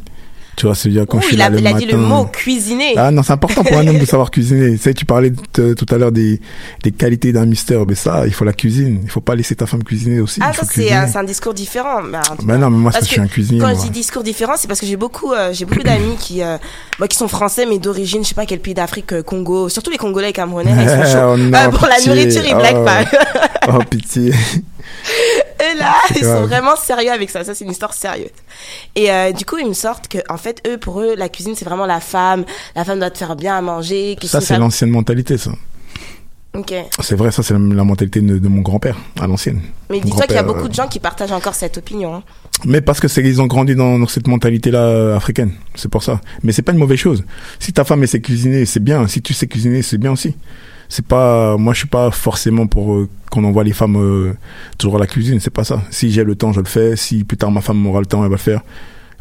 Tu 0.56 0.68
vois, 0.68 0.76
c'est-à-dire 0.76 1.06
quand 1.08 1.18
Ouh, 1.18 1.22
je 1.22 1.26
suis 1.28 1.36
il 1.36 1.40
là 1.40 1.46
a, 1.46 1.50
le 1.50 1.60
il 1.60 1.66
a 1.68 1.74
dit 1.74 1.86
le 1.86 1.98
mot 1.98 2.26
cuisiner. 2.26 2.94
Ah 2.96 3.10
non, 3.10 3.24
c'est 3.24 3.34
important 3.34 3.64
pour 3.64 3.76
un 3.76 3.88
homme 3.88 3.98
de 3.98 4.06
savoir 4.14 4.30
cuisiner. 4.30 4.72
Tu 4.74 4.78
sais, 4.78 4.94
tu 4.94 5.04
parlais 5.04 5.32
de- 5.32 5.74
tout 5.74 5.86
à 5.90 5.98
l'heure 5.98 6.12
des, 6.12 6.40
des 6.84 6.92
qualités 6.92 7.32
d'un 7.34 7.46
mystère, 7.48 7.86
mais 7.88 7.96
ça, 7.96 8.24
il 8.28 8.34
faut 8.34 8.46
la 8.46 8.54
cuisine. 8.54 9.00
Il 9.04 9.10
faut 9.10 9.20
pas 9.22 9.34
laisser 9.36 9.56
ta 9.56 9.66
femme 9.66 9.84
cuisiner 9.84 10.20
aussi. 10.20 10.40
Ah, 10.44 10.54
ça, 10.54 10.62
c'est 10.70 10.94
un, 10.94 11.08
c'est 11.08 11.18
un 11.18 11.24
discours 11.24 11.54
différent. 11.56 12.04
Bah, 12.04 12.22
Ben 12.44 12.58
non, 12.60 12.70
mais 12.70 12.78
moi, 12.78 12.92
c'est 12.92 13.00
Parce 13.00 13.06
que 13.06 13.10
je 13.10 13.14
suis 13.14 13.22
un 13.22 13.28
cuisinier, 13.28 13.62
Quand 13.62 13.68
moi. 13.70 13.76
je 13.78 13.82
dis 13.84 13.90
discours 13.90 14.22
différent, 14.24 14.54
c'est 14.56 14.68
parce 14.68 14.80
que 14.80 14.86
j'ai 14.86 14.96
beaucoup, 14.96 15.32
euh, 15.34 15.52
j'ai 15.54 15.66
beaucoup 15.66 15.82
d'amis 15.84 16.16
qui, 16.20 16.44
euh, 16.44 16.58
moi, 17.00 17.08
qui 17.08 17.18
sont 17.18 17.28
français, 17.28 17.66
mais 17.68 17.80
d'origine, 17.80 18.24
je 18.24 18.30
sais 18.30 18.36
pas 18.36 18.46
quel 18.46 18.60
pays 18.60 18.76
d'Afrique, 18.76 19.12
euh, 19.14 19.24
Congo, 19.24 19.70
surtout 19.70 19.90
les 19.90 19.98
Congolais 19.98 20.30
et 20.30 20.34
Camerounais, 20.34 20.72
ils 20.72 20.88
sont 20.90 21.12
chauds. 21.12 21.34
Oh 21.34 21.38
non, 21.38 21.58
Euh, 21.58 21.70
pour 21.70 21.88
la 21.88 22.00
nourriture, 22.06 22.44
ils 22.46 22.54
Oh. 22.54 22.60
blaguent 22.60 22.86
pas. 22.86 23.06
Oh, 23.70 23.80
pitié. 23.90 24.32
Et 25.60 25.78
là, 25.78 25.94
ils 26.12 26.24
sont 26.24 26.46
vraiment 26.48 26.76
sérieux 26.76 27.12
avec 27.12 27.30
ça. 27.30 27.44
Ça, 27.44 27.54
c'est 27.56 27.64
une 27.66 27.72
histoire 27.72 27.94
sérieuse. 27.94 28.30
Et 28.96 29.12
euh, 29.12 29.32
du 29.32 29.46
coup, 29.46 29.58
ils 29.58 29.68
me 29.68 29.74
sortent 29.74 30.08
que, 30.08 30.18
en 30.30 30.38
fait, 30.38 30.62
eux, 30.68 30.78
pour 30.78 31.00
eux, 31.02 31.16
la 31.16 31.30
cuisine, 31.30 31.56
c'est 31.56 31.66
vraiment 31.66 31.86
la 31.86 32.00
femme. 32.00 32.46
La 32.76 32.84
femme 32.84 33.00
doit 33.00 33.10
te 33.12 33.18
faire 33.18 33.36
bien 33.36 33.58
à 33.58 33.62
manger. 33.62 34.18
Ça, 34.24 34.42
c'est 34.42 34.48
femme- 34.48 34.62
l'ancienne 34.62 34.90
mentalité, 34.90 35.38
ça. 35.38 35.52
Ok. 36.56 36.72
C'est 37.00 37.16
vrai, 37.16 37.32
ça, 37.32 37.42
c'est 37.42 37.54
la, 37.56 37.60
la 37.60 37.84
mentalité 37.84 38.22
de, 38.22 38.38
de 38.38 38.48
mon 38.48 38.62
grand-père, 38.62 38.96
à 39.20 39.26
l'ancienne. 39.26 39.62
Mais 39.90 40.00
dis-toi 40.00 40.28
qu'il 40.28 40.36
y 40.36 40.38
a 40.38 40.44
beaucoup 40.44 40.66
euh, 40.66 40.68
de 40.68 40.74
gens 40.76 40.88
qui 40.88 41.00
partagent 41.00 41.32
encore 41.32 41.56
cette 41.56 41.80
opinion. 41.80 42.16
hein. 42.16 42.24
Mais 42.66 42.80
parce 42.82 43.00
que 43.00 43.08
c'est 43.08 43.22
ils 43.24 43.42
ont 43.42 43.48
grandi 43.48 43.74
dans, 43.76 43.98
dans 43.98 44.08
cette 44.08 44.28
mentalité-là 44.28 44.80
euh, 44.80 45.18
africaine, 45.18 45.54
c'est 45.74 45.90
pour 45.90 46.04
ça. 46.04 46.22
Mais 46.44 46.52
c'est 46.52 46.62
pas 46.62 46.72
une 46.72 46.78
mauvaise 46.78 47.00
chose. 47.00 47.24
Si 47.60 47.74
ta 47.74 47.84
femme 47.84 48.04
elle 48.04 48.08
sait 48.08 48.22
cuisiner, 48.22 48.66
c'est 48.68 48.80
bien. 48.84 49.08
Si 49.08 49.24
tu 49.24 49.34
sais 49.34 49.48
cuisiner, 49.48 49.82
c'est 49.82 49.98
bien 49.98 50.12
aussi. 50.12 50.36
C'est 50.96 51.04
pas, 51.08 51.58
moi 51.58 51.74
je 51.74 51.80
suis 51.80 51.88
pas 51.88 52.12
forcément 52.12 52.68
pour 52.68 52.94
euh, 52.94 53.10
qu'on 53.32 53.44
envoie 53.46 53.64
les 53.64 53.74
femmes 53.74 53.96
euh, 53.96 54.36
toujours 54.78 54.98
à 54.98 55.00
la 55.00 55.08
cuisine. 55.08 55.40
C'est 55.40 55.50
pas 55.50 55.64
ça. 55.64 55.82
Si 55.90 56.12
j'ai 56.12 56.24
le 56.24 56.36
temps, 56.36 56.54
je 56.54 56.60
le 56.60 56.68
fais. 56.68 56.96
Si 56.96 57.24
plus 57.24 57.36
tard 57.36 57.50
ma 57.50 57.62
femme 57.62 57.84
aura 57.88 58.00
le 58.00 58.06
temps, 58.06 58.24
elle 58.24 58.30
va 58.30 58.36
le 58.36 58.40
faire. 58.40 58.62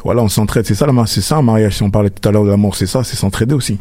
Voilà, 0.03 0.21
on 0.21 0.27
s'entraide. 0.29 0.67
C'est 0.67 0.75
ça, 0.75 0.85
la, 0.85 1.05
c'est 1.07 1.21
ça 1.21 1.37
un 1.37 1.41
mariage. 1.41 1.77
Si 1.77 1.81
on 1.81 1.89
parlait 1.89 2.11
tout 2.11 2.29
à 2.29 2.31
l'heure 2.31 2.43
de 2.43 2.51
l'amour, 2.51 2.75
c'est 2.75 2.85
ça, 2.85 3.03
c'est 3.03 3.15
s'entraider 3.15 3.55
aussi. 3.55 3.79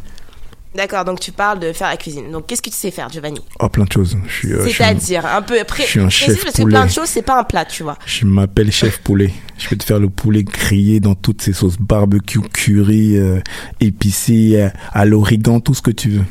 D'accord, 0.75 1.05
donc 1.05 1.21
tu 1.21 1.33
parles 1.33 1.61
de 1.61 1.71
faire 1.75 1.89
la 1.89 1.99
cuisine. 1.99 2.31
Donc, 2.33 2.47
qu'est-ce 2.47 2.63
que 2.63 2.71
tu 2.71 2.77
sais 2.77 2.91
faire, 2.91 3.11
Giovanni? 3.11 3.41
Oh, 3.61 3.69
plein 3.69 3.85
de 3.85 3.93
choses. 3.93 4.17
Je 4.27 4.33
suis, 4.33 4.53
euh, 4.55 4.67
suis 4.67 4.83
un- 4.83 4.87
C'est-à-dire, 4.87 5.27
un 5.27 5.43
peu 5.43 5.63
près. 5.69 5.83
je 5.83 5.89
suis 5.89 6.01
un 6.01 6.09
chef 6.09 6.43
parce 6.43 6.57
que 6.57 6.63
poulet. 6.63 6.73
plein 6.73 6.87
de 6.87 6.91
choses, 6.91 7.09
c'est 7.09 7.21
pas 7.21 7.39
un 7.41 7.45
plat, 7.45 7.67
tu 7.67 7.83
vois. 7.83 7.99
Je 8.07 8.25
m'appelle 8.25 8.73
chef 8.73 9.01
poulet. 9.03 9.35
Je 9.59 9.69
peux 9.69 9.77
te 9.77 9.85
faire 9.85 9.99
le 10.01 10.09
poulet 10.09 10.45
grillé 10.45 10.99
dans 10.99 11.15
toutes 11.15 11.43
ses 11.43 11.53
sauces 11.53 11.77
barbecue, 11.79 12.41
curry, 12.41 13.19
euh, 13.19 13.41
épicé, 13.81 14.71
à 14.95 15.05
l'origan, 15.05 15.61
tout 15.61 15.75
ce 15.75 15.83
que 15.83 15.91
tu 15.91 16.09
veux. 16.09 16.25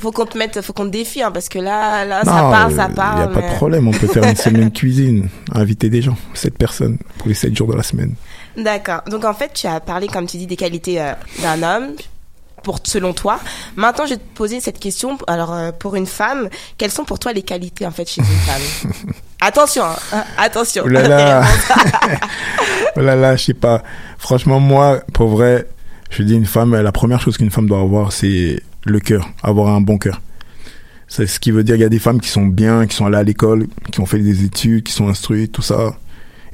Faut 0.00 0.12
qu'on 0.12 0.26
te 0.26 0.36
mette, 0.36 0.60
faut 0.60 0.74
qu'on 0.74 0.84
te 0.84 0.90
défie, 0.90 1.22
hein, 1.22 1.30
parce 1.30 1.48
que 1.48 1.58
là, 1.58 2.04
là, 2.04 2.22
ça 2.22 2.30
parle, 2.30 2.74
ça 2.74 2.84
euh, 2.84 2.88
parle. 2.88 3.20
y 3.20 3.22
a 3.22 3.28
pas 3.28 3.40
de 3.40 3.54
problème. 3.54 3.88
On 3.88 3.92
peut 3.92 4.06
faire 4.06 4.24
une 4.24 4.36
semaine 4.36 4.70
cuisine, 4.72 5.28
inviter 5.52 5.88
des 5.88 6.02
gens, 6.02 6.16
sept 6.34 6.56
personnes 6.58 6.98
pour 7.18 7.28
les 7.28 7.34
sept 7.34 7.56
jours 7.56 7.68
de 7.68 7.76
la 7.76 7.82
semaine. 7.82 8.14
D'accord. 8.58 9.02
Donc, 9.10 9.24
en 9.24 9.32
fait, 9.32 9.52
tu 9.54 9.66
as 9.66 9.80
parlé, 9.80 10.06
comme 10.06 10.26
tu 10.26 10.36
dis, 10.36 10.46
des 10.46 10.56
qualités 10.56 11.00
euh, 11.00 11.12
d'un 11.42 11.62
homme. 11.62 11.94
Pour, 12.62 12.80
selon 12.82 13.12
toi. 13.12 13.38
Maintenant, 13.76 14.06
je 14.06 14.14
vais 14.14 14.16
te 14.16 14.34
poser 14.34 14.58
cette 14.58 14.80
question. 14.80 15.16
Alors, 15.28 15.52
euh, 15.52 15.70
pour 15.70 15.94
une 15.94 16.06
femme, 16.06 16.48
quelles 16.78 16.90
sont 16.90 17.04
pour 17.04 17.20
toi 17.20 17.32
les 17.32 17.42
qualités, 17.42 17.86
en 17.86 17.92
fait, 17.92 18.08
chez 18.08 18.22
une 18.22 18.26
femme? 18.26 19.02
Attention, 19.40 19.84
hein, 19.84 19.96
hein, 20.12 20.24
attention. 20.36 20.82
Oh 20.84 20.88
là 20.88 21.06
là. 21.06 21.44
Oh 22.96 23.00
là 23.00 23.14
là, 23.14 23.36
je 23.36 23.44
sais 23.44 23.54
pas. 23.54 23.82
Franchement, 24.18 24.58
moi, 24.58 25.00
pour 25.12 25.28
vrai, 25.28 25.66
je 26.10 26.22
dis 26.22 26.34
une 26.34 26.46
femme, 26.46 26.74
la 26.74 26.92
première 26.92 27.20
chose 27.20 27.36
qu'une 27.36 27.50
femme 27.50 27.68
doit 27.68 27.80
avoir, 27.80 28.12
c'est 28.12 28.62
le 28.90 29.00
cœur, 29.00 29.28
avoir 29.42 29.74
un 29.74 29.80
bon 29.80 29.98
cœur. 29.98 30.20
C'est 31.08 31.26
ce 31.26 31.38
qui 31.38 31.50
veut 31.52 31.62
dire 31.64 31.74
qu'il 31.76 31.82
y 31.82 31.86
a 31.86 31.88
des 31.90 31.98
femmes 32.00 32.20
qui 32.20 32.28
sont 32.28 32.46
bien, 32.46 32.86
qui 32.86 32.96
sont 32.96 33.06
allées 33.06 33.16
à 33.18 33.22
l'école, 33.22 33.66
qui 33.92 34.00
ont 34.00 34.06
fait 34.06 34.18
des 34.18 34.44
études, 34.44 34.82
qui 34.84 34.92
sont 34.92 35.08
instruites, 35.08 35.52
tout 35.52 35.62
ça, 35.62 35.96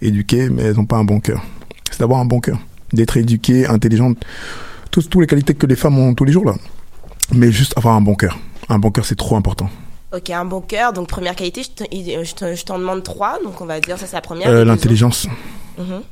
éduquées, 0.01 0.51
mais 0.51 0.63
elles 0.63 0.77
n'ont 0.77 0.85
pas 0.85 0.97
un 0.99 1.05
bon 1.05 1.21
cœur. 1.21 1.43
C'est 1.91 2.01
d'avoir 2.01 2.21
un 2.21 2.25
bon 2.27 2.41
cœur, 2.41 2.59
d'être 2.93 3.17
éduquée, 3.17 3.67
intelligente, 3.67 4.19
toutes, 4.91 5.09
toutes 5.09 5.21
les 5.23 5.27
qualités 5.27 5.55
que 5.55 5.67
les 5.67 5.77
femmes 5.77 5.99
ont 5.99 6.15
tous 6.15 6.25
les 6.25 6.33
jours 6.33 6.45
là. 6.45 6.55
Mais 7.35 7.51
juste 7.51 7.73
avoir 7.79 7.95
un 7.97 8.01
bon 8.03 8.15
cœur. 8.15 8.39
Un 8.69 8.79
bon 8.79 8.91
cœur, 8.91 9.05
c'est 9.07 9.17
trop 9.17 9.37
important. 9.37 9.71
Ok, 10.15 10.29
un 10.29 10.45
bon 10.45 10.61
cœur. 10.61 10.93
Donc, 10.93 11.09
première 11.09 11.35
qualité, 11.35 11.63
je 11.63 11.71
te- 11.71 11.85
je 11.91 12.35
te- 12.35 12.55
je 12.55 12.65
t'en 12.65 12.79
demande 12.79 13.03
trois. 13.03 13.39
Donc, 13.43 13.59
on 13.63 13.65
va 13.65 13.81
dire 13.81 13.97
ça, 13.99 14.07
c'est 14.07 14.17
la 14.17 14.21
première. 14.21 14.49
Euh, 14.51 14.65
L'intelligence, 14.65 15.27
Mhm. 15.79 16.03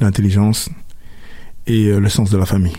l'intelligence 0.00 0.68
et 1.66 1.86
euh, 1.86 1.98
le 1.98 2.08
sens 2.08 2.30
de 2.30 2.38
la 2.38 2.46
famille. 2.46 2.76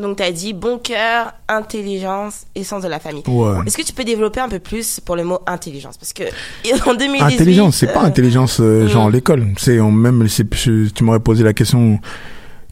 Donc, 0.00 0.16
tu 0.16 0.22
as 0.22 0.32
dit 0.32 0.52
bon 0.52 0.78
cœur, 0.78 1.32
intelligence 1.48 2.46
et 2.54 2.64
sens 2.64 2.82
de 2.82 2.88
la 2.88 2.98
famille. 2.98 3.22
Ouais. 3.26 3.58
Est-ce 3.66 3.76
que 3.76 3.82
tu 3.82 3.92
peux 3.92 4.04
développer 4.04 4.40
un 4.40 4.48
peu 4.48 4.58
plus 4.58 5.00
pour 5.00 5.16
le 5.16 5.24
mot 5.24 5.40
intelligence? 5.46 5.96
Parce 5.96 6.12
que 6.12 6.24
en 6.88 6.94
2018. 6.94 7.34
Intelligence, 7.34 7.76
c'est 7.76 7.92
pas 7.92 8.02
euh, 8.02 8.06
intelligence 8.06 8.58
euh, 8.60 8.88
genre 8.88 9.08
mm. 9.08 9.12
l'école. 9.12 9.46
C'est 9.58 9.78
même 9.80 10.26
je- 10.26 10.88
tu 10.88 11.04
m'aurais 11.04 11.20
posé 11.20 11.44
la 11.44 11.52
question 11.52 11.98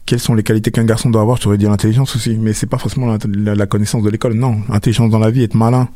quelles 0.05 0.19
sont 0.19 0.33
les 0.33 0.41
qualités 0.43 0.71
qu'un 0.71 0.85
garçon 0.85 1.11
doit 1.11 1.21
avoir, 1.21 1.37
tu 1.37 1.47
aurais 1.47 1.59
dit 1.59 1.65
l'intelligence 1.65 2.15
aussi, 2.15 2.35
mais 2.35 2.53
c'est 2.53 2.65
pas 2.65 2.79
forcément 2.79 3.05
la, 3.05 3.19
la- 3.31 3.53
la 3.53 3.65
connaissance 3.67 4.01
de 4.01 4.09
l'école. 4.09 4.33
Non, 4.33 4.57
intelligence 4.69 5.11
dans 5.11 5.19
la 5.19 5.29
vie, 5.29 5.43
être 5.43 5.53
malin, 5.53 5.87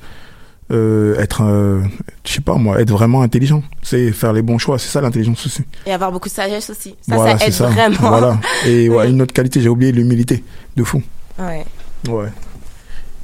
euh, 0.72 1.20
être, 1.20 1.42
euh, 1.44 1.82
je 2.24 2.34
sais 2.34 2.42
pas 2.42 2.56
moi, 2.56 2.80
être 2.80 2.92
vraiment 2.92 3.24
intelligent, 3.24 3.64
c'est 3.82 4.12
faire 4.12 4.32
les 4.32 4.44
bons 4.44 4.60
choix. 4.60 4.78
C'est 4.78 4.90
ça 4.90 5.02
l'intelligence 5.02 5.46
aussi. 5.48 5.64
Et 5.88 5.92
avoir 5.92 6.12
beaucoup 6.12 6.30
de 6.30 6.34
sagesse 6.34 6.70
aussi. 6.70 6.96
Ça, 7.02 7.16
voilà, 7.16 7.38
ça 7.40 7.48
aide 7.48 7.54
ça. 7.54 7.68
vraiment. 7.70 7.96
Voilà. 8.00 8.40
Et 8.68 8.88
ouais, 8.90 9.10
une 9.10 9.22
autre 9.22 9.34
qualité, 9.34 9.62
j'ai 9.62 9.70
oublié 9.70 9.92
l'humilité, 9.92 10.44
de 10.76 10.84
fou. 10.84 11.02
Ouais. 11.40 11.66
Ouais. 12.08 12.30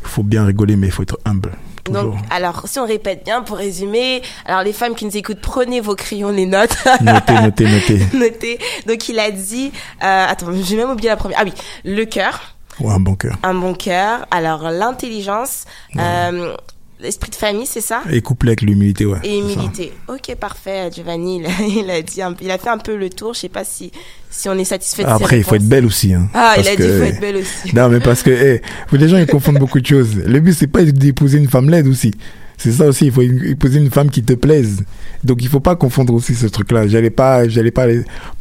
Il 0.02 0.08
faut 0.08 0.24
bien 0.24 0.46
rigoler, 0.46 0.76
mais 0.76 0.88
il 0.88 0.92
faut 0.94 1.04
être 1.04 1.20
humble. 1.26 1.52
Toujours. 1.84 2.04
Donc, 2.04 2.16
alors, 2.30 2.64
si 2.68 2.80
on 2.80 2.86
répète 2.86 3.24
bien 3.26 3.42
pour 3.42 3.58
résumer, 3.58 4.22
alors 4.46 4.64
les 4.64 4.74
femmes 4.74 4.96
qui 4.96 5.06
nous 5.06 5.16
écoutent, 5.18 5.42
prenez 5.42 5.82
vos 5.82 5.96
crayons, 5.96 6.30
les 6.30 6.46
notes. 6.46 6.76
Notez, 7.02 7.34
notez, 7.42 7.66
notez. 7.68 8.00
Notez. 8.18 8.60
Donc, 8.88 9.10
il 9.10 9.20
a 9.20 9.32
dit, 9.32 9.72
euh, 10.04 10.26
attends, 10.28 10.48
j'ai 10.64 10.76
même 10.76 10.90
oublié 10.92 11.10
la 11.10 11.18
première. 11.18 11.40
Ah 11.42 11.44
oui, 11.46 11.54
le 11.84 12.06
cœur, 12.06 12.56
Ouais, 12.80 12.94
un 12.94 13.00
bon 13.00 13.16
cœur. 13.16 13.36
un 13.44 13.54
bon 13.54 13.74
cœur. 13.74 14.26
Alors, 14.32 14.70
l'intelligence, 14.72 15.66
euh, 15.98 16.56
L'esprit 17.02 17.32
de 17.32 17.36
famille, 17.36 17.66
c'est 17.66 17.80
ça? 17.82 18.02
Et 18.12 18.22
couplé 18.22 18.50
avec 18.50 18.62
l'humilité, 18.62 19.06
ouais. 19.06 19.20
Et 19.24 19.40
ça. 19.42 19.54
humilité. 19.54 19.94
Ok, 20.10 20.36
parfait. 20.36 20.90
Giovanni, 20.94 21.40
il 21.40 21.46
a, 21.46 21.50
il 21.84 21.90
a 21.90 22.02
dit, 22.02 22.22
un- 22.22 22.36
il 22.42 22.52
a 22.52 22.58
fait 22.58 22.70
un 22.70 22.78
peu 22.78 22.98
le 22.98 23.10
tour. 23.10 23.34
Je 23.34 23.40
sais 23.40 23.50
pas 23.50 23.64
si, 23.64 23.92
si 24.30 24.50
on 24.50 24.54
est 24.58 24.66
satisfait 24.66 25.04
de 25.04 25.08
Après, 25.08 25.38
il 25.38 25.44
faut 25.46 25.56
être 25.56 25.68
belle 25.68 25.86
aussi. 25.86 26.14
Hein, 26.14 26.30
Ah, 26.34 26.56
il 26.58 26.68
a 26.68 26.72
dit, 26.72 26.78
que- 26.78 26.84
il 26.84 26.98
faut 27.00 27.06
être 27.06 27.22
belle 27.22 27.38
aussi. 27.38 27.74
Non, 27.74 27.88
mais 27.88 28.02
parce 28.02 28.22
que 28.22 28.32
eh, 28.32 28.62
les 28.98 29.08
gens 29.08 29.18
ils 29.18 29.28
confondent 29.28 29.60
beaucoup 29.60 29.80
de 29.80 29.86
choses. 29.86 30.14
Le 30.18 30.40
but 30.42 30.54
c'est 30.54 30.68
pas 30.68 30.84
d'épouser 30.84 31.38
une 31.38 31.48
femme 31.48 31.70
laide 31.70 31.88
aussi. 31.88 32.14
C'est 32.58 32.74
ça 32.74 32.88
aussi. 32.88 33.06
Il 33.06 33.14
faut 33.14 33.22
épouser 33.22 33.80
une 33.80 33.90
femme 33.90 34.10
qui 34.10 34.22
te 34.22 34.34
plaise. 34.34 34.84
Donc 35.24 35.42
il 35.42 35.48
faut 35.48 35.62
pas 35.62 35.78
confondre 35.78 36.14
aussi 36.14 36.36
ce 36.36 36.48
truc-là. 36.48 36.86
J'allais 36.90 37.10
pas, 37.12 37.48
j'allais 37.48 37.72
pas 37.72 37.86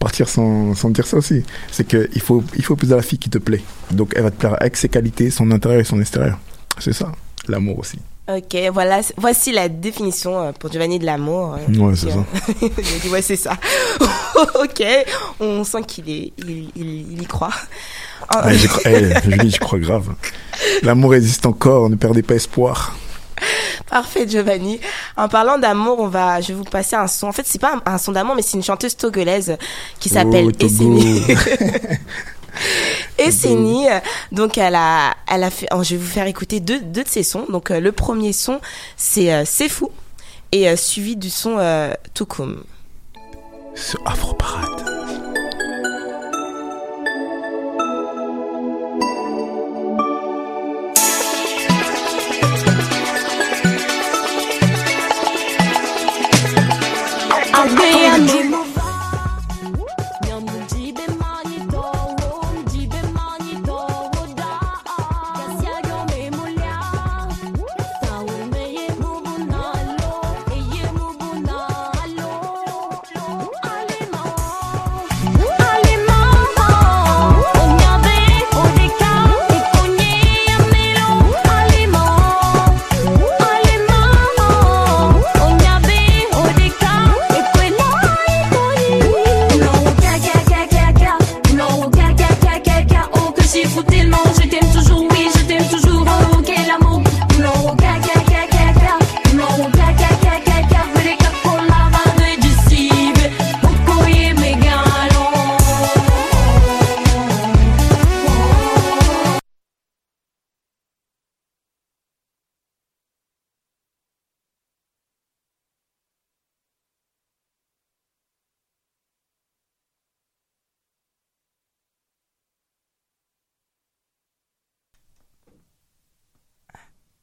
partir 0.01 0.29
sans, 0.29 0.75
sans 0.75 0.91
dire 0.91 1.07
ça 1.07 1.19
aussi. 1.19 1.45
C'est 1.71 1.87
que 1.87 2.09
il 2.13 2.21
faut, 2.21 2.43
il 2.57 2.65
faut 2.65 2.75
épouser 2.75 2.97
la 2.97 3.03
fille 3.03 3.21
qui 3.21 3.31
te 3.31 3.39
plaît. 3.39 3.63
Donc 3.93 4.15
elle 4.17 4.25
va 4.25 4.33
te 4.33 4.37
plaire 4.37 4.57
avec 4.61 4.77
ses 4.77 4.89
qualités, 4.89 5.31
son 5.31 5.49
intérieur 5.53 5.81
et 5.81 5.85
son 5.85 6.01
extérieur. 6.01 6.41
C'est 6.81 6.93
ça, 6.93 7.13
l'amour 7.47 7.79
aussi. 7.79 7.99
Ok, 8.29 8.57
voilà, 8.75 9.01
voici 9.17 9.53
la 9.53 9.69
définition 9.71 10.39
euh, 10.39 10.53
pour 10.53 10.71
Giovanni 10.71 10.99
de 10.99 11.07
l'amour. 11.07 11.55
euh, 11.55 11.79
Ouais, 11.79 11.95
c'est 11.97 12.09
euh, 12.09 12.11
ça. 12.61 12.99
dit, 13.03 13.09
ouais, 13.09 13.23
c'est 13.23 13.37
ça. 13.37 13.57
ok, 14.63 14.85
on 15.41 15.65
sent 15.65 15.83
qu'il 15.87 16.11
est, 16.11 16.33
il, 16.37 16.69
il, 16.77 17.13
il 17.13 17.23
y 17.23 17.27
croit. 17.27 17.49
Ah, 18.29 18.53
j'y 18.53 18.69
crois- 18.69 18.83
eh, 18.91 19.15
je 19.25 19.31
lui 19.31 19.39
dis, 19.39 19.51
je 19.51 19.59
crois 19.59 19.79
grave. 19.79 20.13
L'amour 20.83 21.15
existe 21.15 21.47
encore. 21.47 21.89
Ne 21.89 21.97
perdez 21.97 22.23
pas 22.23 22.35
espoir. 22.35 22.95
Parfait, 23.89 24.29
Giovanni. 24.29 24.79
En 25.17 25.29
parlant 25.29 25.57
d'amour, 25.57 25.99
on 26.01 26.09
va, 26.09 26.43
je 26.43 26.49
vais 26.49 26.55
vous 26.55 26.65
passer 26.65 26.97
un 26.97 27.07
son. 27.07 27.29
En 27.29 27.33
fait, 27.33 27.47
c'est 27.47 27.61
pas 27.61 27.77
un, 27.87 27.93
un 27.95 27.97
son 27.97 28.13
d'amour, 28.13 28.35
mais 28.35 28.43
c'est 28.43 28.59
une 28.59 28.63
chanteuse 28.63 28.95
togolaise 28.97 29.57
qui 30.01 30.11
s'appelle 30.11 30.49
Oh, 30.49 30.53
Togo. 32.49 33.29
Esseni. 33.29 33.87
Esseni. 33.87 34.01
Donc, 34.33 34.59
elle 34.59 34.75
a, 34.75 35.15
elle 35.31 35.45
a 35.45 35.51
fait. 35.51 35.67
oh, 35.73 35.83
je 35.83 35.91
vais 35.91 35.97
vous 35.97 36.07
faire 36.11 36.27
écouter 36.27 36.61
deux, 36.61 36.81
deux 36.81 37.05
de 37.05 37.09
ses 37.09 37.23
sons. 37.23 37.47
Donc, 37.49 37.71
euh, 37.71 37.81
le 37.81 37.93
premier 37.93 38.33
son, 38.33 38.61
c'est 38.97 39.33
euh, 39.33 39.45
C'est 39.45 39.69
fou, 39.69 39.91
et 40.53 40.69
euh, 40.69 40.77
suivi 40.77 41.17
du 41.17 41.31
son 41.31 41.57
euh, 41.59 41.93
Tukum. 42.15 42.63
Sur 43.75 44.01
Afro 44.07 44.35
Parade. 44.35 45.28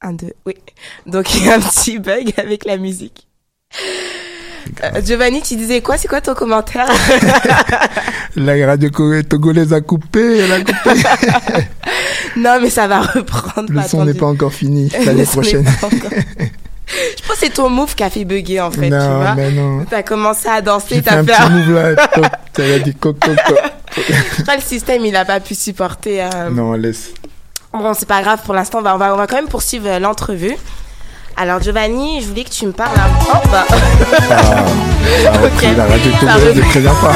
Un, 0.02 0.12
deux, 0.12 0.32
oui. 0.44 0.54
Donc, 1.06 1.34
il 1.34 1.46
y 1.46 1.50
a 1.50 1.54
un 1.56 1.60
petit 1.60 1.98
bug 1.98 2.32
avec 2.36 2.64
la 2.64 2.76
musique. 2.76 3.26
Euh, 4.82 5.00
Giovanni, 5.04 5.42
tu 5.42 5.56
disais 5.56 5.80
quoi? 5.80 5.96
C'est 5.96 6.08
quoi 6.08 6.20
ton 6.20 6.34
commentaire? 6.34 6.86
La 8.36 8.66
radio 8.66 8.90
co- 8.90 9.22
togolaise 9.22 9.72
a 9.72 9.80
coupé. 9.80 10.38
Elle 10.40 10.52
a 10.52 10.58
coupé. 10.60 11.02
Non, 12.36 12.58
mais 12.60 12.68
ça 12.68 12.86
va 12.86 13.00
reprendre. 13.00 13.72
Le 13.72 13.80
son 13.82 14.04
n'est 14.04 14.12
pas 14.12 14.26
encore 14.26 14.52
fini. 14.52 14.90
L'année 15.06 15.24
prochaine. 15.24 15.64
Je 15.66 17.22
pense 17.26 17.36
que 17.36 17.38
c'est 17.38 17.54
ton 17.54 17.70
move 17.70 17.94
qui 17.94 18.02
a 18.02 18.10
fait 18.10 18.26
bugger 18.26 18.60
en 18.60 18.70
fait, 18.70 18.90
Non, 18.90 18.98
tu 19.00 19.06
vois. 19.16 19.34
mais 19.34 19.50
non. 19.52 19.84
T'as 19.88 20.02
commencé 20.02 20.46
à 20.48 20.60
danser, 20.60 20.96
fait 20.96 21.02
t'as 21.02 21.18
un 21.20 21.24
fait 21.24 21.32
petit 21.32 21.42
un... 21.42 21.48
move 21.48 21.72
là. 21.72 21.94
a 22.74 22.78
dit 22.80 22.94
coco. 22.94 23.30
Je 23.96 24.42
crois 24.42 24.54
que 24.56 24.60
le 24.60 24.66
système, 24.66 25.04
il 25.06 25.16
a 25.16 25.24
pas 25.24 25.40
pu 25.40 25.54
supporter. 25.54 26.22
euh, 26.22 26.50
Non, 26.50 26.74
laisse. 26.74 27.14
Bon, 27.78 27.92
c'est 27.92 28.08
pas 28.08 28.22
grave 28.22 28.40
pour 28.44 28.54
l'instant, 28.54 28.78
on 28.78 28.82
va, 28.82 28.94
on, 28.94 28.98
va, 28.98 29.12
on 29.12 29.16
va 29.18 29.26
quand 29.26 29.36
même 29.36 29.48
poursuivre 29.48 29.86
euh, 29.86 29.98
l'entrevue. 29.98 30.56
Alors 31.36 31.60
Giovanni, 31.60 32.22
je 32.22 32.28
voulais 32.28 32.44
que 32.44 32.48
tu 32.50 32.64
me 32.66 32.72
parles 32.72 32.96
un 32.96 33.34
Oh 33.34 33.48
bah. 33.52 33.66
Ah, 34.30 34.64
Ok, 35.44 35.62
la 35.76 35.84
radio 35.84 36.62
prévient 36.70 36.90
pas. 37.02 37.12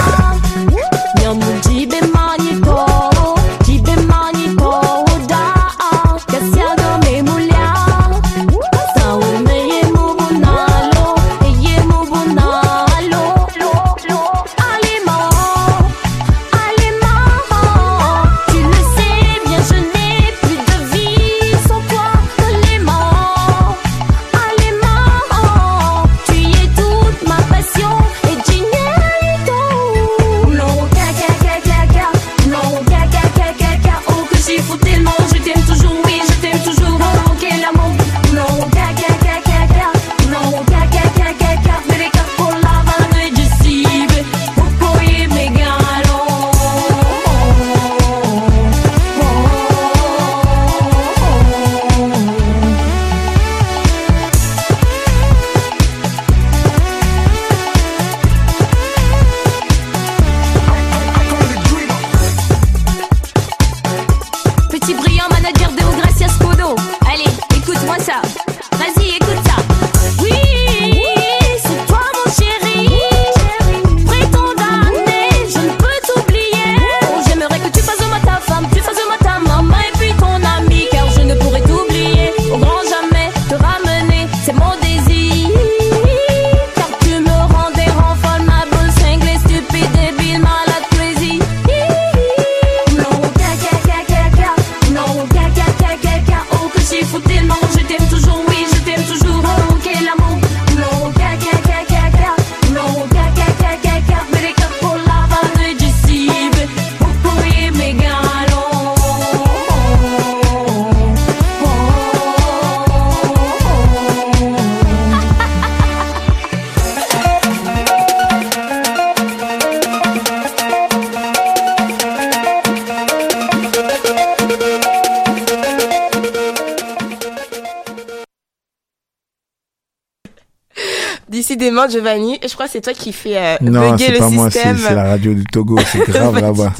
Décidément, 131.86 131.88
Giovanni, 131.88 132.38
je 132.46 132.52
crois 132.54 132.66
que 132.66 132.72
c'est 132.72 132.80
toi 132.80 132.92
qui 132.92 133.12
fais 133.12 133.36
euh, 133.36 133.56
Non, 133.60 133.90
bugger 133.92 134.06
c'est 134.06 134.12
le 134.12 134.18
pas 134.18 134.28
moi, 134.30 134.50
système. 134.50 134.76
c'est 134.76 134.88
c'est 134.88 134.94
la 134.94 135.04
radio 135.04 135.34
du 135.34 135.44
Togo, 135.44 135.78
c'est 135.90 135.98
grave 136.08 136.40
là-bas. 136.40 136.72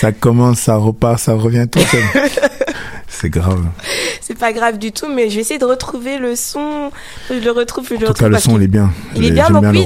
Ça 0.00 0.12
commence, 0.12 0.60
ça 0.60 0.76
repart, 0.76 1.18
ça 1.18 1.34
revient 1.34 1.66
tout 1.70 1.80
seul. 1.80 2.02
c'est 3.08 3.30
grave. 3.30 3.64
Pas 4.40 4.52
grave 4.54 4.78
du 4.78 4.90
tout, 4.90 5.06
mais 5.14 5.28
je 5.28 5.34
vais 5.36 5.42
essayer 5.42 5.58
de 5.60 5.64
retrouver 5.66 6.16
le 6.18 6.34
son. 6.34 6.90
Je 7.28 7.34
le 7.38 7.50
retrouve, 7.50 7.86
je 7.88 7.94
le 7.94 7.96
En 7.98 8.00
tout 8.00 8.06
retrouve. 8.08 8.28
cas, 8.30 8.34
le 8.34 8.38
son, 8.40 8.56
il 8.56 8.62
est 8.64 8.68
bien. 8.68 8.90
Il 9.14 9.24
est 9.26 9.30
bien, 9.32 9.50
donc 9.50 9.62
le 9.62 9.68
oui, 9.70 9.84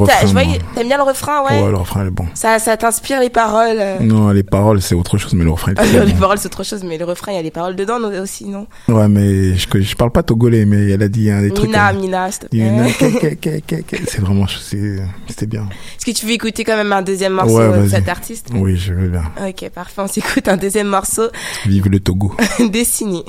t'aimes 0.75 0.87
bien 0.89 0.97
le 0.97 1.03
refrain, 1.03 1.43
ouais. 1.45 1.61
Ouais, 1.63 1.71
le 1.71 1.77
refrain, 1.77 2.03
il 2.05 2.09
est 2.09 2.11
bon. 2.11 2.27
Ça, 2.35 2.59
ça 2.59 2.77
t'inspire 2.77 3.19
les 3.21 3.31
paroles. 3.31 3.79
euh. 3.81 3.99
Non, 4.01 4.31
les 4.31 4.43
paroles, 4.45 4.81
c'est 4.81 4.95
autre 4.95 5.19
chose, 5.19 5.35
mais 5.35 5.45
le 5.45 5.51
refrain 5.51 5.73
est 5.73 5.75
très 5.75 6.05
les 6.07 6.13
bon. 6.13 6.21
paroles, 6.21 6.39
c'est 6.39 6.47
autre 6.47 6.63
chose, 6.63 6.85
mais 6.85 6.99
le 6.99 7.05
refrain, 7.05 7.33
il 7.33 7.35
y 7.35 7.39
a 7.39 7.43
les 7.43 7.51
paroles 7.51 7.75
dedans 7.77 7.99
aussi, 8.23 8.47
non? 8.47 8.67
Ouais, 8.89 9.09
mais 9.09 9.57
je, 9.57 9.67
je 9.81 9.95
parle 9.97 10.11
pas 10.13 10.23
togolais, 10.23 10.65
mais 10.67 10.89
elle 10.91 11.03
a 11.03 11.09
dit 11.09 11.31
hein, 11.31 11.41
des 11.43 11.51
trucs. 11.51 11.67
Mina. 11.71 11.93
Mina, 11.93 12.31
s'il 12.31 12.41
te 12.43 12.47
plaît. 12.47 13.63
C'est 14.07 14.21
vraiment, 14.21 14.47
c'était 14.47 15.47
bien. 15.47 15.63
Est-ce 15.99 16.05
que 16.07 16.11
tu 16.13 16.27
veux 16.27 16.33
écouter 16.33 16.63
quand 16.65 16.77
même 16.77 16.93
un 16.93 17.03
deuxième 17.03 17.33
morceau 17.33 17.57
Ouais, 17.59 17.65
euh, 17.65 17.73
de 17.77 17.81
vas-y. 17.81 17.91
cet 17.91 18.09
artiste? 18.09 18.49
Oui, 18.55 18.77
je 18.77 18.93
veux 18.93 19.09
bien. 19.09 19.25
Ok, 19.47 19.69
parfait. 19.71 20.01
On 20.03 20.07
s'écoute 20.07 20.47
un 20.49 20.57
deuxième 20.57 20.87
morceau 20.89 21.29
Vive 21.67 21.89
le 21.89 21.99
Togo. 22.01 22.35
dessiné. 22.71 23.25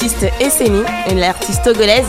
L'artiste 0.00 0.26
Esseni, 0.38 0.82
l'artiste 1.16 1.64
togolaise. 1.64 2.06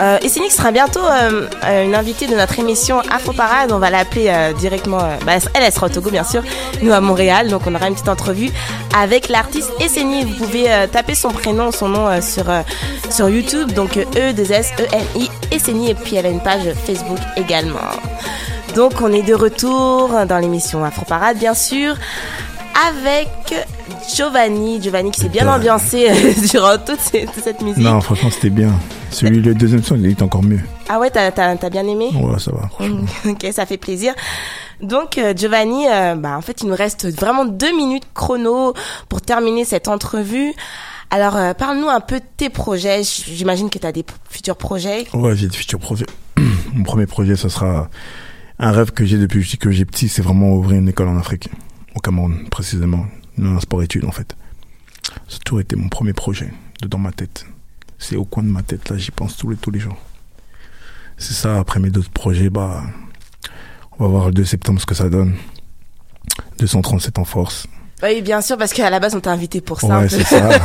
Euh, 0.00 0.18
sera 0.48 0.70
bientôt 0.70 1.04
euh, 1.04 1.48
euh, 1.64 1.84
une 1.84 1.94
invitée 1.94 2.26
de 2.26 2.34
notre 2.34 2.58
émission 2.58 3.00
Afro 3.10 3.34
Parade. 3.34 3.72
On 3.72 3.78
va 3.78 3.90
l'appeler 3.90 4.28
euh, 4.28 4.54
directement. 4.54 5.00
bah, 5.26 5.32
elle, 5.52 5.72
sera 5.72 5.86
au 5.86 5.88
Togo, 5.90 6.10
bien 6.10 6.24
sûr. 6.24 6.42
Nous 6.80 6.92
à 6.92 7.00
Montréal, 7.02 7.48
donc 7.48 7.62
on 7.66 7.74
aura 7.74 7.88
une 7.88 7.94
petite 7.94 8.08
entrevue 8.08 8.50
avec 8.96 9.28
l'artiste 9.28 9.70
Esseni. 9.80 10.24
Vous 10.24 10.46
pouvez 10.46 10.66
taper 10.90 11.14
son 11.14 11.28
prénom, 11.28 11.72
son 11.72 11.88
nom 11.88 12.22
sur 12.22 12.46
sur 13.10 13.28
YouTube. 13.28 13.72
Donc 13.72 13.98
E 13.98 14.32
2 14.32 14.52
S 14.52 14.72
E 14.80 14.86
N 14.92 15.22
I 15.22 15.30
Esseni 15.50 15.90
et 15.90 15.94
puis 15.94 16.16
elle 16.16 16.26
a 16.26 16.30
une 16.30 16.42
page 16.42 16.72
Facebook 16.86 17.18
également. 17.36 17.80
Donc 18.74 19.02
on 19.02 19.12
est 19.12 19.22
de 19.22 19.34
retour 19.34 20.10
dans 20.26 20.38
l'émission 20.38 20.84
Afro 20.84 21.04
Parade, 21.04 21.36
bien 21.36 21.54
sûr 21.54 21.96
avec 22.88 23.28
Giovanni. 24.14 24.80
Giovanni 24.82 25.10
qui 25.10 25.20
s'est 25.20 25.28
bien 25.28 25.46
ambiancé 25.52 26.08
euh, 26.10 26.32
durant 26.50 26.78
toute, 26.78 27.00
ces- 27.00 27.26
toute 27.26 27.42
cette 27.42 27.60
musique. 27.62 27.82
Non, 27.82 28.00
franchement, 28.00 28.30
c'était 28.30 28.50
bien. 28.50 28.72
Celui, 29.10 29.40
le 29.40 29.54
deuxième 29.54 29.82
son, 29.82 29.96
il 29.96 30.06
est 30.06 30.22
encore 30.22 30.42
mieux. 30.42 30.60
Ah 30.88 30.98
ouais, 30.98 31.10
t'as, 31.10 31.30
t'as 31.32 31.70
bien 31.70 31.86
aimé? 31.86 32.10
Ouais, 32.14 32.38
ça 32.38 32.52
va. 32.52 32.68
franchement. 32.68 33.04
Ok, 33.26 33.46
ça 33.52 33.66
fait 33.66 33.76
plaisir. 33.78 34.14
Donc 34.82 35.16
euh, 35.18 35.32
Giovanni, 35.34 35.86
euh, 35.88 36.14
bah, 36.16 36.36
en 36.36 36.42
fait, 36.42 36.60
il 36.62 36.68
nous 36.68 36.74
reste 36.74 37.06
vraiment 37.18 37.44
deux 37.44 37.74
minutes 37.76 38.04
chrono 38.14 38.74
pour 39.08 39.20
terminer 39.22 39.64
cette 39.64 39.88
entrevue. 39.88 40.52
Alors, 41.10 41.36
euh, 41.36 41.54
parle-nous 41.54 41.88
un 41.88 42.00
peu 42.00 42.18
de 42.18 42.24
tes 42.36 42.50
projets. 42.50 43.02
J'imagine 43.04 43.70
que 43.70 43.78
tu 43.78 43.86
as 43.86 43.92
des 43.92 44.04
futurs 44.28 44.56
projets. 44.56 45.06
Ouais, 45.14 45.36
j'ai 45.36 45.46
de 45.48 45.54
futurs 45.54 45.78
projets. 45.78 46.06
Mon 46.74 46.82
premier 46.82 47.06
projet, 47.06 47.36
ce 47.36 47.48
sera 47.48 47.88
un 48.58 48.72
rêve 48.72 48.90
que 48.90 49.04
j'ai 49.04 49.16
depuis 49.16 49.56
que 49.58 49.70
j'ai 49.70 49.84
petit, 49.84 50.08
c'est 50.08 50.22
vraiment 50.22 50.52
ouvrir 50.54 50.78
une 50.80 50.88
école 50.88 51.08
en 51.08 51.16
Afrique, 51.18 51.48
au 51.94 52.00
Cameroun 52.00 52.48
précisément, 52.50 53.04
un 53.42 53.60
sport-études 53.60 54.04
en 54.04 54.12
fait. 54.12 54.36
Ça 55.28 55.36
a 55.36 55.44
toujours 55.44 55.60
été 55.60 55.76
mon 55.76 55.88
premier 55.88 56.12
projet, 56.12 56.52
de 56.82 56.88
dans 56.88 56.98
ma 56.98 57.12
tête. 57.12 57.46
C'est 57.98 58.16
au 58.16 58.24
coin 58.24 58.42
de 58.42 58.48
ma 58.48 58.62
tête, 58.62 58.88
là, 58.90 58.96
j'y 58.96 59.10
pense 59.10 59.36
tous 59.36 59.50
les, 59.50 59.56
tous 59.56 59.70
les 59.70 59.80
jours. 59.80 59.96
C'est 61.16 61.34
ça, 61.34 61.58
après 61.58 61.80
mes 61.80 61.90
d'autres 61.90 62.10
projets, 62.10 62.50
bah, 62.50 62.82
on 63.98 64.04
va 64.04 64.10
voir 64.10 64.26
le 64.26 64.32
2 64.32 64.44
septembre 64.44 64.80
ce 64.80 64.86
que 64.86 64.94
ça 64.94 65.08
donne. 65.08 65.34
237 66.58 67.18
en 67.18 67.24
force. 67.24 67.66
Oui, 68.02 68.20
bien 68.20 68.42
sûr, 68.42 68.58
parce 68.58 68.74
qu'à 68.74 68.90
la 68.90 69.00
base, 69.00 69.14
on 69.14 69.20
t'a 69.20 69.32
invité 69.32 69.62
pour 69.62 69.80
ça. 69.80 70.00
Ouais, 70.00 70.08
c'est 70.08 70.24
ça. 70.24 70.50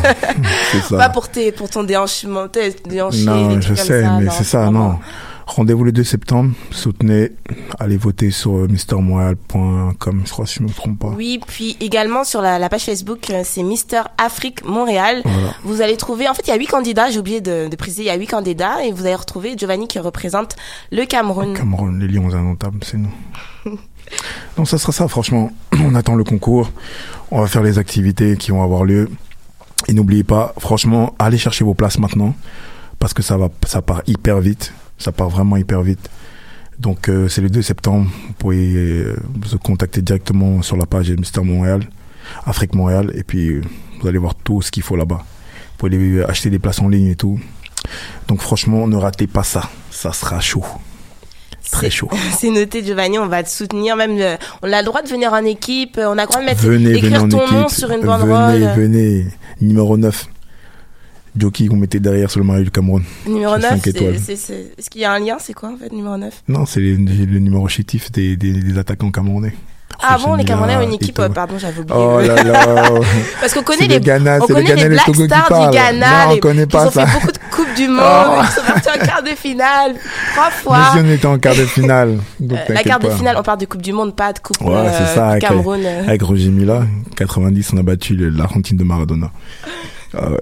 Ça. 0.89 0.97
Pas 0.97 1.09
pour, 1.09 1.29
tes, 1.29 1.51
pour 1.51 1.69
ton 1.69 1.83
déhanchement, 1.83 2.47
tes 2.47 2.75
déhanché, 2.85 3.25
Non, 3.25 3.59
je 3.59 3.73
sais, 3.73 4.01
ça, 4.01 4.19
mais 4.19 4.29
c'est 4.29 4.43
ça, 4.43 4.69
non. 4.69 4.99
Rendez-vous 5.45 5.83
le 5.83 5.91
2 5.91 6.03
septembre. 6.03 6.53
Soutenez. 6.71 7.31
Allez 7.79 7.97
voter 7.97 8.31
sur 8.31 8.55
euh, 8.55 8.67
mistermontréal.com, 8.67 10.21
je 10.25 10.31
crois, 10.31 10.45
si 10.45 10.55
je 10.55 10.63
ne 10.63 10.67
me 10.67 10.73
trompe 10.73 10.99
pas. 10.99 11.09
Oui, 11.09 11.39
puis 11.45 11.77
également 11.79 12.23
sur 12.23 12.41
la, 12.41 12.59
la 12.59 12.69
page 12.69 12.83
Facebook, 12.83 13.29
euh, 13.29 13.41
c'est 13.43 13.63
Mister 13.63 14.01
Afrique 14.17 14.63
Montréal. 14.65 15.21
Voilà. 15.23 15.53
Vous 15.63 15.81
allez 15.81 15.97
trouver, 15.97 16.27
en 16.29 16.33
fait, 16.33 16.43
il 16.47 16.49
y 16.49 16.53
a 16.53 16.57
huit 16.57 16.67
candidats, 16.67 17.09
j'ai 17.09 17.19
oublié 17.19 17.41
de, 17.41 17.67
de 17.69 17.75
préciser, 17.75 18.03
il 18.03 18.07
y 18.07 18.09
a 18.09 18.15
huit 18.15 18.27
candidats, 18.27 18.83
et 18.83 18.91
vous 18.91 19.05
allez 19.05 19.15
retrouver 19.15 19.57
Giovanni 19.57 19.87
qui 19.87 19.99
représente 19.99 20.55
le 20.91 21.05
Cameroun. 21.05 21.53
Cameroun, 21.55 21.99
les 21.99 22.07
Lions 22.07 22.33
indomptables, 22.33 22.79
c'est 22.83 22.97
nous. 22.97 23.13
Donc 24.57 24.67
ça 24.67 24.77
sera 24.77 24.91
ça, 24.91 25.07
franchement. 25.07 25.51
On 25.73 25.95
attend 25.95 26.15
le 26.15 26.23
concours. 26.23 26.71
On 27.31 27.41
va 27.41 27.47
faire 27.47 27.63
les 27.63 27.77
activités 27.77 28.37
qui 28.37 28.51
vont 28.51 28.63
avoir 28.63 28.83
lieu. 28.83 29.09
Et 29.87 29.93
n'oubliez 29.93 30.23
pas, 30.23 30.53
franchement, 30.59 31.15
allez 31.17 31.37
chercher 31.37 31.63
vos 31.63 31.73
places 31.73 31.97
maintenant. 31.97 32.35
Parce 32.99 33.13
que 33.13 33.23
ça 33.23 33.37
va, 33.37 33.49
ça 33.65 33.81
part 33.81 34.03
hyper 34.05 34.39
vite. 34.39 34.73
Ça 35.01 35.11
part 35.11 35.29
vraiment 35.29 35.57
hyper 35.57 35.81
vite. 35.81 36.09
Donc 36.79 37.09
euh, 37.09 37.27
c'est 37.27 37.41
le 37.41 37.49
2 37.49 37.61
septembre. 37.61 38.09
Vous 38.27 38.33
pouvez 38.33 38.73
euh, 38.75 39.15
vous 39.33 39.57
contacter 39.57 40.01
directement 40.01 40.61
sur 40.61 40.77
la 40.77 40.85
page 40.85 41.09
Mister 41.11 41.41
Montréal, 41.41 41.81
Afrique 42.45 42.75
Montréal. 42.75 43.11
Et 43.15 43.23
puis 43.23 43.49
euh, 43.49 43.61
vous 43.99 44.07
allez 44.07 44.19
voir 44.19 44.35
tout 44.35 44.61
ce 44.61 44.71
qu'il 44.71 44.83
faut 44.83 44.95
là-bas. 44.95 45.23
Vous 45.23 45.89
pouvez 45.89 45.95
aller 45.95 46.23
acheter 46.23 46.49
des 46.49 46.59
places 46.59 46.79
en 46.81 46.87
ligne 46.87 47.07
et 47.07 47.15
tout. 47.15 47.39
Donc 48.27 48.41
franchement, 48.41 48.87
ne 48.87 48.95
ratez 48.95 49.27
pas 49.27 49.43
ça. 49.43 49.69
Ça 49.89 50.13
sera 50.13 50.39
chaud. 50.39 50.65
Très 51.71 51.89
chaud. 51.89 52.09
C'est 52.37 52.49
noté, 52.49 52.83
Giovanni, 52.83 53.17
on 53.17 53.27
va 53.27 53.43
te 53.43 53.49
soutenir. 53.49 53.95
Même, 53.95 54.17
euh, 54.19 54.37
on 54.61 54.71
a 54.71 54.79
le 54.79 54.85
droit 54.85 55.01
de 55.01 55.09
venir 55.09 55.33
en 55.33 55.43
équipe. 55.45 55.97
On 55.99 56.17
a 56.17 56.21
le 56.21 56.27
droit 56.27 56.41
de 56.41 56.45
mettre, 56.45 56.61
Venez, 56.61 56.93
venez 56.93 56.97
écrire 56.97 57.23
en 57.23 57.29
ton 57.29 57.51
nom 57.51 57.65
équipe. 57.65 57.77
sur 57.77 57.91
une 57.91 58.01
banderole. 58.01 58.59
Venez, 58.59 58.75
venez. 58.75 59.25
Numéro 59.61 59.97
9. 59.97 60.27
Jockey 61.37 61.67
qu'on 61.67 61.77
mettait 61.77 61.99
derrière 61.99 62.29
sur 62.29 62.39
le 62.39 62.45
maillot 62.45 62.63
du 62.65 62.71
Cameroun. 62.71 63.03
Numéro 63.25 63.53
Sur 63.53 63.61
9, 63.61 63.69
cinq 63.71 63.81
c'est, 63.83 63.89
étoiles. 63.91 64.19
c'est, 64.21 64.35
c'est- 64.35 64.73
est-ce 64.77 64.89
qu'il 64.89 65.01
y 65.01 65.05
a 65.05 65.11
un 65.13 65.19
lien 65.19 65.37
C'est 65.39 65.53
quoi 65.53 65.69
en 65.69 65.77
fait, 65.77 65.91
numéro 65.91 66.17
9 66.17 66.43
Non, 66.47 66.65
c'est 66.65 66.79
le, 66.81 66.95
numéro 66.97 67.67
chétif 67.67 68.11
des, 68.11 68.35
des, 68.35 68.51
des 68.53 68.77
attaquants 68.77 69.11
camerounais. 69.11 69.53
Ah 70.03 70.17
bon, 70.17 70.33
les 70.33 70.43
Camerounais 70.45 70.77
ont 70.77 70.81
une 70.81 70.93
équipe, 70.93 71.19
euh, 71.19 71.29
pardon, 71.29 71.59
j'avais 71.59 71.79
oublié. 71.81 71.95
Oh 71.95 72.19
là 72.21 72.41
là. 72.41 72.85
Parce 73.39 73.53
qu'on 73.53 73.61
connaît 73.61 73.85
les, 73.87 73.95
le 73.95 73.99
Ghana, 73.99 74.39
on 74.41 74.47
connaît 74.47 74.73
les 74.73 74.83
le 74.83 74.89
Black 74.89 75.05
Togo 75.05 75.19
qui 75.21 75.25
Stars 75.27 75.69
du 75.69 75.75
Ghana. 75.77 76.07
Non, 76.25 76.29
on 76.31 76.33
les- 76.33 76.39
connaît 76.39 76.65
pas 76.65 76.83
Ils 76.85 76.87
ont 76.87 76.91
ça. 76.91 77.05
fait 77.05 77.13
beaucoup 77.19 77.31
de 77.31 77.37
Coupes 77.51 77.73
du 77.75 77.87
Monde. 77.87 77.99
Oh. 78.03 78.41
Ils 78.41 78.47
sont 78.51 78.61
partis 78.65 78.89
en 78.89 79.05
quart 79.05 79.21
de 79.21 79.29
finale. 79.29 79.95
Trois 80.33 80.45
Mais 80.49 80.63
fois. 80.63 80.89
si 80.93 80.99
on 81.05 81.09
était 81.11 81.25
en 81.27 81.37
quart 81.37 81.55
de 81.55 81.65
finale. 81.65 82.17
donc 82.39 82.57
Euh, 82.67 82.73
la 82.73 82.81
quart 82.83 82.99
de 82.99 83.09
finale, 83.11 83.35
on 83.37 83.43
parle 83.43 83.59
de 83.59 83.65
Coupe 83.65 83.81
du 83.83 83.93
Monde, 83.93 84.15
pas 84.15 84.33
de 84.33 84.39
Coupe 84.39 84.59
Ouais, 84.61 84.73
euh, 84.75 84.89
c'est 84.97 85.13
ça. 85.13 85.25
du 85.25 85.31
Avec, 85.31 85.41
Cameroun. 85.43 85.81
euh. 85.85 86.07
avec 86.07 86.21
Roger 86.23 86.49
Mila, 86.49 86.83
90, 87.17 87.71
on 87.73 87.77
a 87.77 87.83
battu 87.83 88.15
l'Argentine 88.15 88.77
de 88.77 88.83
Maradona. 88.83 89.29
Ah 90.13 90.29
ouais, 90.29 90.39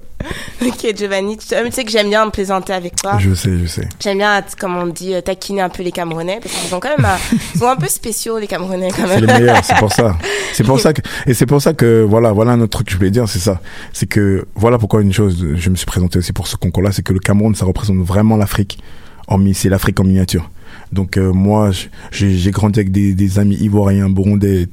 Ok, 0.67 0.95
Giovanni, 0.95 1.37
tu, 1.37 1.47
tu 1.47 1.71
sais 1.71 1.83
que 1.83 1.91
j'aime 1.91 2.09
bien 2.09 2.25
me 2.25 2.31
plaisanter 2.31 2.73
avec 2.73 2.95
toi. 2.95 3.17
je 3.19 3.33
sais, 3.33 3.51
je 3.61 3.65
sais. 3.67 3.87
J'aime 3.99 4.17
bien, 4.17 4.43
comme 4.59 4.75
on 4.77 4.87
dit, 4.87 5.13
euh, 5.13 5.21
taquiner 5.21 5.61
un 5.61 5.69
peu 5.69 5.83
les 5.83 5.91
Camerounais, 5.91 6.39
parce 6.41 6.53
qu'ils 6.53 6.69
sont 6.69 6.79
quand 6.79 6.95
même, 6.97 7.07
ils 7.53 7.59
sont 7.59 7.67
un 7.67 7.75
peu 7.75 7.87
spéciaux, 7.87 8.39
les 8.39 8.47
Camerounais, 8.47 8.89
quand 8.95 9.07
même. 9.07 9.19
C'est 9.19 9.25
les 9.25 9.27
meilleurs, 9.39 9.63
c'est 9.63 9.77
pour 9.77 9.91
ça. 9.91 10.17
C'est 10.53 10.63
pour 10.63 10.79
ça 10.79 10.93
que, 10.93 11.01
et 11.27 11.33
c'est 11.35 11.45
pour 11.45 11.61
ça 11.61 11.73
que, 11.73 12.03
voilà, 12.09 12.31
voilà 12.33 12.51
un 12.51 12.59
autre 12.61 12.71
truc 12.71 12.87
que 12.87 12.91
je 12.91 12.97
voulais 12.97 13.11
dire, 13.11 13.29
c'est 13.29 13.39
ça. 13.39 13.61
C'est 13.93 14.07
que, 14.07 14.45
voilà 14.55 14.77
pourquoi 14.79 15.01
une 15.01 15.13
chose, 15.13 15.45
je 15.55 15.69
me 15.69 15.75
suis 15.75 15.85
présenté 15.85 16.17
aussi 16.17 16.33
pour 16.33 16.47
ce 16.47 16.57
concours-là, 16.57 16.91
c'est 16.91 17.03
que 17.03 17.13
le 17.13 17.19
Cameroun, 17.19 17.53
ça 17.53 17.65
représente 17.65 17.97
vraiment 17.99 18.35
l'Afrique. 18.35 18.79
En, 19.27 19.39
c'est 19.53 19.69
l'Afrique 19.69 19.99
en 19.99 20.03
miniature. 20.03 20.49
Donc, 20.91 21.17
euh, 21.17 21.31
moi, 21.31 21.69
j'ai 22.11 22.51
grandi 22.51 22.79
avec 22.79 22.91
des, 22.91 23.13
des 23.13 23.39
amis 23.39 23.55
ivoiriens, 23.57 24.09
burundais, 24.09 24.67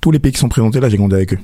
tous 0.00 0.10
les 0.10 0.18
pays 0.18 0.32
qui 0.32 0.38
sont 0.40 0.48
présentés 0.48 0.80
là, 0.80 0.88
j'ai 0.88 0.96
grandi 0.96 1.14
avec 1.14 1.34
eux. 1.34 1.38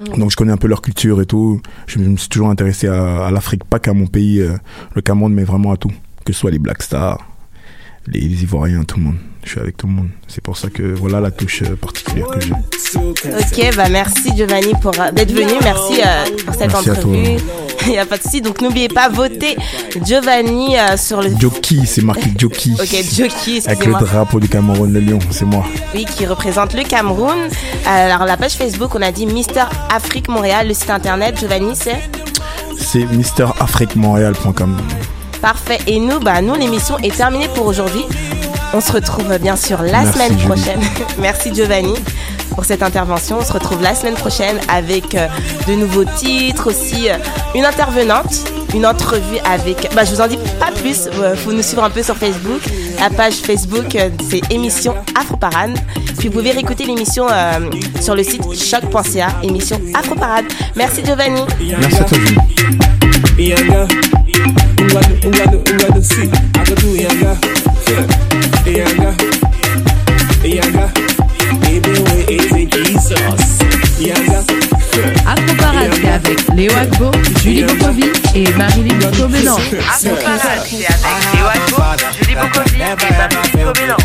Donc 0.00 0.30
je 0.30 0.36
connais 0.36 0.52
un 0.52 0.56
peu 0.56 0.68
leur 0.68 0.82
culture 0.82 1.20
et 1.20 1.26
tout. 1.26 1.60
Je 1.86 1.98
me 1.98 2.16
suis 2.16 2.28
toujours 2.28 2.50
intéressé 2.50 2.86
à, 2.88 3.30
l'Afrique, 3.30 3.64
pas 3.64 3.78
qu'à 3.78 3.94
mon 3.94 4.06
pays, 4.06 4.40
euh, 4.40 4.56
le 4.94 5.02
Cameroun, 5.02 5.32
mais 5.32 5.44
vraiment 5.44 5.72
à 5.72 5.76
tout. 5.76 5.92
Que 6.24 6.32
ce 6.32 6.40
soit 6.40 6.50
les 6.50 6.58
Black 6.58 6.82
Stars, 6.82 7.26
les 8.06 8.42
Ivoiriens, 8.42 8.84
tout 8.84 8.98
le 8.98 9.04
monde. 9.04 9.16
Je 9.46 9.52
suis 9.52 9.60
avec 9.60 9.76
tout 9.76 9.86
le 9.86 9.92
monde. 9.92 10.08
C'est 10.26 10.42
pour 10.42 10.56
ça 10.56 10.68
que 10.70 10.82
voilà 10.82 11.20
la 11.20 11.30
touche 11.30 11.62
euh, 11.62 11.76
particulière 11.76 12.26
que 12.26 12.40
j'ai. 12.40 12.52
Ok, 12.96 13.76
bah 13.76 13.88
merci 13.88 14.36
Giovanni 14.36 14.74
pour 14.82 14.92
euh, 14.98 15.12
d'être 15.12 15.30
venu, 15.32 15.52
merci 15.62 16.02
euh, 16.04 16.24
pour 16.44 16.52
cette 16.52 16.72
Merci 16.72 16.90
entrevue. 16.90 17.36
Il 17.86 17.90
n'y 17.90 17.98
a 17.98 18.06
pas 18.06 18.18
de 18.18 18.22
souci, 18.24 18.40
donc 18.40 18.60
n'oubliez 18.60 18.88
pas, 18.88 19.08
votez 19.08 19.56
Giovanni 20.04 20.76
euh, 20.76 20.96
sur 20.96 21.22
le... 21.22 21.30
Jockey, 21.38 21.76
c'est 21.86 22.02
marqué 22.02 22.32
Jockey. 22.36 22.70
Ok, 22.80 23.04
Jockey, 23.14 23.62
Avec 23.66 23.86
le 23.86 23.92
drapeau 23.92 24.40
du 24.40 24.48
Cameroun, 24.48 24.92
le 24.92 24.98
lion, 24.98 25.20
c'est 25.30 25.44
moi. 25.44 25.64
Oui, 25.94 26.04
qui 26.06 26.26
représente 26.26 26.74
le 26.74 26.82
Cameroun. 26.82 27.48
Alors 27.86 28.24
la 28.24 28.36
page 28.36 28.54
Facebook, 28.54 28.96
on 28.96 29.02
a 29.02 29.12
dit 29.12 29.26
Mister 29.26 29.66
Afrique 29.94 30.28
Montréal, 30.28 30.66
le 30.66 30.74
site 30.74 30.90
internet, 30.90 31.38
Giovanni, 31.38 31.76
c'est? 31.76 32.00
C'est 32.76 33.04
MrAfriqueMontréal.com. 33.04 34.76
Parfait. 35.40 35.78
Et 35.86 36.00
nous, 36.00 36.18
bah, 36.18 36.42
nous, 36.42 36.54
l'émission 36.54 36.98
est 36.98 37.14
terminée 37.14 37.48
pour 37.54 37.66
aujourd'hui. 37.66 38.02
On 38.76 38.80
se 38.82 38.92
retrouve 38.92 39.32
euh, 39.32 39.38
bien 39.38 39.56
sûr 39.56 39.80
la 39.80 40.02
Merci, 40.02 40.12
semaine 40.12 40.32
Julie. 40.32 40.44
prochaine. 40.44 40.80
Merci 41.18 41.54
Giovanni 41.54 41.94
pour 42.54 42.66
cette 42.66 42.82
intervention. 42.82 43.38
On 43.40 43.44
se 43.44 43.50
retrouve 43.54 43.80
la 43.82 43.94
semaine 43.94 44.12
prochaine 44.12 44.58
avec 44.68 45.14
euh, 45.14 45.28
de 45.66 45.72
nouveaux 45.72 46.04
titres, 46.04 46.68
aussi 46.68 47.08
euh, 47.08 47.14
une 47.54 47.64
intervenante, 47.64 48.44
une 48.74 48.84
entrevue 48.84 49.38
avec. 49.50 49.88
Bah, 49.94 50.04
je 50.04 50.10
vous 50.10 50.20
en 50.20 50.26
dis 50.28 50.36
pas 50.60 50.72
plus. 50.78 51.08
Euh, 51.14 51.34
faut 51.34 51.52
nous 51.54 51.62
suivre 51.62 51.84
un 51.84 51.88
peu 51.88 52.02
sur 52.02 52.18
Facebook. 52.18 52.60
La 53.00 53.08
page 53.08 53.36
Facebook, 53.36 53.94
euh, 53.94 54.10
c'est 54.30 54.42
émission 54.52 54.94
Afroparade. 55.18 55.78
Puis 56.18 56.28
vous 56.28 56.34
pouvez 56.34 56.50
réécouter 56.50 56.84
l'émission 56.84 57.26
euh, 57.30 57.70
sur 58.02 58.14
le 58.14 58.22
site 58.22 58.42
choc.ca, 58.62 59.28
émission 59.42 59.80
Afroparade. 59.94 60.44
Merci 60.76 61.02
Giovanni. 61.02 61.40
Merci 61.80 61.96
à 61.96 62.04
toi, 62.04 62.18
Julie. 62.18 63.54
Yanga, 68.66 69.14
baby, 71.62 71.92
where 72.02 72.24
is 72.30 72.52
it, 72.52 72.70
Jesus? 72.72 73.42
Afroparade, 75.26 75.90
c'est 75.94 76.10
avec 76.10 76.38
Léo 76.54 76.72
Agbo, 76.76 77.10
Julie 77.42 77.64
Bokovi 77.64 78.04
et 78.34 78.48
Marilyn 78.54 78.98
Comelan. 79.18 79.56
Afroparade, 79.56 80.66
c'est 80.68 80.86
avec 80.86 81.34
Léo 81.34 81.46
Agbo, 81.54 81.82
Julie 82.20 82.34
Bokovi 82.34 82.76
et 82.76 82.78
Marie 82.78 83.64
Comelan. 83.64 83.96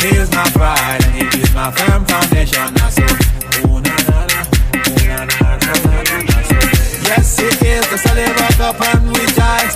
He 0.00 0.06
is 0.14 0.30
my 0.30 0.44
pride 0.54 1.02
and 1.04 1.14
he 1.32 1.40
is 1.40 1.52
my 1.54 1.70
firm 1.72 2.04
foundation. 2.04 2.72
Now 2.74 2.88
so, 2.88 3.02
ooh, 3.66 3.80
na, 3.80 3.96
na, 4.06 4.26
na, 4.30 4.40
ooh, 4.86 5.06
na, 5.08 5.24
na, 5.24 5.56
na, 5.58 5.60
na, 5.66 5.72
na, 6.06 6.16
na, 6.22 6.42
so. 6.46 6.54
Yes, 7.08 7.38
it 7.40 7.62
is 7.62 7.84
the 7.90 7.98
solid 7.98 8.30
rock 8.38 8.60
upon 8.76 9.08
which 9.10 9.36
I 9.38 9.66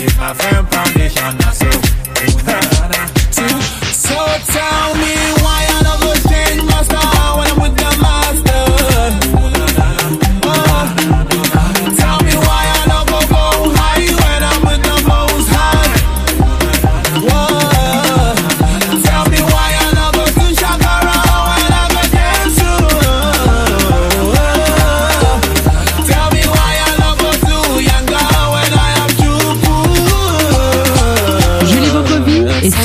is. 0.00 0.06
It 0.06 0.12
is 0.12 0.18
my 0.18 0.34
firm 0.34 0.66
foundation. 0.66 1.36
Now 1.38 1.50
so, 1.52 1.66
ooh, 1.66 2.44
na, 2.46 2.52
na, 2.52 2.60
na. 2.60 2.70
So 2.70 2.79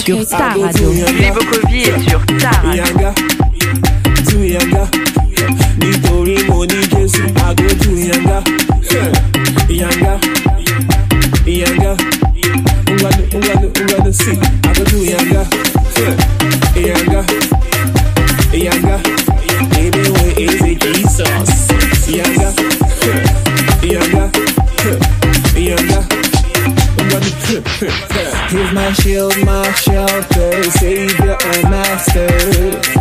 sur 0.06 0.26
ta 0.28 0.50
radio. 0.50 0.92
Julie 0.94 1.32
Bokovi 1.32 1.82
est 1.82 2.10
sur 2.10 2.24
ta 2.40 2.50
radio. 2.62 2.84
Yanga, 2.84 3.14
to 4.30 4.38
Yanga. 4.44 4.88
Nítorí 5.80 6.38
mo 6.48 6.66
ní 6.66 6.80
Jésù, 6.92 7.24
I 7.26 7.56
go 7.56 7.68
to 7.82 7.92
Yanga. 7.98 8.44
Yanga, 9.70 10.20
Yanga. 11.48 11.98
Unganu, 12.88 13.24
unganu, 13.34 13.72
unganu, 13.82 14.14
see, 14.14 14.32
I 14.32 14.74
go 14.74 14.84
to 14.84 14.98
Yanga. 14.98 15.42
Yanga, 15.42 15.65
shield, 29.06 29.38
my 29.46 29.72
shelter, 29.74 30.64
savior 30.72 31.38
and 31.40 31.70
master. 31.70 32.95